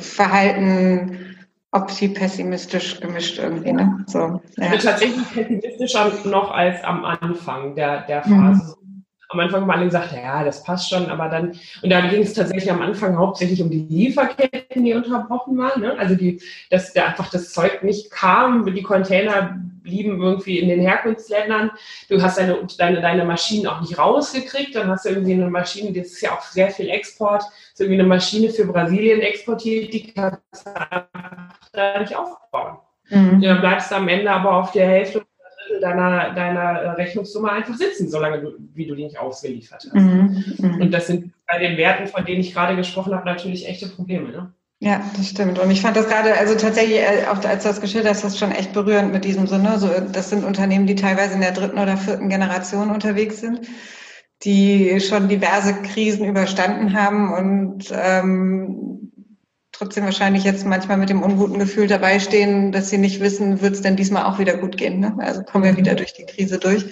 Verhalten 0.00 1.33
opti-pessimistisch 1.74 3.00
gemischt 3.00 3.38
irgendwie. 3.38 3.72
Ne? 3.72 4.04
So, 4.06 4.40
ja. 4.56 4.70
Also 4.70 4.88
tatsächlich 4.88 5.28
pessimistischer 5.32 6.12
noch 6.24 6.50
als 6.50 6.82
am 6.84 7.04
Anfang 7.04 7.74
der, 7.74 8.02
der 8.02 8.22
Phase. 8.22 8.76
Mhm 8.78 8.84
am 9.34 9.40
Anfang 9.40 9.62
haben 9.62 9.70
alle 9.70 9.84
gesagt, 9.86 10.12
ja, 10.12 10.44
das 10.44 10.62
passt 10.62 10.88
schon, 10.88 11.10
aber 11.10 11.28
dann, 11.28 11.52
und 11.82 11.90
da 11.90 12.00
ging 12.08 12.22
es 12.22 12.34
tatsächlich 12.34 12.70
am 12.70 12.80
Anfang 12.80 13.16
hauptsächlich 13.16 13.62
um 13.62 13.70
die 13.70 13.86
Lieferketten, 13.88 14.84
die 14.84 14.94
unterbrochen 14.94 15.58
waren. 15.58 15.80
Ne? 15.80 15.98
Also 15.98 16.14
die, 16.14 16.40
dass 16.70 16.92
da 16.92 17.06
einfach 17.06 17.30
das 17.30 17.52
Zeug 17.52 17.82
nicht 17.82 18.10
kam, 18.10 18.64
die 18.72 18.82
Container 18.82 19.58
blieben 19.84 20.20
irgendwie 20.20 20.58
in 20.58 20.68
den 20.68 20.80
Herkunftsländern. 20.80 21.70
Du 22.08 22.20
hast 22.20 22.38
deine, 22.38 22.66
deine, 22.76 23.00
deine 23.00 23.24
Maschinen 23.24 23.68
auch 23.68 23.80
nicht 23.80 23.96
rausgekriegt, 23.96 24.74
dann 24.74 24.88
hast 24.88 25.04
du 25.04 25.10
irgendwie 25.10 25.34
eine 25.34 25.48
Maschine, 25.48 25.92
das 25.92 26.08
ist 26.08 26.22
ja 26.22 26.32
auch 26.32 26.42
sehr 26.42 26.70
viel 26.70 26.88
Export, 26.88 27.44
ist 27.72 27.80
irgendwie 27.80 28.00
eine 28.00 28.08
Maschine 28.08 28.50
für 28.50 28.66
Brasilien 28.66 29.20
exportiert, 29.20 29.92
die 29.92 30.12
kannst 30.12 30.66
du 30.66 30.70
da 31.72 32.00
nicht 32.00 32.16
aufbauen. 32.16 32.78
Mhm. 33.10 33.40
Ja, 33.40 33.52
dann 33.52 33.60
bleibst 33.60 33.92
du 33.92 33.96
am 33.96 34.08
Ende 34.08 34.30
aber 34.30 34.56
auf 34.56 34.72
der 34.72 34.88
Hälfte 34.88 35.24
deiner, 35.80 36.34
deiner 36.34 36.96
Rechnungssumme 36.96 37.50
einfach 37.50 37.74
sitzen, 37.74 38.08
solange 38.08 38.40
du, 38.40 38.52
wie 38.74 38.86
du 38.86 38.94
die 38.94 39.04
nicht 39.04 39.18
ausgeliefert 39.18 39.84
hast. 39.84 39.94
Mhm, 39.94 40.44
mhm. 40.58 40.80
Und 40.80 40.90
das 40.92 41.06
sind 41.06 41.32
bei 41.46 41.58
den 41.58 41.76
Werten, 41.76 42.06
von 42.06 42.24
denen 42.24 42.40
ich 42.40 42.54
gerade 42.54 42.76
gesprochen 42.76 43.14
habe, 43.14 43.26
natürlich 43.26 43.68
echte 43.68 43.88
Probleme. 43.88 44.30
Ne? 44.30 44.52
Ja, 44.84 45.00
das 45.16 45.30
stimmt. 45.30 45.58
Und 45.58 45.70
ich 45.70 45.80
fand 45.80 45.96
das 45.96 46.08
gerade, 46.08 46.36
also 46.36 46.54
tatsächlich, 46.56 46.98
äh, 46.98 47.24
auch 47.30 47.42
als 47.42 47.62
du 47.62 47.70
das 47.70 47.80
geschildert 47.80 48.12
hast, 48.12 48.22
das 48.22 48.38
schon 48.38 48.52
echt 48.52 48.74
berührend 48.74 49.14
mit 49.14 49.24
diesem 49.24 49.46
Sinne. 49.46 49.78
So, 49.78 49.88
das 49.88 50.28
sind 50.28 50.44
Unternehmen, 50.44 50.86
die 50.86 50.94
teilweise 50.94 51.32
in 51.32 51.40
der 51.40 51.52
dritten 51.52 51.78
oder 51.78 51.96
vierten 51.96 52.28
Generation 52.28 52.90
unterwegs 52.90 53.40
sind, 53.40 53.66
die 54.42 55.00
schon 55.00 55.28
diverse 55.28 55.80
Krisen 55.80 56.26
überstanden 56.26 56.92
haben 56.92 57.32
und 57.32 57.94
ähm, 57.96 59.10
trotzdem 59.72 60.04
wahrscheinlich 60.04 60.44
jetzt 60.44 60.66
manchmal 60.66 60.98
mit 60.98 61.08
dem 61.08 61.22
unguten 61.22 61.58
Gefühl 61.58 61.86
dabei 61.86 62.18
stehen, 62.18 62.70
dass 62.70 62.90
sie 62.90 62.98
nicht 62.98 63.22
wissen, 63.22 63.62
wird 63.62 63.72
es 63.72 63.80
denn 63.80 63.96
diesmal 63.96 64.24
auch 64.24 64.38
wieder 64.38 64.58
gut 64.58 64.76
gehen. 64.76 65.00
Ne? 65.00 65.16
Also 65.18 65.44
kommen 65.44 65.64
wir 65.64 65.78
wieder 65.78 65.92
mhm. 65.92 65.96
durch 65.96 66.12
die 66.12 66.26
Krise 66.26 66.58
durch. 66.58 66.84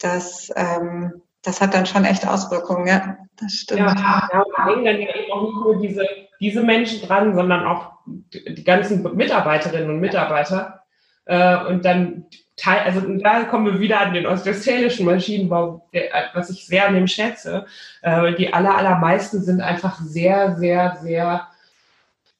Das, 0.00 0.52
ähm, 0.54 1.22
das 1.42 1.62
hat 1.62 1.72
dann 1.72 1.86
schon 1.86 2.04
echt 2.04 2.28
Auswirkungen, 2.28 2.86
ja. 2.86 3.16
Das 3.36 3.54
stimmt. 3.54 3.80
Ja, 3.80 4.28
ja 4.30 4.44
hängen 4.66 4.84
dann 4.84 4.96
eben 4.96 5.32
auch 5.32 5.42
nicht 5.44 5.54
nur 5.54 5.80
diese, 5.80 6.06
diese 6.40 6.62
Menschen 6.62 7.06
dran, 7.06 7.34
sondern 7.34 7.64
auch 7.64 7.92
die 8.06 8.64
ganzen 8.64 9.02
Mitarbeiterinnen 9.16 9.90
und 9.90 10.00
Mitarbeiter. 10.00 10.82
Äh, 11.24 11.64
und 11.66 11.84
dann 11.84 12.26
Teil, 12.56 12.80
also 12.80 13.00
da 13.18 13.44
kommen 13.44 13.66
wir 13.66 13.80
wieder 13.80 14.00
an 14.00 14.14
den 14.14 14.26
ostwestfälischen 14.26 15.04
Maschinenbau, 15.04 15.86
der, 15.92 16.04
was 16.32 16.48
ich 16.48 16.66
sehr 16.66 16.88
an 16.88 16.94
dem 16.94 17.06
schätze. 17.06 17.66
Äh, 18.02 18.34
die 18.34 18.52
aller, 18.52 18.76
allermeisten 18.76 19.42
sind 19.42 19.60
einfach 19.60 20.00
sehr, 20.00 20.56
sehr, 20.56 20.98
sehr 21.02 21.48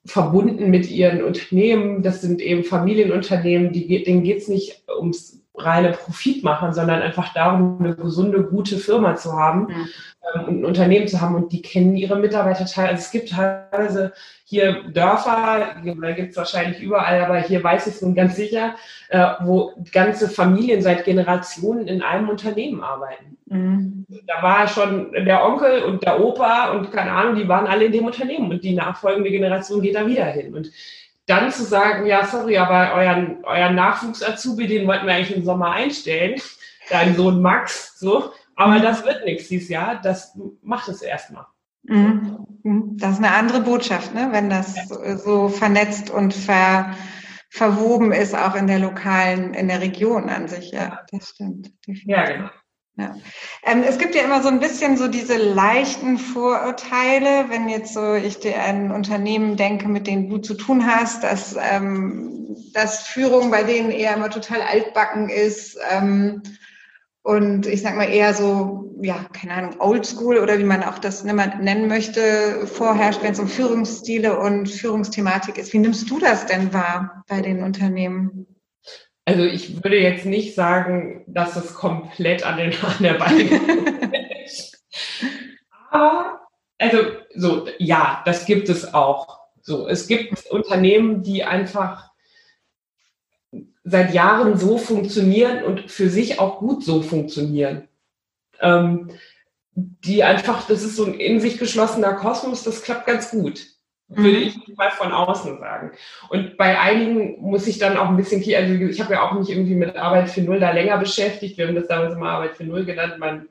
verbunden 0.06 0.70
mit 0.70 0.88
ihren 0.90 1.22
Unternehmen. 1.22 2.02
Das 2.02 2.22
sind 2.22 2.40
eben 2.40 2.64
Familienunternehmen, 2.64 3.72
die, 3.72 4.02
denen 4.04 4.22
geht 4.22 4.38
es 4.38 4.48
nicht 4.48 4.84
ums 4.88 5.42
reine 5.58 5.92
Profit 5.92 6.44
machen, 6.44 6.72
sondern 6.72 7.02
einfach 7.02 7.32
darum, 7.32 7.78
eine 7.80 7.94
gesunde, 7.94 8.42
gute 8.44 8.76
Firma 8.76 9.16
zu 9.16 9.32
haben 9.32 9.66
mhm. 9.66 9.88
ähm, 10.34 10.44
und 10.46 10.58
ein 10.58 10.64
Unternehmen 10.64 11.08
zu 11.08 11.20
haben 11.20 11.34
und 11.34 11.52
die 11.52 11.62
kennen 11.62 11.96
ihre 11.96 12.16
Mitarbeiter 12.16 12.66
teilweise. 12.66 12.92
Also 12.92 13.04
es 13.04 13.10
gibt 13.10 13.30
teilweise 13.30 14.12
hier 14.44 14.84
Dörfer, 14.92 15.74
da 15.84 16.12
gibt 16.12 16.30
es 16.30 16.36
wahrscheinlich 16.36 16.80
überall, 16.80 17.24
aber 17.24 17.38
hier 17.38 17.64
weiß 17.64 17.86
ich 17.88 17.94
es 17.94 18.02
nun 18.02 18.14
ganz 18.14 18.36
sicher, 18.36 18.76
äh, 19.08 19.26
wo 19.40 19.72
ganze 19.92 20.28
Familien 20.28 20.82
seit 20.82 21.04
Generationen 21.04 21.88
in 21.88 22.02
einem 22.02 22.28
Unternehmen 22.28 22.82
arbeiten. 22.82 23.36
Mhm. 23.46 24.06
Da 24.26 24.42
war 24.42 24.68
schon 24.68 25.12
der 25.12 25.44
Onkel 25.44 25.82
und 25.82 26.04
der 26.04 26.20
Opa 26.20 26.70
und 26.72 26.92
keine 26.92 27.12
Ahnung, 27.12 27.36
die 27.36 27.48
waren 27.48 27.66
alle 27.66 27.86
in 27.86 27.92
dem 27.92 28.04
Unternehmen 28.04 28.50
und 28.50 28.62
die 28.62 28.74
nachfolgende 28.74 29.30
Generation 29.30 29.82
geht 29.82 29.96
da 29.96 30.06
wieder 30.06 30.26
hin. 30.26 30.54
Und 30.54 30.70
dann 31.26 31.50
zu 31.50 31.64
sagen, 31.64 32.06
ja, 32.06 32.24
sorry, 32.26 32.56
aber 32.56 32.94
euren, 32.94 33.44
euren 33.44 33.74
Nachwuchs-Azubi, 33.74 34.66
den 34.66 34.86
wollten 34.86 35.06
wir 35.06 35.14
eigentlich 35.14 35.36
im 35.36 35.44
Sommer 35.44 35.72
einstellen, 35.72 36.40
dein 36.90 37.16
Sohn 37.16 37.42
Max, 37.42 37.98
so, 37.98 38.32
aber 38.54 38.78
das 38.78 39.04
wird 39.04 39.24
nichts 39.24 39.48
dieses 39.48 39.68
Jahr, 39.68 40.00
das 40.00 40.38
macht 40.62 40.88
es 40.88 41.02
erstmal. 41.02 41.46
Mhm. 41.82 42.46
Mhm. 42.62 42.96
Das 42.96 43.12
ist 43.12 43.18
eine 43.18 43.32
andere 43.32 43.60
Botschaft, 43.60 44.14
ne? 44.14 44.28
wenn 44.30 44.50
das 44.50 44.76
ja. 44.76 45.16
so 45.16 45.48
vernetzt 45.48 46.10
und 46.10 46.34
ver, 46.34 46.94
verwoben 47.50 48.12
ist, 48.12 48.34
auch 48.34 48.54
in 48.54 48.66
der 48.66 48.78
lokalen, 48.78 49.54
in 49.54 49.68
der 49.68 49.80
Region 49.80 50.28
an 50.28 50.48
sich. 50.48 50.72
Ja, 50.72 51.04
das 51.10 51.30
stimmt. 51.30 51.72
Definitiv. 51.86 52.06
Ja, 52.06 52.24
genau. 52.24 52.50
Ja. 52.98 53.14
Ähm, 53.62 53.84
es 53.86 53.98
gibt 53.98 54.14
ja 54.14 54.22
immer 54.22 54.42
so 54.42 54.48
ein 54.48 54.58
bisschen 54.58 54.96
so 54.96 55.06
diese 55.06 55.36
leichten 55.36 56.16
Vorurteile, 56.16 57.50
wenn 57.50 57.68
jetzt 57.68 57.92
so 57.92 58.14
ich 58.14 58.38
dir 58.38 58.58
ein 58.62 58.90
Unternehmen 58.90 59.56
denke, 59.56 59.86
mit 59.86 60.06
dem 60.06 60.30
du 60.30 60.38
zu 60.38 60.54
tun 60.54 60.86
hast, 60.86 61.22
dass, 61.22 61.56
ähm, 61.58 62.56
dass 62.72 63.06
Führung 63.06 63.50
bei 63.50 63.64
denen 63.64 63.90
eher 63.90 64.14
immer 64.14 64.30
total 64.30 64.62
altbacken 64.62 65.28
ist 65.28 65.76
ähm, 65.90 66.42
und 67.22 67.66
ich 67.66 67.82
sag 67.82 67.96
mal 67.96 68.08
eher 68.08 68.32
so, 68.32 68.94
ja, 69.02 69.26
keine 69.30 69.52
Ahnung, 69.52 69.74
Oldschool 69.78 70.38
oder 70.38 70.58
wie 70.58 70.64
man 70.64 70.82
auch 70.82 70.98
das 70.98 71.22
nennen 71.22 71.88
möchte, 71.88 72.66
vorherrscht, 72.66 73.22
wenn 73.22 73.32
es 73.32 73.40
um 73.40 73.48
Führungsstile 73.48 74.38
und 74.38 74.70
Führungsthematik 74.70 75.58
ist. 75.58 75.74
Wie 75.74 75.78
nimmst 75.80 76.08
du 76.08 76.18
das 76.18 76.46
denn 76.46 76.72
wahr 76.72 77.24
bei 77.28 77.42
den 77.42 77.62
Unternehmen? 77.62 78.55
Also 79.26 79.42
ich 79.42 79.82
würde 79.82 79.98
jetzt 79.98 80.24
nicht 80.24 80.54
sagen, 80.54 81.24
dass 81.26 81.56
es 81.56 81.74
komplett 81.74 82.46
an, 82.46 82.56
den, 82.58 82.72
an 82.82 82.96
der 83.00 83.14
Beine 83.14 83.60
Aber, 85.90 86.40
also, 86.78 86.98
so, 87.34 87.68
ja, 87.78 88.22
das 88.24 88.46
gibt 88.46 88.68
es 88.68 88.94
auch. 88.94 89.40
So, 89.60 89.88
es 89.88 90.06
gibt 90.06 90.46
Unternehmen, 90.46 91.24
die 91.24 91.42
einfach 91.42 92.10
seit 93.82 94.14
Jahren 94.14 94.56
so 94.56 94.78
funktionieren 94.78 95.64
und 95.64 95.90
für 95.90 96.08
sich 96.08 96.38
auch 96.38 96.58
gut 96.60 96.84
so 96.84 97.02
funktionieren. 97.02 97.88
Ähm, 98.60 99.10
die 99.74 100.22
einfach, 100.22 100.66
das 100.68 100.84
ist 100.84 100.96
so 100.96 101.04
ein 101.04 101.14
in 101.14 101.40
sich 101.40 101.58
geschlossener 101.58 102.14
Kosmos, 102.14 102.62
das 102.62 102.82
klappt 102.82 103.06
ganz 103.06 103.30
gut, 103.30 103.66
würde 104.08 104.38
mhm. 104.38 104.44
ich 104.44 104.76
mal 104.76 104.90
von 104.90 105.12
außen 105.12 105.58
sagen. 105.58 105.92
Und 106.28 106.56
bei 106.56 106.78
einigen 106.78 107.40
muss 107.40 107.66
ich 107.66 107.78
dann 107.78 107.96
auch 107.96 108.08
ein 108.08 108.16
bisschen, 108.16 108.42
also 108.54 108.84
ich 108.84 109.00
habe 109.00 109.14
ja 109.14 109.22
auch 109.22 109.32
mich 109.32 109.50
irgendwie 109.50 109.74
mit 109.74 109.96
Arbeit 109.96 110.30
für 110.30 110.42
Null 110.42 110.60
da 110.60 110.70
länger 110.70 110.98
beschäftigt. 110.98 111.58
Wir 111.58 111.66
haben 111.66 111.74
das 111.74 111.88
damals 111.88 112.14
immer 112.14 112.30
Arbeit 112.30 112.56
für 112.56 112.64
Null 112.64 112.84
genannt, 112.84 113.18
man 113.18 113.48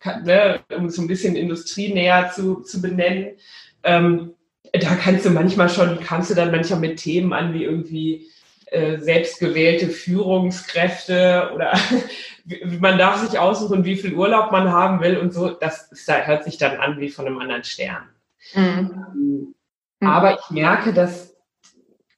kann, 0.00 0.24
ne, 0.24 0.60
um 0.76 0.86
es 0.86 0.96
so 0.96 1.02
ein 1.02 1.08
bisschen 1.08 1.36
industrienäher 1.36 2.30
zu, 2.34 2.62
zu 2.62 2.82
benennen. 2.82 3.36
Ähm, 3.84 4.34
da 4.72 4.96
kannst 4.96 5.24
du 5.24 5.30
manchmal 5.30 5.68
schon, 5.68 6.00
kannst 6.00 6.30
du 6.30 6.34
dann 6.34 6.50
manchmal 6.50 6.80
mit 6.80 6.98
Themen 6.98 7.32
an 7.32 7.54
wie 7.54 7.64
irgendwie 7.64 8.26
äh, 8.66 8.98
selbstgewählte 8.98 9.88
Führungskräfte 9.88 11.50
oder 11.54 11.78
man 12.80 12.98
darf 12.98 13.24
sich 13.24 13.38
aussuchen, 13.38 13.84
wie 13.84 13.96
viel 13.96 14.14
Urlaub 14.14 14.50
man 14.50 14.70
haben 14.70 15.00
will 15.00 15.16
und 15.18 15.32
so. 15.32 15.50
Das, 15.50 15.88
hört 16.06 16.44
sich 16.44 16.58
dann 16.58 16.78
an 16.78 16.98
wie 16.98 17.10
von 17.10 17.26
einem 17.26 17.38
anderen 17.38 17.62
Stern. 17.62 18.08
Mhm. 18.54 19.54
Ähm, 20.00 20.08
aber 20.08 20.38
ich 20.38 20.50
merke, 20.50 20.92
dass 20.92 21.34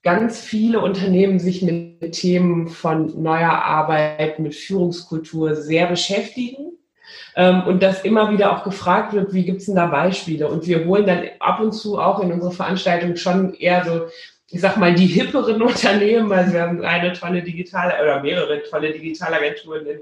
ganz 0.02 0.40
viele 0.40 0.80
Unternehmen 0.80 1.38
sich 1.38 1.62
mit 1.62 2.12
Themen 2.12 2.68
von 2.68 3.22
neuer 3.22 3.50
Arbeit, 3.50 4.38
mit 4.38 4.54
Führungskultur 4.54 5.56
sehr 5.56 5.86
beschäftigen. 5.86 6.72
Ähm, 7.34 7.62
und 7.66 7.82
dass 7.82 8.04
immer 8.04 8.30
wieder 8.30 8.52
auch 8.52 8.64
gefragt 8.64 9.12
wird, 9.12 9.32
wie 9.32 9.44
gibt 9.44 9.60
es 9.60 9.66
denn 9.66 9.76
da 9.76 9.86
Beispiele? 9.86 10.48
Und 10.48 10.66
wir 10.66 10.84
holen 10.86 11.06
dann 11.06 11.24
ab 11.40 11.60
und 11.60 11.72
zu 11.72 11.98
auch 11.98 12.20
in 12.20 12.32
unsere 12.32 12.52
Veranstaltung 12.52 13.16
schon 13.16 13.54
eher 13.54 13.84
so 13.84 14.06
ich 14.50 14.60
sag 14.60 14.76
mal, 14.76 14.94
die 14.94 15.06
hipperen 15.06 15.60
Unternehmen, 15.62 16.32
also 16.32 16.52
wir 16.52 16.62
haben 16.62 16.84
eine 16.84 17.12
tolle 17.12 17.42
digitale 17.42 17.94
oder 18.02 18.22
mehrere 18.22 18.62
tolle 18.62 18.92
Digitalagenturen 18.92 19.86
in 19.86 19.98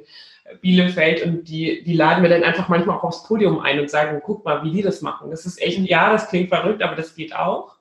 Bielefeld 0.61 1.25
und 1.25 1.49
die, 1.49 1.83
die 1.85 1.95
laden 1.95 2.23
wir 2.23 2.31
dann 2.31 2.43
einfach 2.43 2.69
manchmal 2.69 2.99
auch 2.99 3.05
aufs 3.05 3.25
Podium 3.25 3.61
ein 3.61 3.81
und 3.81 3.91
sagen, 3.91 4.21
guck 4.25 4.45
mal, 4.45 4.63
wie 4.63 4.71
die 4.71 4.83
das 4.83 5.01
machen. 5.01 5.31
Das 5.31 5.47
ist 5.47 5.61
echt, 5.61 5.79
ja, 5.79 6.13
das 6.13 6.29
klingt 6.29 6.51
verrückt, 6.51 6.83
aber 6.83 6.97
das 6.97 7.15
geht 7.15 7.35
auch. 7.35 7.77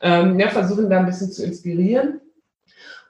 Ähm, 0.00 0.38
ja, 0.38 0.48
versuchen 0.48 0.88
da 0.88 0.98
ein 0.98 1.06
bisschen 1.06 1.30
zu 1.30 1.44
inspirieren. 1.44 2.20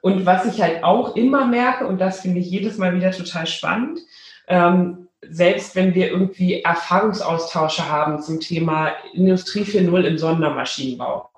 Und 0.01 0.25
was 0.25 0.45
ich 0.45 0.61
halt 0.61 0.83
auch 0.83 1.15
immer 1.15 1.45
merke, 1.45 1.87
und 1.87 1.99
das 1.99 2.21
finde 2.21 2.39
ich 2.39 2.49
jedes 2.49 2.77
Mal 2.77 2.95
wieder 2.95 3.11
total 3.11 3.47
spannend, 3.47 3.99
ähm, 4.47 5.07
selbst 5.21 5.75
wenn 5.75 5.95
wir 5.95 6.09
irgendwie 6.09 6.61
Erfahrungsaustausche 6.61 7.89
haben 7.89 8.21
zum 8.21 8.39
Thema 8.39 8.93
Industrie 9.13 9.63
4.0 9.63 10.03
im 10.03 10.17
Sondermaschinenbau, 10.17 11.29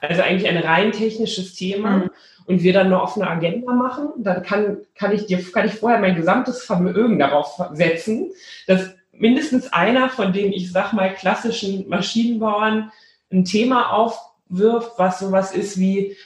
also 0.00 0.22
eigentlich 0.22 0.48
ein 0.48 0.58
rein 0.58 0.92
technisches 0.92 1.54
Thema. 1.54 1.90
Mhm. 1.90 2.10
Und 2.48 2.62
wir 2.62 2.72
dann 2.72 2.86
eine 2.86 3.02
offene 3.02 3.28
Agenda 3.28 3.72
machen, 3.72 4.08
dann 4.16 4.42
kann, 4.42 4.78
kann 4.94 5.12
ich 5.12 5.26
dir, 5.26 5.38
kann 5.52 5.66
ich 5.66 5.74
vorher 5.74 6.00
mein 6.00 6.16
gesamtes 6.16 6.64
Vermögen 6.64 7.18
darauf 7.18 7.60
setzen, 7.74 8.30
dass 8.66 8.94
mindestens 9.12 9.70
einer 9.70 10.08
von 10.08 10.32
den, 10.32 10.52
ich 10.52 10.72
sag 10.72 10.94
mal, 10.94 11.12
klassischen 11.12 11.88
Maschinenbauern 11.90 12.90
ein 13.30 13.44
Thema 13.44 13.92
aufwirft, 13.92 14.92
was 14.96 15.18
sowas 15.18 15.54
ist 15.54 15.78
wie, 15.78 16.16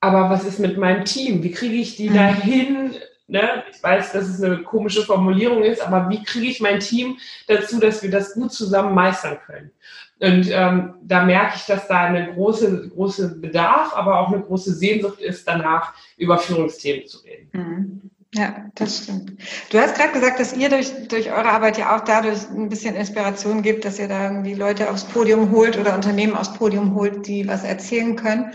aber 0.00 0.30
was 0.30 0.44
ist 0.44 0.58
mit 0.58 0.78
meinem 0.78 1.04
Team? 1.04 1.42
Wie 1.42 1.50
kriege 1.50 1.74
ich 1.74 1.96
die 1.96 2.08
mhm. 2.08 2.14
dahin? 2.14 2.94
Ne? 3.30 3.62
Ich 3.72 3.82
weiß, 3.82 4.12
dass 4.12 4.28
es 4.28 4.42
eine 4.42 4.62
komische 4.62 5.02
Formulierung 5.02 5.62
ist, 5.62 5.80
aber 5.80 6.10
wie 6.10 6.22
kriege 6.22 6.46
ich 6.46 6.60
mein 6.60 6.80
Team 6.80 7.16
dazu, 7.46 7.78
dass 7.78 8.02
wir 8.02 8.10
das 8.10 8.34
gut 8.34 8.52
zusammen 8.52 8.92
meistern 8.94 9.38
können? 9.46 9.70
Und 10.18 10.50
ähm, 10.50 10.94
da 11.02 11.24
merke 11.24 11.54
ich, 11.56 11.64
dass 11.64 11.86
da 11.86 12.04
eine 12.04 12.34
große, 12.34 12.88
große 12.88 13.36
Bedarf, 13.36 13.94
aber 13.94 14.18
auch 14.18 14.32
eine 14.32 14.42
große 14.42 14.74
Sehnsucht 14.74 15.20
ist, 15.20 15.46
danach 15.46 15.94
über 16.16 16.38
Führungsthemen 16.38 17.06
zu 17.06 17.18
reden. 17.18 17.48
Mhm. 17.52 18.10
Ja, 18.34 18.66
das 18.74 19.04
stimmt. 19.04 19.32
Du 19.70 19.78
hast 19.78 19.96
gerade 19.96 20.12
gesagt, 20.12 20.38
dass 20.38 20.56
ihr 20.56 20.68
durch, 20.68 20.92
durch 21.08 21.30
eure 21.30 21.48
Arbeit 21.48 21.78
ja 21.78 21.96
auch 21.96 22.04
dadurch 22.04 22.48
ein 22.50 22.68
bisschen 22.68 22.94
Inspiration 22.94 23.62
gibt, 23.62 23.84
dass 23.84 23.98
ihr 23.98 24.08
da 24.08 24.24
irgendwie 24.24 24.54
Leute 24.54 24.90
aufs 24.90 25.04
Podium 25.04 25.50
holt 25.50 25.76
oder 25.78 25.94
Unternehmen 25.94 26.36
aufs 26.36 26.52
Podium 26.54 26.94
holt, 26.94 27.26
die 27.26 27.48
was 27.48 27.64
erzählen 27.64 28.14
können. 28.14 28.52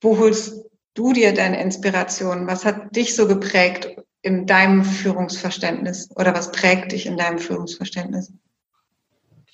Wo 0.00 0.18
holst 0.18 0.64
du 0.94 1.12
dir 1.12 1.32
deine 1.32 1.60
Inspiration? 1.62 2.46
Was 2.46 2.64
hat 2.64 2.94
dich 2.94 3.14
so 3.14 3.26
geprägt 3.26 3.96
in 4.24 4.46
deinem 4.46 4.84
Führungsverständnis 4.84 6.10
oder 6.16 6.34
was 6.34 6.50
prägt 6.50 6.92
dich 6.92 7.04
in 7.04 7.18
deinem 7.18 7.38
Führungsverständnis? 7.38 8.32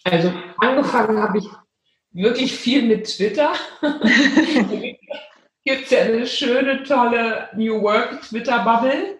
Also 0.05 0.33
angefangen 0.59 1.21
habe 1.21 1.39
ich 1.39 1.49
wirklich 2.13 2.57
viel 2.57 2.83
mit 2.87 3.05
Twitter. 3.05 3.53
Gibt 5.65 5.85
es 5.85 5.91
ja 5.91 6.03
eine 6.03 6.27
schöne, 6.27 6.85
tolle 6.85 7.49
New 7.57 7.83
Work 7.83 8.23
Twitter-Bubble, 8.23 9.19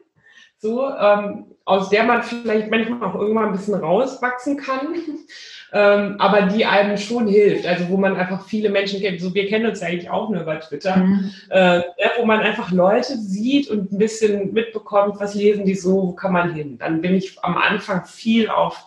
so, 0.59 0.89
ähm, 0.89 1.50
aus 1.71 1.89
der 1.89 2.03
man 2.03 2.25
vielleicht 2.25 2.69
manchmal 2.69 3.03
auch 3.05 3.15
irgendwann 3.15 3.47
ein 3.47 3.53
bisschen 3.53 3.75
rauswachsen 3.75 4.57
kann, 4.57 4.97
ähm, 5.73 6.17
aber 6.19 6.43
die 6.43 6.67
einem 6.67 6.97
schon 6.97 7.29
hilft. 7.29 7.65
Also 7.65 7.89
wo 7.89 7.97
man 7.97 8.17
einfach 8.17 8.45
viele 8.45 8.71
Menschen 8.71 9.01
kennt. 9.01 9.21
So, 9.21 9.33
wir 9.33 9.47
kennen 9.47 9.67
uns 9.67 9.81
eigentlich 9.81 10.11
auch 10.11 10.29
nur 10.31 10.43
über 10.43 10.59
Twitter, 10.59 10.97
mhm. 10.97 11.31
äh, 11.49 11.83
wo 12.19 12.27
man 12.27 12.41
einfach 12.41 12.73
Leute 12.73 13.17
sieht 13.17 13.71
und 13.71 13.93
ein 13.93 13.99
bisschen 13.99 14.53
mitbekommt, 14.53 15.21
was 15.21 15.37
lesen 15.37 15.65
die 15.65 15.77
so, 15.77 16.09
wo 16.09 16.13
kann 16.13 16.33
man 16.33 16.55
hin. 16.55 16.77
Dann 16.77 17.01
bin 17.01 17.15
ich 17.15 17.39
am 17.45 17.57
Anfang 17.57 18.05
viel 18.05 18.51
auf 18.51 18.87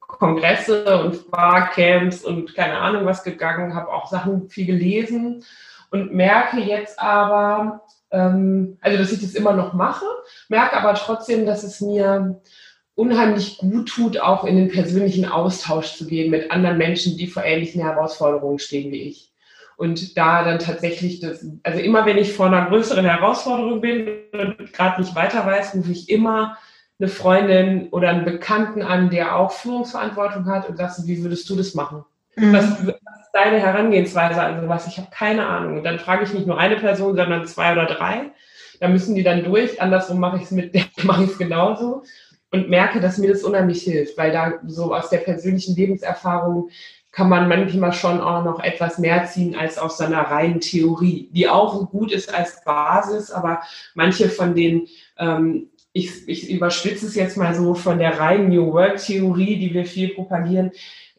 Kongresse 0.00 1.00
und 1.04 1.30
Barcamps 1.30 2.24
und 2.24 2.56
keine 2.56 2.78
Ahnung 2.78 3.06
was 3.06 3.22
gegangen, 3.22 3.74
habe 3.74 3.92
auch 3.92 4.08
Sachen 4.08 4.48
viel 4.48 4.66
gelesen 4.66 5.44
und 5.90 6.12
merke 6.12 6.58
jetzt 6.58 6.98
aber, 6.98 7.82
ähm, 8.16 8.78
also 8.80 8.98
dass 8.98 9.12
ich 9.12 9.20
das 9.20 9.34
immer 9.34 9.52
noch 9.52 9.74
mache, 9.74 10.06
merke 10.48 10.76
aber 10.76 10.94
trotzdem, 10.94 11.46
dass 11.46 11.62
es 11.62 11.80
mir 11.80 12.40
unheimlich 12.94 13.58
gut 13.58 13.88
tut, 13.88 14.18
auch 14.18 14.44
in 14.44 14.56
den 14.56 14.70
persönlichen 14.70 15.26
Austausch 15.26 15.94
zu 15.96 16.06
gehen 16.06 16.30
mit 16.30 16.50
anderen 16.50 16.78
Menschen, 16.78 17.16
die 17.16 17.26
vor 17.26 17.44
ähnlichen 17.44 17.82
Herausforderungen 17.82 18.58
stehen 18.58 18.90
wie 18.90 19.02
ich. 19.02 19.32
Und 19.76 20.16
da 20.16 20.42
dann 20.42 20.58
tatsächlich 20.58 21.20
das, 21.20 21.46
also 21.62 21.78
immer 21.80 22.06
wenn 22.06 22.16
ich 22.16 22.32
vor 22.32 22.46
einer 22.46 22.66
größeren 22.66 23.04
Herausforderung 23.04 23.82
bin 23.82 24.08
und 24.32 24.72
gerade 24.72 25.02
nicht 25.02 25.14
weiter 25.14 25.44
weiß, 25.44 25.74
rufe 25.74 25.92
ich 25.92 26.08
immer 26.08 26.56
eine 26.98 27.08
Freundin 27.08 27.88
oder 27.90 28.08
einen 28.08 28.24
Bekannten 28.24 28.80
an, 28.80 29.10
der 29.10 29.36
auch 29.36 29.52
Führungsverantwortung 29.52 30.46
hat 30.46 30.66
und 30.66 30.78
sagst, 30.78 31.06
wie 31.06 31.22
würdest 31.22 31.50
du 31.50 31.56
das 31.56 31.74
machen? 31.74 32.06
Mhm. 32.36 32.52
Was, 32.54 32.86
deine 33.36 33.60
Herangehensweise 33.60 34.40
an 34.40 34.60
sowas? 34.60 34.86
Ich 34.88 34.98
habe 34.98 35.08
keine 35.10 35.46
Ahnung. 35.46 35.78
Und 35.78 35.84
dann 35.84 35.98
frage 35.98 36.24
ich 36.24 36.32
nicht 36.32 36.46
nur 36.46 36.58
eine 36.58 36.76
Person, 36.76 37.16
sondern 37.16 37.46
zwei 37.46 37.72
oder 37.72 37.86
drei. 37.86 38.30
Da 38.80 38.88
müssen 38.88 39.14
die 39.14 39.22
dann 39.22 39.44
durch. 39.44 39.80
Andersrum 39.80 40.18
mache 40.18 40.38
ich 40.38 40.44
es 40.44 40.50
mit, 40.50 40.74
mache 41.04 41.24
ich 41.24 41.30
es 41.30 41.38
genauso 41.38 42.02
und 42.50 42.68
merke, 42.68 43.00
dass 43.00 43.18
mir 43.18 43.30
das 43.30 43.42
unheimlich 43.42 43.82
hilft, 43.82 44.16
weil 44.16 44.32
da 44.32 44.54
so 44.66 44.94
aus 44.94 45.10
der 45.10 45.18
persönlichen 45.18 45.76
Lebenserfahrung 45.76 46.70
kann 47.12 47.28
man 47.28 47.48
manchmal 47.48 47.92
schon 47.92 48.20
auch 48.20 48.44
noch 48.44 48.60
etwas 48.60 48.98
mehr 48.98 49.24
ziehen 49.24 49.56
als 49.56 49.78
aus 49.78 49.96
seiner 49.96 50.20
reinen 50.20 50.60
Theorie, 50.60 51.30
die 51.32 51.48
auch 51.48 51.90
gut 51.90 52.12
ist 52.12 52.32
als 52.34 52.62
Basis, 52.62 53.30
aber 53.30 53.62
manche 53.94 54.28
von 54.28 54.54
den 54.54 54.86
ähm, 55.18 55.70
ich, 55.94 56.28
ich 56.28 56.50
überspitze 56.50 57.06
es 57.06 57.14
jetzt 57.14 57.38
mal 57.38 57.54
so 57.54 57.74
von 57.74 57.98
der 57.98 58.20
reinen 58.20 58.50
New 58.50 58.70
Work-Theorie, 58.70 59.58
die 59.58 59.72
wir 59.72 59.86
viel 59.86 60.10
propagieren, 60.10 60.72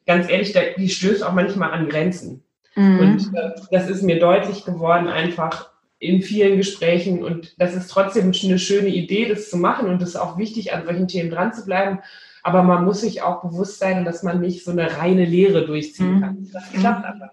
ganz 0.08 0.30
ehrlich, 0.30 0.58
die 0.78 0.89
stößt 0.89 1.24
auch 1.24 1.34
manchmal 1.34 1.72
an 1.72 1.89
Grenzen. 1.89 2.43
Mhm. 2.76 2.99
Und 2.99 3.34
äh, 3.36 3.51
das 3.70 3.89
ist 3.89 4.01
mir 4.01 4.20
deutlich 4.20 4.66
geworden, 4.66 5.08
einfach 5.08 5.72
in 5.99 6.22
vielen 6.22 6.58
Gesprächen. 6.58 7.24
Und 7.24 7.60
das 7.60 7.76
ist 7.76 7.89
trotzdem 7.89 8.32
eine 8.43 8.60
schöne 8.60 8.89
Idee, 8.89 9.28
das 9.28 9.49
zu 9.49 9.58
machen. 9.58 9.89
Und 9.89 10.01
es 10.01 10.10
ist 10.10 10.16
auch 10.16 10.38
wichtig, 10.38 10.74
an 10.74 10.86
solchen 10.86 11.08
Themen 11.08 11.30
dran 11.30 11.53
zu 11.53 11.66
bleiben. 11.66 11.99
Aber 12.43 12.64
man 12.64 12.86
muss 12.86 13.01
sich 13.01 13.22
auch 13.22 13.41
bewusst 13.41 13.80
sein, 13.80 14.05
dass 14.05 14.24
man 14.24 14.39
nicht 14.39 14.64
so 14.64 14.72
eine 14.72 14.97
reine 14.97 15.26
Lehre 15.26 15.66
durchziehen 15.66 16.22
kann. 16.22 16.39
Mhm. 16.39 16.49
Das 16.53 16.72
klappt 16.72 17.05
aber. 17.05 17.32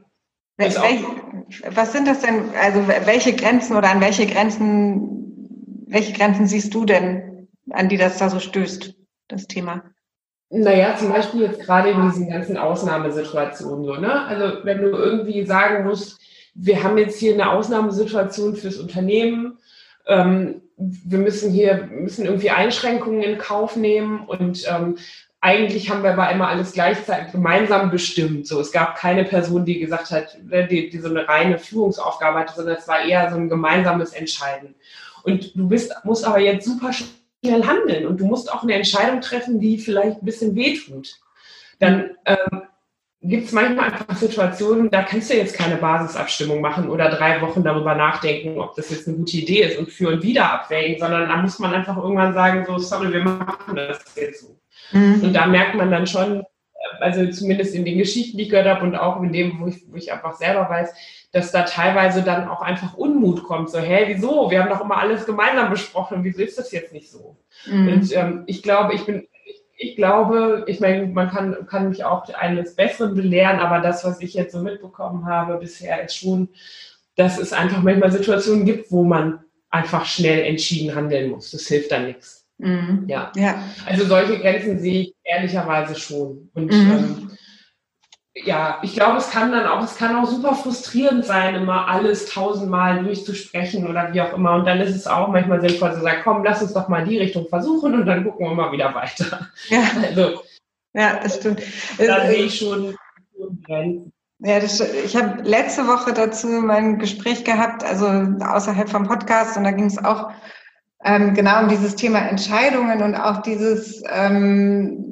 Welche, 0.56 0.78
was 1.70 1.92
sind 1.92 2.06
das 2.06 2.20
denn, 2.20 2.50
also 2.60 2.86
welche 2.86 3.34
Grenzen 3.34 3.76
oder 3.76 3.90
an 3.90 4.00
welche 4.00 4.24
Grenzen, 4.26 5.84
welche 5.88 6.12
Grenzen 6.12 6.46
siehst 6.46 6.72
du 6.72 6.84
denn 6.84 7.48
an 7.70 7.88
die 7.88 7.96
das 7.96 8.18
da 8.18 8.30
so 8.30 8.38
stößt, 8.38 8.94
das 9.26 9.48
Thema? 9.48 9.82
Naja, 10.56 10.96
zum 10.96 11.08
Beispiel 11.08 11.42
jetzt 11.42 11.60
gerade 11.60 11.90
in 11.90 12.00
diesen 12.02 12.28
ganzen 12.28 12.56
Ausnahmesituationen 12.56 13.84
so, 13.84 13.94
ne? 13.94 14.24
Also 14.26 14.64
wenn 14.64 14.82
du 14.82 14.90
irgendwie 14.90 15.44
sagen 15.44 15.84
musst, 15.84 16.20
wir 16.54 16.84
haben 16.84 16.96
jetzt 16.96 17.18
hier 17.18 17.34
eine 17.34 17.50
Ausnahmesituation 17.50 18.54
fürs 18.54 18.76
Unternehmen, 18.76 19.58
ähm, 20.06 20.62
wir 20.76 21.18
müssen 21.18 21.50
hier, 21.50 21.88
müssen 21.90 22.24
irgendwie 22.24 22.50
Einschränkungen 22.50 23.22
in 23.22 23.38
Kauf 23.38 23.74
nehmen 23.74 24.26
und 24.26 24.64
ähm, 24.68 24.96
eigentlich 25.40 25.90
haben 25.90 26.04
wir 26.04 26.12
aber 26.12 26.30
immer 26.30 26.48
alles 26.48 26.72
gleichzeitig 26.72 27.32
gemeinsam 27.32 27.90
bestimmt. 27.90 28.46
So, 28.46 28.60
es 28.60 28.70
gab 28.70 28.96
keine 28.96 29.24
Person, 29.24 29.64
die 29.64 29.80
gesagt 29.80 30.10
hat, 30.12 30.38
ne, 30.44 30.68
die, 30.68 30.88
die 30.88 30.98
so 30.98 31.08
eine 31.08 31.28
reine 31.28 31.58
Führungsaufgabe 31.58 32.38
hatte, 32.38 32.54
sondern 32.54 32.76
es 32.76 32.86
war 32.86 33.04
eher 33.04 33.28
so 33.30 33.36
ein 33.36 33.48
gemeinsames 33.48 34.12
Entscheiden. 34.12 34.76
Und 35.24 35.54
du 35.56 35.68
bist, 35.68 35.92
musst 36.04 36.24
aber 36.24 36.38
jetzt 36.38 36.64
super 36.64 36.92
handeln 37.52 38.06
und 38.06 38.20
du 38.20 38.26
musst 38.26 38.52
auch 38.52 38.62
eine 38.62 38.74
Entscheidung 38.74 39.20
treffen, 39.20 39.60
die 39.60 39.78
vielleicht 39.78 40.22
ein 40.22 40.24
bisschen 40.24 40.54
wehtut. 40.54 41.20
dann 41.78 42.10
ähm, 42.24 42.62
gibt 43.24 43.46
es 43.46 43.52
manchmal 43.52 43.86
einfach 43.86 44.16
Situationen, 44.16 44.90
da 44.90 45.02
kannst 45.02 45.30
du 45.30 45.34
jetzt 45.34 45.56
keine 45.56 45.76
Basisabstimmung 45.76 46.60
machen 46.60 46.90
oder 46.90 47.08
drei 47.08 47.40
Wochen 47.40 47.64
darüber 47.64 47.94
nachdenken, 47.94 48.60
ob 48.60 48.74
das 48.76 48.90
jetzt 48.90 49.08
eine 49.08 49.16
gute 49.16 49.38
Idee 49.38 49.62
ist 49.62 49.78
und 49.78 49.90
für 49.90 50.08
und 50.08 50.22
wieder 50.22 50.52
abwägen, 50.52 50.98
sondern 50.98 51.28
da 51.28 51.36
muss 51.38 51.58
man 51.58 51.72
einfach 51.72 51.96
irgendwann 51.96 52.34
sagen, 52.34 52.64
so, 52.66 52.78
sorry, 52.78 53.12
wir 53.12 53.22
machen 53.24 53.76
das 53.76 54.04
jetzt 54.14 54.42
so. 54.42 54.56
Mhm. 54.92 55.22
Und 55.22 55.32
da 55.32 55.46
merkt 55.46 55.74
man 55.74 55.90
dann 55.90 56.06
schon, 56.06 56.44
also 57.00 57.26
zumindest 57.30 57.74
in 57.74 57.84
den 57.84 57.98
Geschichten, 57.98 58.36
die 58.36 58.44
ich 58.44 58.50
gehört 58.50 58.68
habe 58.68 58.84
und 58.84 58.94
auch 58.94 59.22
in 59.22 59.32
dem, 59.32 59.60
wo 59.60 59.66
ich, 59.66 59.84
wo 59.88 59.96
ich 59.96 60.12
einfach 60.12 60.34
selber 60.34 60.68
weiß, 60.68 60.94
dass 61.32 61.50
da 61.50 61.62
teilweise 61.62 62.22
dann 62.22 62.48
auch 62.48 62.62
einfach 62.62 62.94
Unmut 62.94 63.44
kommt. 63.44 63.70
So, 63.70 63.78
hä, 63.78 64.04
wieso? 64.08 64.50
Wir 64.50 64.62
haben 64.62 64.70
doch 64.70 64.80
immer 64.80 64.98
alles 64.98 65.26
gemeinsam 65.26 65.70
besprochen. 65.70 66.22
Wieso 66.22 66.42
ist 66.42 66.58
das 66.58 66.70
jetzt 66.72 66.92
nicht 66.92 67.10
so? 67.10 67.36
Mhm. 67.66 67.88
Und 67.88 68.16
ähm, 68.16 68.44
ich 68.46 68.62
glaube, 68.62 68.94
ich 68.94 69.04
bin 69.04 69.26
ich 69.76 69.96
glaube, 69.96 70.64
ich 70.66 70.80
meine, 70.80 71.06
man 71.06 71.28
kann, 71.28 71.66
kann 71.66 71.88
mich 71.88 72.04
auch 72.04 72.28
eines 72.34 72.76
Besseren 72.76 73.14
belehren, 73.14 73.58
aber 73.58 73.80
das, 73.80 74.04
was 74.04 74.20
ich 74.20 74.34
jetzt 74.34 74.52
so 74.52 74.60
mitbekommen 74.60 75.26
habe 75.26 75.58
bisher, 75.58 76.04
ist 76.04 76.16
schon, 76.16 76.48
dass 77.16 77.38
es 77.38 77.52
einfach 77.52 77.82
manchmal 77.82 78.12
Situationen 78.12 78.64
gibt, 78.64 78.90
wo 78.90 79.02
man 79.02 79.40
einfach 79.70 80.04
schnell 80.04 80.44
entschieden 80.44 80.94
handeln 80.94 81.30
muss. 81.30 81.50
Das 81.50 81.66
hilft 81.66 81.90
dann 81.90 82.06
nichts. 82.06 82.43
Mhm. 82.58 83.04
Ja. 83.08 83.32
ja. 83.36 83.62
Also 83.86 84.04
solche 84.06 84.38
Grenzen 84.38 84.78
sehe 84.78 85.02
ich 85.02 85.14
ehrlicherweise 85.24 85.94
schon. 85.94 86.50
Und 86.54 86.72
mhm. 86.72 86.90
ähm, 86.90 87.30
ja, 88.36 88.80
ich 88.82 88.94
glaube, 88.94 89.18
es 89.18 89.30
kann 89.30 89.52
dann 89.52 89.66
auch, 89.66 89.82
es 89.84 89.96
kann 89.96 90.16
auch 90.16 90.26
super 90.26 90.54
frustrierend 90.54 91.24
sein, 91.24 91.54
immer 91.54 91.88
alles 91.88 92.26
tausendmal 92.26 93.04
durchzusprechen 93.04 93.86
oder 93.86 94.12
wie 94.12 94.20
auch 94.20 94.32
immer. 94.32 94.54
Und 94.54 94.64
dann 94.66 94.80
ist 94.80 94.94
es 94.94 95.06
auch 95.06 95.28
manchmal 95.28 95.60
sinnvoll 95.60 95.94
zu 95.94 96.00
sagen, 96.00 96.20
komm, 96.24 96.42
lass 96.42 96.62
uns 96.62 96.72
doch 96.72 96.88
mal 96.88 97.02
in 97.02 97.08
die 97.10 97.18
Richtung 97.18 97.46
versuchen 97.48 97.94
und 97.94 98.06
dann 98.06 98.24
gucken 98.24 98.48
wir 98.48 98.54
mal 98.54 98.72
wieder 98.72 98.92
weiter. 98.94 99.48
Ja, 99.68 99.82
also, 100.02 100.42
ja 100.94 101.20
das 101.22 101.36
stimmt. 101.36 101.62
Da 101.98 102.24
äh, 102.24 102.26
sehe 102.28 102.44
ich 102.44 102.58
schon, 102.58 102.96
Grenzen. 103.66 104.12
Ja, 104.40 104.58
das, 104.58 104.80
ich 104.80 105.16
habe 105.16 105.42
letzte 105.42 105.86
Woche 105.86 106.12
dazu 106.12 106.48
mein 106.48 106.98
Gespräch 106.98 107.44
gehabt, 107.44 107.84
also 107.84 108.06
außerhalb 108.44 108.88
vom 108.88 109.06
Podcast, 109.06 109.56
und 109.56 109.64
da 109.64 109.70
ging 109.70 109.86
es 109.86 109.96
auch 109.96 110.32
ähm, 111.04 111.34
genau 111.34 111.62
um 111.62 111.68
dieses 111.68 111.96
Thema 111.96 112.20
Entscheidungen 112.20 113.02
und 113.02 113.14
auch 113.14 113.42
dieses 113.42 114.02
ähm, 114.10 115.04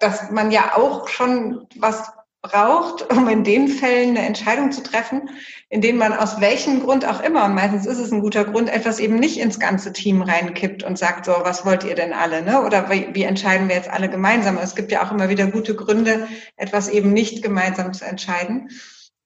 dass 0.00 0.30
man 0.30 0.50
ja 0.50 0.76
auch 0.76 1.08
schon 1.08 1.66
was 1.76 2.12
braucht, 2.42 3.10
um 3.12 3.28
in 3.28 3.44
den 3.44 3.68
Fällen 3.68 4.10
eine 4.10 4.26
Entscheidung 4.26 4.70
zu 4.70 4.82
treffen, 4.82 5.30
in 5.68 5.80
denen 5.80 5.98
man 5.98 6.12
aus 6.12 6.40
welchem 6.40 6.80
Grund 6.80 7.04
auch 7.04 7.20
immer, 7.20 7.44
und 7.44 7.54
meistens 7.54 7.86
ist 7.86 7.98
es 7.98 8.12
ein 8.12 8.20
guter 8.20 8.44
Grund, 8.44 8.72
etwas 8.72 9.00
eben 9.00 9.16
nicht 9.16 9.38
ins 9.38 9.58
ganze 9.58 9.92
Team 9.92 10.22
reinkippt 10.22 10.84
und 10.84 10.96
sagt, 10.96 11.24
so, 11.24 11.32
was 11.42 11.66
wollt 11.66 11.84
ihr 11.84 11.96
denn 11.96 12.12
alle, 12.12 12.42
ne? 12.42 12.62
Oder 12.62 12.88
wie, 12.90 13.08
wie 13.12 13.24
entscheiden 13.24 13.68
wir 13.68 13.76
jetzt 13.76 13.90
alle 13.90 14.08
gemeinsam? 14.08 14.58
Es 14.58 14.76
gibt 14.76 14.92
ja 14.92 15.04
auch 15.04 15.10
immer 15.10 15.28
wieder 15.28 15.48
gute 15.48 15.74
Gründe, 15.74 16.28
etwas 16.56 16.88
eben 16.88 17.12
nicht 17.12 17.42
gemeinsam 17.42 17.92
zu 17.92 18.04
entscheiden. 18.04 18.70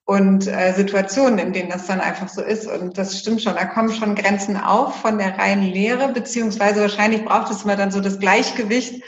Und 0.05 0.47
äh, 0.47 0.73
Situationen, 0.73 1.39
in 1.39 1.53
denen 1.53 1.69
das 1.69 1.87
dann 1.87 2.01
einfach 2.01 2.27
so 2.27 2.41
ist. 2.41 2.67
Und 2.67 2.97
das 2.97 3.19
stimmt 3.19 3.41
schon, 3.41 3.55
da 3.55 3.65
kommen 3.65 3.93
schon 3.93 4.15
Grenzen 4.15 4.57
auf 4.57 4.95
von 4.99 5.17
der 5.17 5.37
reinen 5.37 5.63
Lehre, 5.63 6.11
beziehungsweise 6.11 6.81
wahrscheinlich 6.81 7.23
braucht 7.23 7.51
es 7.51 7.63
immer 7.63 7.75
dann 7.75 7.91
so 7.91 8.01
das 8.01 8.19
Gleichgewicht 8.19 9.03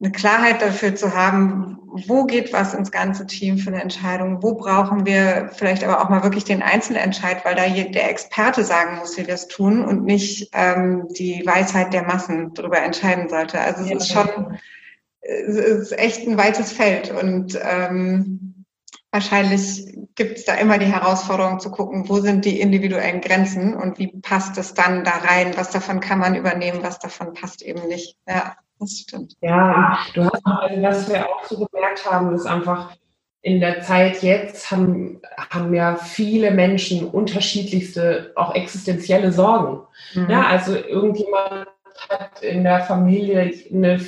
eine 0.00 0.12
Klarheit 0.12 0.60
dafür 0.60 0.94
zu 0.94 1.14
haben, 1.14 1.78
wo 2.06 2.24
geht 2.24 2.52
was 2.52 2.74
ins 2.74 2.90
ganze 2.90 3.26
Team 3.26 3.58
für 3.58 3.70
eine 3.70 3.80
Entscheidung, 3.80 4.42
wo 4.42 4.54
brauchen 4.54 5.06
wir 5.06 5.50
vielleicht 5.54 5.84
aber 5.84 6.02
auch 6.02 6.10
mal 6.10 6.22
wirklich 6.22 6.44
den 6.44 6.62
Einzelentscheid, 6.62 7.44
weil 7.44 7.54
da 7.54 7.68
der 7.68 8.10
Experte 8.10 8.64
sagen 8.64 8.98
muss, 8.98 9.16
wie 9.16 9.26
wir 9.26 9.34
es 9.34 9.48
tun 9.48 9.84
und 9.84 10.04
nicht 10.04 10.50
ähm, 10.52 11.06
die 11.16 11.42
Weisheit 11.46 11.92
der 11.92 12.02
Massen 12.02 12.52
darüber 12.54 12.82
entscheiden 12.82 13.28
sollte. 13.28 13.60
Also 13.60 13.82
es 13.82 13.90
ja, 13.90 13.96
ist 13.96 14.12
schon, 14.12 14.58
es 15.20 15.56
ist 15.56 15.98
echt 15.98 16.26
ein 16.26 16.36
weites 16.36 16.72
Feld 16.72 17.10
und 17.10 17.58
ähm, 17.62 18.53
wahrscheinlich 19.14 19.96
gibt 20.14 20.38
es 20.38 20.44
da 20.44 20.54
immer 20.54 20.78
die 20.78 20.92
Herausforderung 20.92 21.60
zu 21.60 21.70
gucken, 21.70 22.08
wo 22.08 22.20
sind 22.20 22.44
die 22.44 22.60
individuellen 22.60 23.20
Grenzen 23.20 23.74
und 23.74 23.98
wie 23.98 24.08
passt 24.08 24.58
es 24.58 24.74
dann 24.74 25.04
da 25.04 25.12
rein, 25.12 25.56
was 25.56 25.70
davon 25.70 26.00
kann 26.00 26.18
man 26.18 26.34
übernehmen, 26.34 26.82
was 26.82 26.98
davon 26.98 27.32
passt 27.32 27.62
eben 27.62 27.88
nicht. 27.88 28.18
Ja 28.28 28.56
das 28.80 28.98
stimmt. 28.98 29.36
Ja, 29.40 29.98
du 30.14 30.24
hast 30.24 30.42
also, 30.44 30.82
was 30.82 31.08
wir 31.08 31.26
auch 31.28 31.44
so 31.44 31.66
gemerkt 31.66 32.10
haben, 32.10 32.34
ist 32.34 32.46
einfach, 32.46 32.96
in 33.42 33.60
der 33.60 33.82
Zeit 33.82 34.22
jetzt 34.22 34.70
haben, 34.70 35.20
haben 35.50 35.74
ja 35.74 35.96
viele 35.96 36.50
Menschen 36.50 37.06
unterschiedlichste, 37.06 38.32
auch 38.36 38.54
existenzielle 38.54 39.32
Sorgen. 39.32 39.82
Mhm. 40.14 40.30
Ja, 40.30 40.46
also 40.46 40.74
irgendjemand 40.74 41.66
hat 42.08 42.42
in 42.42 42.64
der 42.64 42.80
Familie 42.80 43.52
eine 43.70 44.00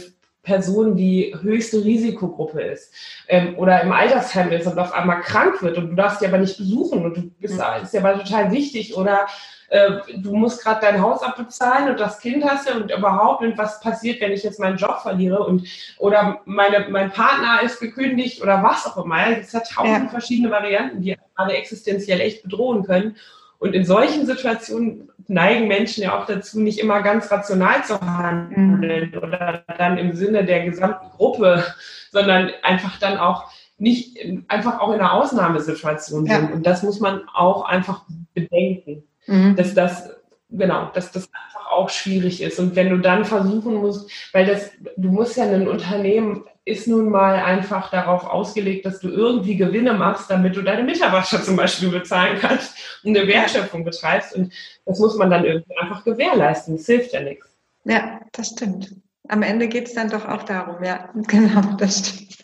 Person, 0.46 0.94
die 0.94 1.34
höchste 1.42 1.84
Risikogruppe 1.84 2.62
ist 2.62 2.94
ähm, 3.26 3.58
oder 3.58 3.82
im 3.82 3.90
Altersheim 3.90 4.52
ist 4.52 4.68
und 4.68 4.78
auf 4.78 4.92
einmal 4.92 5.20
krank 5.20 5.60
wird 5.60 5.76
und 5.76 5.90
du 5.90 5.96
darfst 5.96 6.20
sie 6.20 6.26
aber 6.26 6.38
nicht 6.38 6.56
besuchen 6.56 7.04
und 7.04 7.16
du 7.16 7.22
bist, 7.40 7.54
mhm. 7.54 7.82
ist 7.82 7.92
ja 7.92 8.00
aber 8.00 8.22
total 8.22 8.52
wichtig 8.52 8.96
oder 8.96 9.26
äh, 9.70 9.90
du 10.18 10.36
musst 10.36 10.62
gerade 10.62 10.80
dein 10.82 11.02
Haus 11.02 11.20
abbezahlen 11.22 11.90
und 11.90 11.98
das 11.98 12.20
Kind 12.20 12.44
hast 12.44 12.70
du 12.70 12.74
und 12.74 12.92
überhaupt 12.92 13.42
und 13.42 13.58
was 13.58 13.80
passiert, 13.80 14.20
wenn 14.20 14.30
ich 14.30 14.44
jetzt 14.44 14.60
meinen 14.60 14.76
Job 14.76 15.00
verliere 15.02 15.42
und 15.42 15.66
oder 15.98 16.40
meine, 16.44 16.86
mein 16.90 17.10
Partner 17.10 17.60
ist 17.64 17.80
gekündigt 17.80 18.40
oder 18.40 18.62
was 18.62 18.86
auch 18.86 19.04
immer. 19.04 19.36
Es 19.36 19.52
hat 19.52 19.68
tausend 19.68 20.04
ja. 20.04 20.08
verschiedene 20.08 20.52
Varianten, 20.52 21.02
die 21.02 21.16
gerade 21.34 21.54
existenziell 21.54 22.20
echt 22.20 22.44
bedrohen 22.44 22.84
können. 22.84 23.16
Und 23.58 23.74
in 23.74 23.84
solchen 23.84 24.26
Situationen 24.26 25.10
neigen 25.28 25.66
Menschen 25.66 26.02
ja 26.02 26.18
auch 26.18 26.26
dazu, 26.26 26.60
nicht 26.60 26.78
immer 26.78 27.02
ganz 27.02 27.30
rational 27.30 27.84
zu 27.84 28.00
handeln 28.00 29.10
mhm. 29.10 29.18
oder 29.18 29.64
dann 29.78 29.98
im 29.98 30.14
Sinne 30.14 30.44
der 30.44 30.64
gesamten 30.64 31.10
Gruppe, 31.10 31.64
sondern 32.12 32.50
einfach 32.62 32.98
dann 32.98 33.18
auch 33.18 33.50
nicht 33.78 34.18
einfach 34.48 34.80
auch 34.80 34.92
in 34.92 35.00
einer 35.00 35.12
Ausnahmesituation 35.12 36.26
sind. 36.26 36.48
Ja. 36.48 36.54
Und 36.54 36.66
das 36.66 36.82
muss 36.82 37.00
man 37.00 37.22
auch 37.34 37.64
einfach 37.64 38.02
bedenken 38.34 39.02
mhm. 39.26 39.56
dass 39.56 39.74
das, 39.74 40.10
genau, 40.50 40.90
dass 40.94 41.12
das 41.12 41.28
einfach 41.32 41.70
auch 41.70 41.90
schwierig 41.90 42.42
ist. 42.42 42.58
Und 42.58 42.76
wenn 42.76 42.90
du 42.90 42.98
dann 42.98 43.24
versuchen 43.24 43.74
musst, 43.74 44.10
weil 44.32 44.46
das, 44.46 44.70
du 44.96 45.08
musst 45.08 45.36
ja 45.36 45.44
ein 45.44 45.68
Unternehmen 45.68 46.44
ist 46.66 46.88
nun 46.88 47.10
mal 47.10 47.36
einfach 47.36 47.90
darauf 47.90 48.24
ausgelegt, 48.24 48.84
dass 48.84 48.98
du 48.98 49.08
irgendwie 49.08 49.56
Gewinne 49.56 49.92
machst, 49.92 50.28
damit 50.28 50.56
du 50.56 50.62
deine 50.62 50.82
Mitarbeiter 50.82 51.40
zum 51.42 51.54
Beispiel 51.54 51.90
bezahlen 51.90 52.38
kannst 52.40 52.76
und 53.04 53.16
eine 53.16 53.26
Wertschöpfung 53.26 53.84
betreibst. 53.84 54.34
Und 54.34 54.52
das 54.84 54.98
muss 54.98 55.16
man 55.16 55.30
dann 55.30 55.44
irgendwie 55.44 55.78
einfach 55.78 56.02
gewährleisten. 56.04 56.76
Das 56.76 56.86
hilft 56.86 57.12
ja 57.12 57.20
nichts. 57.20 57.46
Ja, 57.84 58.20
das 58.32 58.48
stimmt. 58.48 58.96
Am 59.28 59.42
Ende 59.42 59.68
geht 59.68 59.86
es 59.86 59.94
dann 59.94 60.10
doch 60.10 60.26
auch 60.26 60.42
darum, 60.42 60.82
ja, 60.82 61.08
genau, 61.28 61.60
das 61.78 61.98
stimmt. 61.98 62.36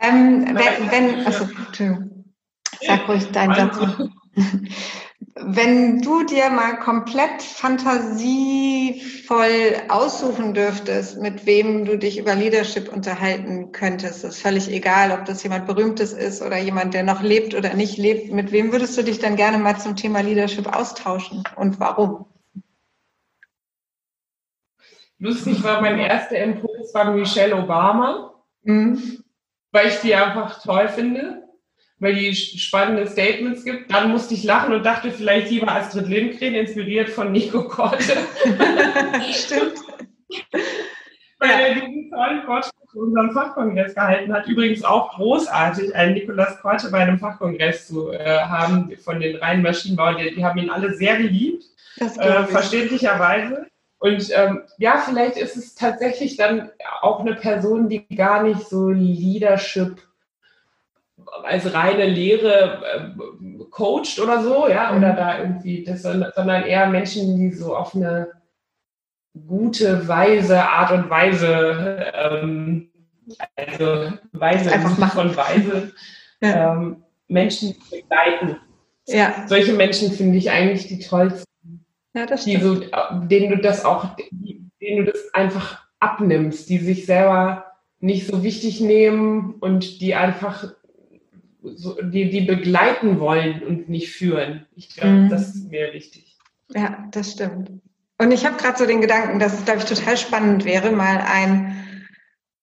Ähm, 0.00 0.46
wenn, 0.46 0.90
wenn, 0.90 1.26
also, 1.26 1.48
sag 2.80 3.08
ruhig 3.08 3.30
deinen 3.30 3.54
Satz. 3.54 3.78
Wenn 5.40 6.00
du 6.00 6.24
dir 6.24 6.50
mal 6.50 6.78
komplett 6.78 7.42
fantasievoll 7.42 9.76
aussuchen 9.88 10.52
dürftest, 10.52 11.20
mit 11.20 11.46
wem 11.46 11.84
du 11.84 11.96
dich 11.96 12.18
über 12.18 12.34
Leadership 12.34 12.92
unterhalten 12.92 13.70
könntest, 13.72 14.24
ist 14.24 14.42
völlig 14.42 14.68
egal, 14.70 15.12
ob 15.12 15.26
das 15.26 15.42
jemand 15.42 15.66
Berühmtes 15.66 16.12
ist 16.12 16.42
oder 16.42 16.58
jemand, 16.58 16.94
der 16.94 17.04
noch 17.04 17.22
lebt 17.22 17.54
oder 17.54 17.74
nicht 17.74 17.98
lebt, 17.98 18.32
mit 18.32 18.52
wem 18.52 18.72
würdest 18.72 18.96
du 18.98 19.02
dich 19.02 19.20
dann 19.20 19.36
gerne 19.36 19.58
mal 19.58 19.78
zum 19.78 19.96
Thema 19.96 20.20
Leadership 20.20 20.74
austauschen 20.74 21.44
und 21.56 21.78
warum? 21.78 22.26
Lustig 25.18 25.62
war 25.62 25.80
mein 25.80 25.98
erster 25.98 26.38
Impuls 26.38 26.92
war 26.94 27.12
Michelle 27.12 27.56
Obama, 27.56 28.34
mhm. 28.62 29.24
weil 29.72 29.88
ich 29.88 30.00
die 30.00 30.14
einfach 30.14 30.62
toll 30.62 30.88
finde 30.88 31.47
weil 32.00 32.14
die 32.14 32.34
spannende 32.34 33.06
Statements 33.06 33.64
gibt. 33.64 33.92
Dann 33.92 34.10
musste 34.10 34.34
ich 34.34 34.44
lachen 34.44 34.74
und 34.74 34.84
dachte 34.84 35.10
vielleicht 35.10 35.50
lieber 35.50 35.70
Astrid 35.70 36.08
Lindgren, 36.08 36.54
inspiriert 36.54 37.10
von 37.10 37.32
Nico 37.32 37.64
Korte. 37.64 38.16
Stimmt. 39.32 39.74
weil 41.38 41.50
er 41.50 41.74
diesen 41.74 42.10
tollen 42.10 42.42
Vortrag 42.44 42.72
zu 42.90 43.00
unserem 43.00 43.32
Fachkongress 43.32 43.94
gehalten 43.94 44.32
hat. 44.32 44.46
Übrigens 44.46 44.84
auch 44.84 45.14
großartig, 45.16 45.94
einen 45.94 46.14
Nikolaus 46.14 46.58
Korte 46.60 46.90
bei 46.90 46.98
einem 46.98 47.18
Fachkongress 47.18 47.88
zu 47.88 48.12
äh, 48.12 48.40
haben 48.40 48.92
von 49.02 49.20
den 49.20 49.36
reinen 49.36 49.62
Maschinenbauern. 49.62 50.16
Die, 50.18 50.34
die, 50.34 50.44
haben 50.44 50.58
ihn 50.58 50.70
alle 50.70 50.94
sehr 50.94 51.16
geliebt, 51.16 51.64
äh, 51.98 52.44
verständlicherweise. 52.44 53.66
Und 54.00 54.30
ähm, 54.32 54.62
ja, 54.78 55.02
vielleicht 55.04 55.36
ist 55.36 55.56
es 55.56 55.74
tatsächlich 55.74 56.36
dann 56.36 56.70
auch 57.00 57.20
eine 57.20 57.34
Person, 57.34 57.88
die 57.88 58.06
gar 58.14 58.44
nicht 58.44 58.68
so 58.68 58.90
Leadership 58.90 60.07
als 61.44 61.72
reine 61.72 62.06
Lehre 62.06 62.82
äh, 62.84 63.64
coacht 63.70 64.18
oder 64.20 64.42
so, 64.42 64.68
ja, 64.68 64.96
oder 64.96 65.12
mhm. 65.12 65.16
da 65.16 65.38
irgendwie, 65.40 65.84
das, 65.84 66.02
sondern 66.02 66.64
eher 66.64 66.86
Menschen, 66.88 67.36
die 67.36 67.50
so 67.52 67.76
auf 67.76 67.94
eine 67.94 68.28
gute, 69.46 70.08
weise 70.08 70.62
Art 70.62 70.92
und 70.92 71.10
Weise, 71.10 72.06
ähm, 72.14 72.90
also 73.56 74.12
Weise 74.32 74.72
einfach 74.72 74.98
machen. 74.98 75.30
von 75.30 75.36
Weise, 75.36 75.92
ja. 76.42 76.72
ähm, 76.74 77.02
Menschen 77.28 77.76
begleiten. 77.90 78.56
Ja. 79.06 79.44
Solche 79.46 79.72
Menschen 79.72 80.12
finde 80.12 80.38
ich 80.38 80.50
eigentlich 80.50 80.88
die 80.88 80.98
tollsten. 80.98 81.44
Ja, 82.14 82.26
das 82.26 82.44
die 82.44 82.56
so, 82.56 82.80
denen 83.26 83.50
du 83.50 83.58
das 83.58 83.84
auch, 83.84 84.16
denen 84.80 85.04
du 85.04 85.04
das 85.04 85.32
einfach 85.34 85.86
abnimmst, 86.00 86.68
die 86.68 86.78
sich 86.78 87.06
selber 87.06 87.64
nicht 88.00 88.26
so 88.26 88.42
wichtig 88.42 88.80
nehmen 88.80 89.54
und 89.60 90.00
die 90.00 90.14
einfach 90.14 90.72
so, 91.76 92.00
die, 92.02 92.30
die 92.30 92.42
begleiten 92.42 93.20
wollen 93.20 93.62
und 93.62 93.88
nicht 93.88 94.10
führen. 94.12 94.66
Ich 94.74 94.90
glaube, 94.94 95.10
mhm. 95.10 95.28
das 95.28 95.54
ist 95.54 95.70
mir 95.70 95.92
wichtig. 95.92 96.36
Ja, 96.74 97.08
das 97.10 97.32
stimmt. 97.32 97.70
Und 98.18 98.32
ich 98.32 98.44
habe 98.44 98.56
gerade 98.56 98.78
so 98.78 98.86
den 98.86 99.00
Gedanken, 99.00 99.38
dass 99.38 99.54
es, 99.54 99.64
glaube 99.64 99.80
ich, 99.80 99.86
total 99.86 100.16
spannend 100.16 100.64
wäre, 100.64 100.90
mal 100.90 101.18
ein 101.18 101.84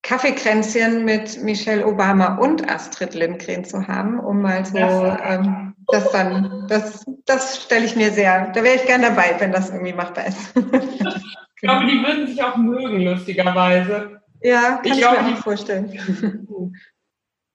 Kaffeekränzchen 0.03 1.03
mit 1.03 1.41
Michelle 1.41 1.85
Obama 1.85 2.37
und 2.37 2.69
Astrid 2.69 3.15
Lindgren 3.15 3.65
zu 3.65 3.87
haben, 3.87 4.19
um 4.19 4.41
mal 4.41 4.63
so 4.65 4.77
ähm, 4.77 5.73
das 5.87 6.11
dann, 6.11 6.67
das, 6.67 7.05
das 7.25 7.63
stelle 7.63 7.85
ich 7.85 7.95
mir 7.95 8.11
sehr, 8.11 8.51
da 8.51 8.63
wäre 8.63 8.75
ich 8.75 8.85
gern 8.85 9.01
dabei, 9.01 9.35
wenn 9.39 9.51
das 9.51 9.71
irgendwie 9.71 9.93
machbar 9.93 10.27
ist. 10.27 10.55
ich 10.55 11.61
glaube, 11.61 11.85
die 11.87 12.03
würden 12.03 12.27
sich 12.27 12.41
auch 12.43 12.55
mögen, 12.57 13.01
lustigerweise. 13.01 14.21
Ja, 14.41 14.77
kann 14.77 14.85
ich, 14.85 14.91
ich 14.91 14.97
mir 14.99 15.37
auch 15.37 15.37
vorstellen. 15.37 16.47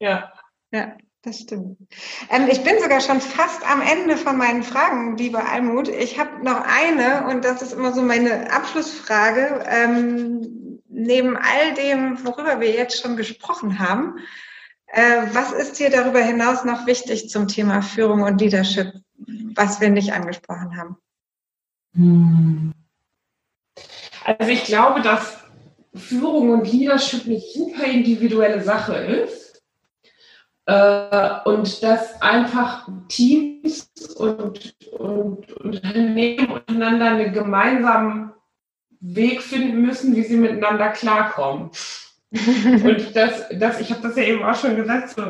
ja. 0.00 0.32
Ja. 0.72 0.96
Das 1.22 1.40
stimmt. 1.40 1.76
Ähm, 2.30 2.48
ich 2.50 2.64
bin 2.64 2.80
sogar 2.80 3.00
schon 3.02 3.20
fast 3.20 3.62
am 3.70 3.82
Ende 3.82 4.16
von 4.16 4.38
meinen 4.38 4.62
Fragen, 4.62 5.18
liebe 5.18 5.44
Almut. 5.44 5.88
Ich 5.88 6.18
habe 6.18 6.42
noch 6.42 6.62
eine 6.62 7.26
und 7.26 7.44
das 7.44 7.60
ist 7.60 7.74
immer 7.74 7.92
so 7.92 8.00
meine 8.00 8.50
Abschlussfrage. 8.50 9.62
Ähm, 9.66 10.80
neben 10.88 11.36
all 11.36 11.74
dem, 11.74 12.24
worüber 12.24 12.60
wir 12.60 12.70
jetzt 12.70 13.02
schon 13.02 13.18
gesprochen 13.18 13.78
haben, 13.78 14.18
äh, 14.86 15.26
was 15.34 15.52
ist 15.52 15.78
dir 15.78 15.90
darüber 15.90 16.20
hinaus 16.20 16.64
noch 16.64 16.86
wichtig 16.86 17.28
zum 17.28 17.48
Thema 17.48 17.82
Führung 17.82 18.22
und 18.22 18.40
Leadership, 18.40 18.94
was 19.54 19.78
wir 19.80 19.90
nicht 19.90 20.14
angesprochen 20.14 20.74
haben? 20.78 20.96
Hm. 21.94 22.72
Also 24.24 24.50
ich 24.50 24.64
glaube, 24.64 25.02
dass 25.02 25.38
Führung 25.94 26.50
und 26.50 26.72
Leadership 26.72 27.26
eine 27.26 27.40
super 27.40 27.84
individuelle 27.84 28.62
Sache 28.62 28.94
ist 28.94 29.39
und 31.44 31.82
dass 31.82 32.22
einfach 32.22 32.88
Teams 33.08 33.90
und, 34.16 34.76
und 34.92 35.52
Unternehmen 35.54 36.48
untereinander 36.48 37.06
einen 37.06 37.32
gemeinsamen 37.32 38.32
Weg 39.00 39.42
finden 39.42 39.82
müssen, 39.82 40.14
wie 40.14 40.22
sie 40.22 40.36
miteinander 40.36 40.90
klarkommen. 40.90 41.70
und 42.30 43.16
das, 43.16 43.48
das, 43.52 43.80
ich 43.80 43.90
habe 43.90 44.02
das 44.02 44.16
ja 44.16 44.22
eben 44.22 44.44
auch 44.44 44.54
schon 44.54 44.76
gesagt, 44.76 45.10
so, 45.10 45.22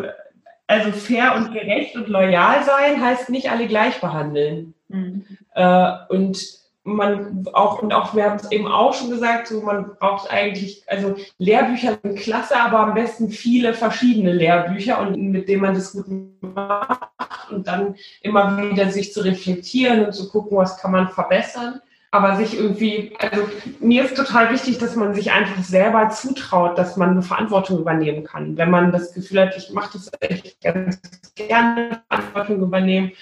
also 0.67 0.93
fair 0.93 1.35
und 1.37 1.53
gerecht 1.53 1.97
und 1.97 2.09
loyal 2.09 2.63
sein 2.65 3.01
heißt 3.01 3.31
nicht 3.31 3.51
alle 3.51 3.67
gleich 3.67 4.01
behandeln. 4.01 4.75
Mhm. 4.89 5.25
Äh, 5.55 5.93
und 6.11 6.60
man 6.97 7.47
auch, 7.53 7.83
und 7.83 7.93
auch, 7.93 8.15
wir 8.15 8.25
haben 8.25 8.37
es 8.37 8.51
eben 8.51 8.67
auch 8.67 8.95
schon 8.95 9.11
gesagt, 9.11 9.49
so 9.49 9.63
man 9.63 9.97
braucht 9.99 10.31
eigentlich, 10.31 10.83
also 10.87 11.15
Lehrbücher 11.39 11.99
sind 12.03 12.19
klasse, 12.19 12.57
aber 12.57 12.81
am 12.81 12.95
besten 12.95 13.31
viele 13.31 13.75
verschiedene 13.75 14.33
Lehrbücher 14.33 15.01
und 15.01 15.17
mit 15.17 15.49
denen 15.49 15.63
man 15.63 15.75
das 15.75 15.93
gut 15.93 16.07
macht 16.41 17.11
und 17.51 17.67
dann 17.67 17.97
immer 18.23 18.71
wieder 18.71 18.91
sich 18.91 19.13
zu 19.13 19.21
reflektieren 19.21 20.05
und 20.05 20.13
zu 20.13 20.29
gucken, 20.29 20.57
was 20.57 20.79
kann 20.79 20.93
man 20.93 21.09
verbessern. 21.09 21.81
Aber 22.13 22.35
sich 22.37 22.59
irgendwie, 22.59 23.13
also 23.21 23.49
mir 23.79 24.05
ist 24.05 24.17
total 24.17 24.51
wichtig, 24.53 24.79
dass 24.79 24.97
man 24.97 25.15
sich 25.15 25.31
einfach 25.31 25.63
selber 25.63 26.09
zutraut, 26.09 26.77
dass 26.77 26.97
man 26.97 27.11
eine 27.11 27.23
Verantwortung 27.23 27.79
übernehmen 27.79 28.25
kann. 28.25 28.57
Wenn 28.57 28.71
man 28.71 28.91
das 28.91 29.15
Gefühl 29.15 29.43
hat, 29.43 29.57
ich 29.57 29.71
mache 29.71 29.93
das 29.93 30.11
echt 30.19 30.61
ganz 30.61 31.01
gerne, 31.37 32.03
Verantwortung 32.09 32.63
übernehmen, 32.63 33.13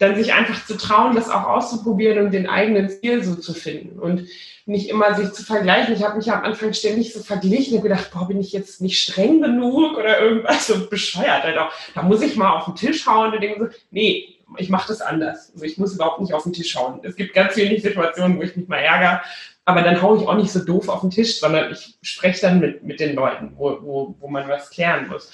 dann 0.00 0.16
sich 0.16 0.32
einfach 0.32 0.64
zu 0.64 0.76
trauen, 0.78 1.14
das 1.14 1.28
auch 1.28 1.44
auszuprobieren 1.44 2.24
und 2.24 2.32
den 2.32 2.48
eigenen 2.48 2.88
Stil 2.88 3.22
so 3.22 3.34
zu 3.34 3.52
finden 3.52 3.98
und 3.98 4.26
nicht 4.64 4.88
immer 4.88 5.14
sich 5.14 5.32
zu 5.32 5.44
vergleichen. 5.44 5.94
Ich 5.94 6.02
habe 6.02 6.16
mich 6.16 6.32
am 6.32 6.42
Anfang 6.42 6.72
ständig 6.72 7.12
so 7.12 7.20
verglichen 7.20 7.76
und 7.76 7.82
gedacht, 7.82 8.10
boah, 8.12 8.26
bin 8.26 8.40
ich 8.40 8.52
jetzt 8.52 8.80
nicht 8.80 8.98
streng 8.98 9.42
genug 9.42 9.98
oder 9.98 10.20
irgendwas 10.20 10.66
so 10.68 10.88
bescheuert. 10.88 11.42
Halt 11.42 11.58
auch. 11.58 11.70
Da 11.94 12.02
muss 12.02 12.22
ich 12.22 12.36
mal 12.36 12.56
auf 12.56 12.64
den 12.64 12.76
Tisch 12.76 13.06
hauen 13.06 13.34
und 13.34 13.42
denke 13.42 13.60
so, 13.60 13.78
nee, 13.90 14.38
ich 14.56 14.70
mache 14.70 14.88
das 14.88 15.02
anders. 15.02 15.50
Also 15.52 15.66
ich 15.66 15.76
muss 15.76 15.94
überhaupt 15.94 16.22
nicht 16.22 16.32
auf 16.32 16.44
den 16.44 16.54
Tisch 16.54 16.74
hauen. 16.76 17.00
Es 17.02 17.14
gibt 17.14 17.34
ganz 17.34 17.54
wenig 17.56 17.82
Situationen, 17.82 18.38
wo 18.38 18.42
ich 18.42 18.56
mich 18.56 18.68
mal 18.68 18.78
ärgere, 18.78 19.20
aber 19.66 19.82
dann 19.82 20.00
haue 20.00 20.18
ich 20.18 20.26
auch 20.26 20.36
nicht 20.36 20.50
so 20.50 20.64
doof 20.64 20.88
auf 20.88 21.02
den 21.02 21.10
Tisch, 21.10 21.40
sondern 21.40 21.72
ich 21.72 21.98
spreche 22.00 22.40
dann 22.40 22.60
mit, 22.60 22.82
mit 22.82 23.00
den 23.00 23.14
Leuten, 23.14 23.52
wo, 23.56 23.78
wo, 23.82 24.16
wo 24.18 24.28
man 24.28 24.48
was 24.48 24.70
klären 24.70 25.08
muss. 25.08 25.30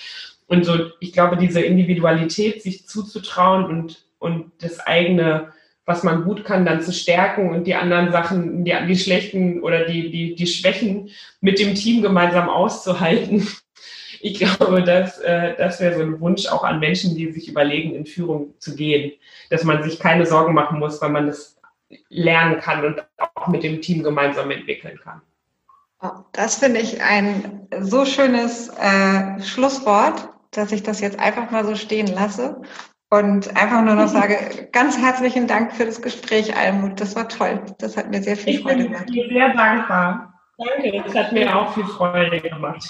Und 0.49 0.65
so, 0.65 0.91
ich 0.99 1.13
glaube, 1.13 1.37
diese 1.37 1.61
Individualität, 1.61 2.63
sich 2.63 2.87
zuzutrauen 2.87 3.65
und 3.65 4.06
und 4.19 4.53
das 4.61 4.81
eigene, 4.81 5.53
was 5.85 6.03
man 6.03 6.25
gut 6.25 6.45
kann, 6.45 6.67
dann 6.67 6.83
zu 6.83 6.93
stärken 6.93 7.51
und 7.51 7.67
die 7.67 7.75
anderen 7.75 8.13
Sachen, 8.13 8.65
die, 8.65 8.75
die 8.89 8.97
schlechten 8.97 9.63
oder 9.63 9.85
die, 9.85 10.11
die, 10.11 10.35
die 10.35 10.47
Schwächen 10.47 11.11
mit 11.41 11.59
dem 11.59 11.75
Team 11.75 12.03
gemeinsam 12.03 12.49
auszuhalten. 12.49 13.47
Ich 14.23 14.39
glaube, 14.39 14.83
dass, 14.83 15.19
äh, 15.19 15.55
das 15.59 15.79
wäre 15.79 15.95
so 15.95 16.01
ein 16.01 16.19
Wunsch 16.21 16.47
auch 16.47 16.65
an 16.65 16.81
Menschen, 16.81 17.15
die 17.15 17.31
sich 17.31 17.49
überlegen, 17.49 17.95
in 17.95 18.07
Führung 18.07 18.55
zu 18.59 18.75
gehen, 18.75 19.13
dass 19.51 19.63
man 19.63 19.83
sich 19.83 20.01
keine 20.01 20.25
Sorgen 20.25 20.55
machen 20.55 20.79
muss, 20.79 21.03
weil 21.03 21.11
man 21.11 21.27
das 21.27 21.61
lernen 22.09 22.59
kann 22.59 22.83
und 22.83 23.05
auch 23.19 23.47
mit 23.49 23.63
dem 23.63 23.83
Team 23.83 24.03
gemeinsam 24.03 24.51
entwickeln 24.51 24.99
kann. 25.05 25.21
Oh, 26.01 26.25
das 26.33 26.57
finde 26.57 26.81
ich 26.81 27.03
ein 27.03 27.69
so 27.81 28.07
schönes 28.07 28.71
äh, 28.81 29.41
Schlusswort, 29.43 30.31
dass 30.51 30.73
ich 30.73 30.83
das 30.83 31.01
jetzt 31.01 31.19
einfach 31.19 31.51
mal 31.51 31.67
so 31.67 31.75
stehen 31.75 32.07
lasse 32.07 32.63
und 33.11 33.57
einfach 33.57 33.83
nur 33.83 33.95
noch 33.95 34.09
sage, 34.21 34.69
ganz 34.73 34.99
herzlichen 34.99 35.47
Dank 35.47 35.73
für 35.73 35.85
das 35.85 36.01
Gespräch, 36.01 36.57
Almut. 36.57 37.01
Das 37.01 37.17
war 37.17 37.29
toll. 37.29 37.61
Das 37.79 37.97
hat 37.97 38.11
mir 38.11 38.23
sehr 38.23 38.37
viel 38.37 38.55
ich 38.55 38.61
Freude 38.61 38.85
gemacht. 38.85 39.05
Ich 39.09 39.15
bin 39.15 39.29
dir 39.29 39.35
sehr 39.35 39.55
dankbar. 39.55 40.35
Danke, 40.59 41.03
das 41.05 41.15
hat 41.15 41.33
mir 41.33 41.55
auch 41.55 41.73
viel 41.75 41.85
Freude 41.85 42.41
gemacht. 42.41 42.89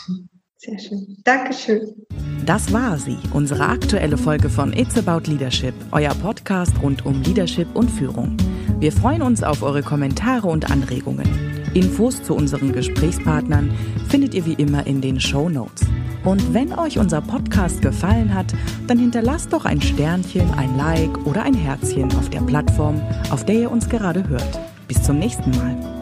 Sehr 0.58 0.78
schön. 0.78 1.16
Dankeschön. 1.24 2.06
Das 2.46 2.72
war 2.72 2.96
sie, 2.96 3.18
unsere 3.34 3.66
aktuelle 3.66 4.16
Folge 4.16 4.48
von 4.48 4.72
It's 4.72 4.96
About 4.96 5.28
Leadership, 5.28 5.74
euer 5.90 6.14
Podcast 6.14 6.72
rund 6.80 7.04
um 7.04 7.20
Leadership 7.22 7.66
und 7.74 7.90
Führung. 7.90 8.36
Wir 8.78 8.92
freuen 8.92 9.22
uns 9.22 9.42
auf 9.42 9.62
eure 9.62 9.82
Kommentare 9.82 10.46
und 10.46 10.70
Anregungen. 10.70 11.65
Infos 11.76 12.22
zu 12.22 12.34
unseren 12.34 12.72
Gesprächspartnern 12.72 13.70
findet 14.08 14.32
ihr 14.32 14.46
wie 14.46 14.54
immer 14.54 14.86
in 14.86 15.02
den 15.02 15.20
Show 15.20 15.50
Notes. 15.50 15.82
Und 16.24 16.54
wenn 16.54 16.72
euch 16.72 16.98
unser 16.98 17.20
Podcast 17.20 17.82
gefallen 17.82 18.34
hat, 18.34 18.54
dann 18.86 18.98
hinterlasst 18.98 19.52
doch 19.52 19.66
ein 19.66 19.82
Sternchen, 19.82 20.50
ein 20.54 20.74
Like 20.78 21.26
oder 21.26 21.42
ein 21.42 21.54
Herzchen 21.54 22.10
auf 22.16 22.30
der 22.30 22.40
Plattform, 22.40 23.00
auf 23.30 23.44
der 23.44 23.56
ihr 23.56 23.70
uns 23.70 23.90
gerade 23.90 24.26
hört. 24.26 24.58
Bis 24.88 25.02
zum 25.02 25.18
nächsten 25.18 25.50
Mal. 25.50 25.95